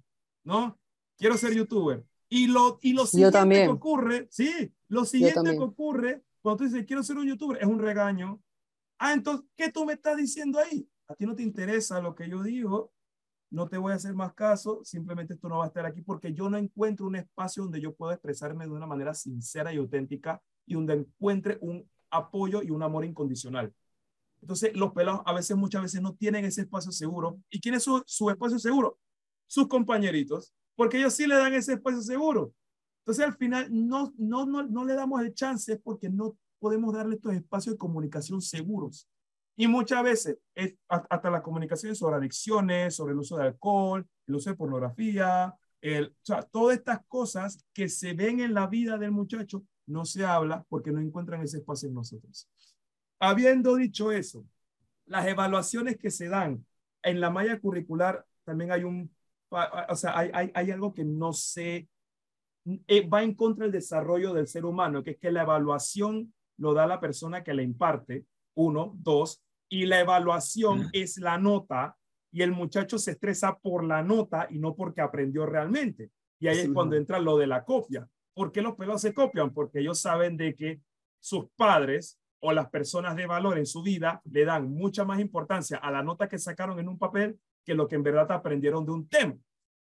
¿no? 0.45 0.79
Quiero 1.19 1.37
ser 1.37 1.55
youtuber. 1.55 2.05
Y 2.29 2.49
lo, 2.49 2.79
y 2.83 2.93
lo 2.93 3.07
siguiente 3.07 3.49
que 3.49 3.69
ocurre, 3.69 4.27
sí, 4.31 4.73
lo 4.89 5.05
siguiente 5.05 5.57
que 5.57 5.63
ocurre 5.63 6.23
cuando 6.43 6.59
tú 6.59 6.65
dices, 6.65 6.87
quiero 6.87 7.03
ser 7.03 7.17
un 7.17 7.27
youtuber, 7.27 7.59
es 7.61 7.67
un 7.67 7.79
regaño. 7.79 8.41
Ah, 8.99 9.13
entonces, 9.13 9.47
¿qué 9.57 9.71
tú 9.71 9.85
me 9.85 9.95
estás 9.95 10.17
diciendo 10.17 10.59
ahí? 10.59 10.89
A 11.09 11.15
ti 11.15 11.27
no 11.27 11.35
te 11.35 11.43
interesa 11.43 12.01
lo 12.01 12.15
que 12.15 12.29
yo 12.29 12.43
digo, 12.43 12.93
no 13.51 13.69
te 13.69 13.79
voy 13.79 13.93
a 13.93 13.97
hacer 13.97 14.15
más 14.15 14.35
caso, 14.35 14.81
simplemente 14.85 15.35
esto 15.35 15.49
no 15.49 15.59
va 15.59 15.65
a 15.65 15.69
estar 15.69 15.87
aquí 15.87 16.03
porque 16.03 16.33
yo 16.33 16.51
no 16.51 16.57
encuentro 16.57 17.07
un 17.07 17.17
espacio 17.17 17.63
donde 17.63 17.81
yo 17.81 17.95
pueda 17.95 18.15
expresarme 18.15 18.67
de 18.67 18.73
una 18.73 18.87
manera 18.87 19.15
sincera 19.15 19.73
y 19.73 19.77
auténtica 19.77 20.43
y 20.67 20.75
donde 20.75 20.95
encuentre 20.95 21.59
un 21.61 21.89
apoyo 22.11 22.63
y 22.63 22.71
un 22.71 22.83
amor 22.83 23.05
incondicional. 23.05 23.73
Entonces, 24.41 24.77
los 24.77 24.93
pelados 24.93 25.23
a 25.25 25.33
veces, 25.33 25.57
muchas 25.57 25.83
veces 25.83 26.03
no 26.03 26.15
tienen 26.15 26.45
ese 26.45 26.63
espacio 26.63 26.93
seguro. 26.93 27.41
¿Y 27.51 27.61
quién 27.61 27.75
es 27.75 27.83
su, 27.83 28.03
su 28.07 28.31
espacio 28.31 28.59
seguro? 28.59 28.99
Sus 29.47 29.69
compañeritos, 29.69 30.53
porque 30.75 30.99
ellos 30.99 31.15
sí 31.15 31.27
le 31.27 31.37
dan 31.37 31.55
ese 31.55 31.75
espacio 31.75 32.03
seguro. 32.03 32.53
Entonces, 33.01 33.25
al 33.25 33.37
final, 33.37 33.69
no, 33.71 34.13
no, 34.19 34.47
no, 34.47 34.63
no 34.65 34.85
le 34.85 34.95
damos 34.95 35.21
el 35.23 35.33
chance 35.35 35.77
porque 35.79 36.09
no 36.09 36.37
podemos 36.59 36.95
darle 36.95 37.17
estos 37.17 37.33
espacios 37.35 37.75
de 37.75 37.79
comunicación 37.79 38.41
seguros. 38.41 39.09
Y 39.57 39.69
muchas 39.69 40.03
veces, 40.03 40.39
es 40.55 40.75
hasta 40.89 41.31
la 41.31 41.43
comunicación 41.43 41.97
sobre 41.97 42.17
adicciones, 42.17 42.95
sobre 42.95 43.13
el 43.13 43.19
uso 43.19 43.37
de 43.37 43.45
alcohol, 43.45 44.07
el 44.27 44.35
uso 44.35 44.51
de 44.51 44.57
pornografía, 44.57 45.55
el, 45.81 46.09
o 46.09 46.15
sea, 46.23 46.43
todas 46.43 46.77
estas 46.77 47.01
cosas 47.07 47.65
que 47.73 47.89
se 47.89 48.13
ven 48.13 48.41
en 48.41 48.53
la 48.53 48.67
vida 48.67 48.99
del 48.99 49.13
muchacho, 49.13 49.65
no 49.87 50.05
se 50.05 50.25
habla 50.25 50.65
porque 50.69 50.91
no 50.91 51.01
encuentran 51.01 51.43
ese 51.43 51.59
espacio 51.59 51.89
en 51.89 51.95
nosotros. 51.95 52.49
Habiendo 53.19 53.77
dicho 53.77 54.13
eso, 54.13 54.45
las 55.07 55.27
evaluaciones 55.27 55.97
que 55.97 56.11
se 56.11 56.29
dan 56.29 56.65
en 57.03 57.21
la 57.21 57.31
malla 57.31 57.59
curricular, 57.61 58.25
también 58.45 58.73
hay 58.73 58.85
un, 58.85 59.11
o 59.51 59.97
sea, 59.97 60.19
hay, 60.19 60.31
hay, 60.35 60.51
hay 60.55 60.71
algo 60.71 60.93
que 60.93 61.05
no 61.05 61.33
se 61.33 61.89
eh, 62.89 63.09
va 63.09 63.23
en 63.23 63.35
contra 63.35 63.65
del 63.65 63.73
desarrollo 63.73 64.35
del 64.35 64.49
ser 64.49 64.65
humano, 64.65 65.03
que 65.05 65.13
es 65.13 65.19
que 65.19 65.31
la 65.31 65.43
evaluación 65.43 66.35
lo 66.59 66.75
da 66.75 66.87
la 66.87 67.01
persona 67.01 67.45
que 67.45 67.55
la 67.55 67.63
imparte, 67.63 68.27
uno, 68.55 68.93
dos, 68.97 69.43
y 69.69 69.87
la 69.87 70.01
evaluación 70.01 70.89
es 70.93 71.19
la 71.19 71.39
nota 71.39 71.97
y 72.33 72.43
el 72.43 72.53
muchacho 72.53 72.99
se 72.99 73.13
estresa 73.13 73.57
por 73.57 73.85
la 73.85 74.03
nota 74.03 74.47
y 74.51 74.59
no 74.59 74.75
porque 74.75 75.01
aprendió 75.01 75.47
realmente. 75.47 76.11
Y 76.39 76.49
ahí 76.49 76.59
es 76.59 76.69
cuando 76.71 76.97
entra 76.97 77.19
lo 77.19 77.39
de 77.39 77.47
la 77.47 77.65
copia. 77.65 78.07
¿Por 78.37 78.53
qué 78.53 78.61
los 78.61 78.75
pelos 78.75 79.01
se 79.01 79.15
copian? 79.15 79.55
Porque 79.55 79.81
ellos 79.81 79.99
saben 79.99 80.37
de 80.37 80.55
que 80.55 80.83
sus 81.19 81.49
padres 81.57 82.21
o 82.39 82.53
las 82.53 82.69
personas 82.69 83.17
de 83.17 83.25
valor 83.25 83.57
en 83.57 83.65
su 83.65 83.83
vida 83.83 84.21
le 84.31 84.45
dan 84.45 84.71
mucha 84.71 85.07
más 85.07 85.21
importancia 85.21 85.79
a 85.79 85.91
la 85.91 86.03
nota 86.03 86.29
que 86.29 86.39
sacaron 86.39 86.79
en 86.79 86.87
un 86.87 86.99
papel 86.99 87.41
que 87.65 87.75
lo 87.75 87.89
que 87.89 87.95
en 87.95 88.03
verdad 88.03 88.31
aprendieron 88.31 88.85
de 88.85 88.93
un 88.93 89.09
tema. 89.09 89.35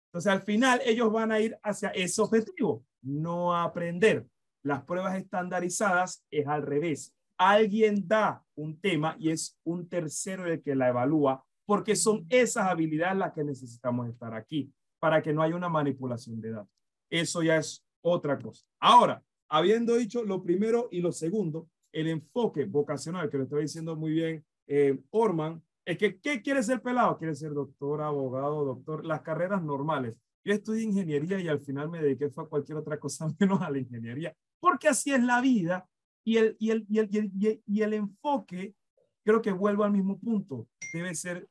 Entonces, 0.09 0.29
al 0.29 0.41
final, 0.41 0.81
ellos 0.85 1.09
van 1.09 1.31
a 1.31 1.39
ir 1.39 1.57
hacia 1.63 1.89
ese 1.91 2.21
objetivo, 2.21 2.85
no 3.01 3.55
aprender. 3.55 4.27
Las 4.61 4.83
pruebas 4.83 5.15
estandarizadas 5.15 6.25
es 6.29 6.45
al 6.45 6.63
revés. 6.63 7.15
Alguien 7.37 8.05
da 8.05 8.43
un 8.55 8.77
tema 8.77 9.15
y 9.19 9.31
es 9.31 9.57
un 9.63 9.87
tercero 9.87 10.45
el 10.47 10.61
que 10.61 10.75
la 10.75 10.89
evalúa, 10.89 11.45
porque 11.65 11.95
son 11.95 12.25
esas 12.27 12.67
habilidades 12.67 13.17
las 13.17 13.31
que 13.31 13.45
necesitamos 13.45 14.09
estar 14.09 14.33
aquí, 14.33 14.69
para 14.99 15.21
que 15.21 15.31
no 15.31 15.41
haya 15.41 15.55
una 15.55 15.69
manipulación 15.69 16.41
de 16.41 16.51
datos. 16.51 16.73
Eso 17.09 17.41
ya 17.41 17.57
es 17.57 17.82
otra 18.03 18.37
cosa. 18.39 18.65
Ahora, 18.79 19.23
habiendo 19.49 19.95
dicho 19.95 20.23
lo 20.23 20.43
primero 20.43 20.87
y 20.91 21.01
lo 21.01 21.11
segundo, 21.11 21.69
el 21.91 22.07
enfoque 22.07 22.65
vocacional, 22.65 23.29
que 23.29 23.37
lo 23.37 23.43
estoy 23.43 23.63
diciendo 23.63 23.95
muy 23.95 24.11
bien 24.11 24.45
eh, 24.67 24.99
Orman, 25.11 25.61
es 25.85 25.97
que, 25.97 26.19
¿qué 26.19 26.41
quiere 26.41 26.63
ser 26.63 26.81
pelado? 26.81 27.17
Quiere 27.17 27.35
ser 27.35 27.53
doctor, 27.53 28.01
abogado, 28.01 28.63
doctor, 28.63 29.05
las 29.05 29.21
carreras 29.21 29.61
normales. 29.61 30.17
Yo 30.45 30.53
estudié 30.53 30.83
ingeniería 30.83 31.39
y 31.39 31.47
al 31.47 31.59
final 31.59 31.89
me 31.89 32.01
dediqué 32.01 32.25
a 32.25 32.43
cualquier 32.45 32.77
otra 32.77 32.99
cosa 32.99 33.27
menos 33.39 33.61
a 33.61 33.69
la 33.69 33.79
ingeniería, 33.79 34.35
porque 34.59 34.87
así 34.87 35.13
es 35.13 35.23
la 35.23 35.41
vida 35.41 35.87
y 36.23 36.37
el, 36.37 36.55
y 36.59 36.71
el, 36.71 36.85
y 36.89 36.99
el, 36.99 37.09
y 37.11 37.47
el, 37.47 37.63
y 37.65 37.81
el 37.81 37.93
enfoque, 37.93 38.75
creo 39.23 39.41
que 39.41 39.51
vuelvo 39.51 39.83
al 39.83 39.91
mismo 39.91 40.19
punto, 40.19 40.67
debe 40.93 41.13
ser 41.15 41.47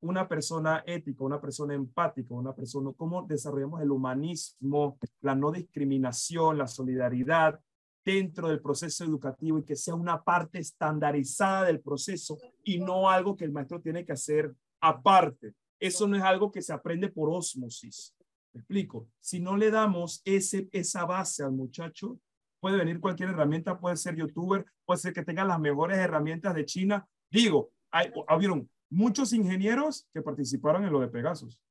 una 0.00 0.26
persona 0.28 0.82
ética, 0.86 1.24
una 1.24 1.40
persona 1.40 1.74
empática, 1.74 2.34
una 2.34 2.54
persona, 2.54 2.90
cómo 2.96 3.22
desarrollamos 3.22 3.82
el 3.82 3.90
humanismo, 3.90 4.98
la 5.20 5.34
no 5.34 5.52
discriminación, 5.52 6.58
la 6.58 6.66
solidaridad, 6.66 7.60
dentro 8.04 8.48
del 8.48 8.60
proceso 8.60 9.04
educativo 9.04 9.58
y 9.58 9.64
que 9.64 9.76
sea 9.76 9.94
una 9.94 10.22
parte 10.22 10.58
estandarizada 10.58 11.64
del 11.64 11.80
proceso 11.80 12.38
y 12.64 12.78
no 12.78 13.10
algo 13.10 13.36
que 13.36 13.44
el 13.44 13.52
maestro 13.52 13.80
tiene 13.80 14.04
que 14.04 14.12
hacer 14.12 14.54
aparte. 14.80 15.54
Eso 15.78 16.06
no 16.06 16.16
es 16.16 16.22
algo 16.22 16.50
que 16.50 16.62
se 16.62 16.72
aprende 16.72 17.08
por 17.08 17.30
osmosis. 17.30 18.14
¿Me 18.52 18.60
explico? 18.60 19.06
Si 19.20 19.40
no 19.40 19.56
le 19.56 19.70
damos 19.70 20.22
ese, 20.24 20.68
esa 20.72 21.04
base 21.04 21.42
al 21.42 21.52
muchacho, 21.52 22.18
puede 22.58 22.78
venir 22.78 23.00
cualquier 23.00 23.30
herramienta, 23.30 23.78
puede 23.78 23.96
ser 23.96 24.16
youtuber, 24.16 24.64
puede 24.84 24.98
ser 24.98 25.12
que 25.12 25.24
tenga 25.24 25.44
las 25.44 25.60
mejores 25.60 25.98
herramientas 25.98 26.54
de 26.54 26.64
China. 26.64 27.06
Digo, 27.30 27.70
hay, 27.90 28.10
habieron 28.26 28.68
muchos 28.90 29.32
ingenieros 29.32 30.08
que 30.12 30.20
participaron 30.20 30.84
en 30.84 30.92
lo 30.92 31.00
de 31.00 31.08
Pegasus 31.08 31.62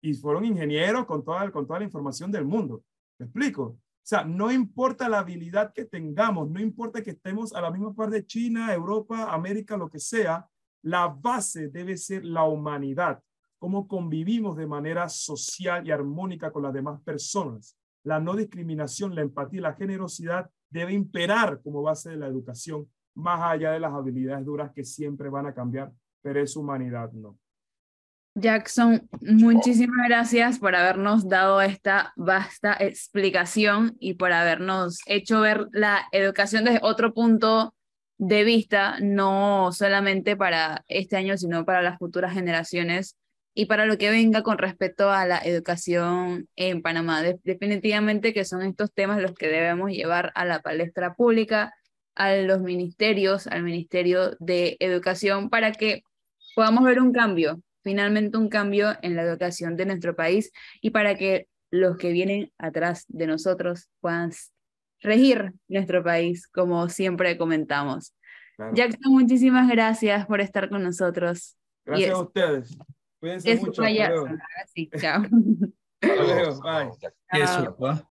y 0.00 0.14
fueron 0.14 0.44
ingenieros 0.44 1.04
con 1.04 1.24
toda, 1.24 1.50
con 1.50 1.66
toda 1.66 1.80
la 1.80 1.84
información 1.84 2.32
del 2.32 2.44
mundo. 2.44 2.82
¿Me 3.18 3.26
explico? 3.26 3.62
O 3.62 4.08
sea, 4.08 4.24
no 4.24 4.52
importa 4.52 5.08
la 5.08 5.18
habilidad 5.18 5.72
que 5.72 5.84
tengamos, 5.84 6.48
no 6.48 6.60
importa 6.60 7.02
que 7.02 7.10
estemos 7.10 7.52
a 7.52 7.60
la 7.60 7.70
misma 7.70 7.92
par 7.92 8.10
de 8.10 8.24
China, 8.24 8.72
Europa, 8.72 9.32
América, 9.32 9.76
lo 9.76 9.90
que 9.90 9.98
sea, 9.98 10.48
la 10.82 11.08
base 11.08 11.68
debe 11.68 11.96
ser 11.96 12.24
la 12.24 12.44
humanidad, 12.44 13.20
cómo 13.58 13.88
convivimos 13.88 14.56
de 14.56 14.66
manera 14.66 15.08
social 15.08 15.86
y 15.86 15.90
armónica 15.90 16.52
con 16.52 16.62
las 16.62 16.72
demás 16.72 17.00
personas. 17.02 17.76
La 18.04 18.20
no 18.20 18.36
discriminación, 18.36 19.14
la 19.14 19.22
empatía 19.22 19.62
la 19.62 19.74
generosidad 19.74 20.48
debe 20.70 20.92
imperar 20.92 21.60
como 21.62 21.82
base 21.82 22.10
de 22.10 22.16
la 22.16 22.28
educación, 22.28 22.88
más 23.14 23.40
allá 23.40 23.72
de 23.72 23.80
las 23.80 23.92
habilidades 23.92 24.44
duras 24.44 24.70
que 24.72 24.84
siempre 24.84 25.28
van 25.28 25.46
a 25.46 25.54
cambiar, 25.54 25.92
pero 26.26 26.42
es 26.42 26.56
humanidad, 26.56 27.12
no. 27.12 27.38
Jackson, 28.34 29.08
muchísimas 29.20 30.08
gracias 30.08 30.58
por 30.58 30.74
habernos 30.74 31.28
dado 31.28 31.62
esta 31.62 32.14
vasta 32.16 32.76
explicación 32.80 33.96
y 34.00 34.14
por 34.14 34.32
habernos 34.32 34.98
hecho 35.06 35.40
ver 35.40 35.68
la 35.70 36.08
educación 36.10 36.64
desde 36.64 36.80
otro 36.82 37.14
punto 37.14 37.76
de 38.18 38.42
vista, 38.42 38.98
no 39.00 39.70
solamente 39.70 40.34
para 40.34 40.84
este 40.88 41.16
año, 41.16 41.36
sino 41.36 41.64
para 41.64 41.80
las 41.80 41.96
futuras 41.96 42.34
generaciones 42.34 43.16
y 43.54 43.66
para 43.66 43.86
lo 43.86 43.96
que 43.96 44.10
venga 44.10 44.42
con 44.42 44.58
respecto 44.58 45.12
a 45.12 45.26
la 45.26 45.38
educación 45.38 46.48
en 46.56 46.82
Panamá. 46.82 47.22
definitivamente 47.22 48.34
que 48.34 48.44
son 48.44 48.62
estos 48.62 48.92
temas 48.92 49.22
los 49.22 49.32
que 49.34 49.46
debemos 49.46 49.92
llevar 49.92 50.32
a 50.34 50.44
la 50.44 50.58
palestra 50.58 51.14
pública 51.14 51.72
a 52.16 52.34
los 52.34 52.60
ministerios, 52.60 53.46
al 53.46 53.62
Ministerio 53.62 54.36
de 54.40 54.76
Educación, 54.80 55.50
para 55.50 55.70
que 55.72 56.02
podamos 56.56 56.84
ver 56.84 57.00
un 57.00 57.12
cambio, 57.12 57.60
finalmente 57.84 58.38
un 58.38 58.48
cambio 58.48 58.96
en 59.02 59.14
la 59.14 59.22
educación 59.22 59.76
de 59.76 59.84
nuestro 59.84 60.16
país 60.16 60.50
y 60.80 60.88
para 60.88 61.14
que 61.14 61.48
los 61.70 61.98
que 61.98 62.12
vienen 62.12 62.50
atrás 62.56 63.04
de 63.08 63.26
nosotros 63.26 63.90
puedan 64.00 64.30
regir 65.00 65.52
nuestro 65.68 66.02
país, 66.02 66.48
como 66.48 66.88
siempre 66.88 67.36
comentamos. 67.36 68.14
Jackson, 68.72 69.12
muchísimas 69.12 69.68
gracias 69.68 70.24
por 70.24 70.40
estar 70.40 70.70
con 70.70 70.82
nosotros. 70.82 71.58
Gracias 71.84 72.14
a 72.14 72.22
ustedes. 72.22 72.78
Cuídense 73.20 73.56
mucho. 73.56 73.82
Sí, 74.74 74.90
chao. 74.98 75.24
Hasta 76.00 76.22
luego. 76.22 76.60
Bye. 76.62 76.90
Chao. 77.34 78.02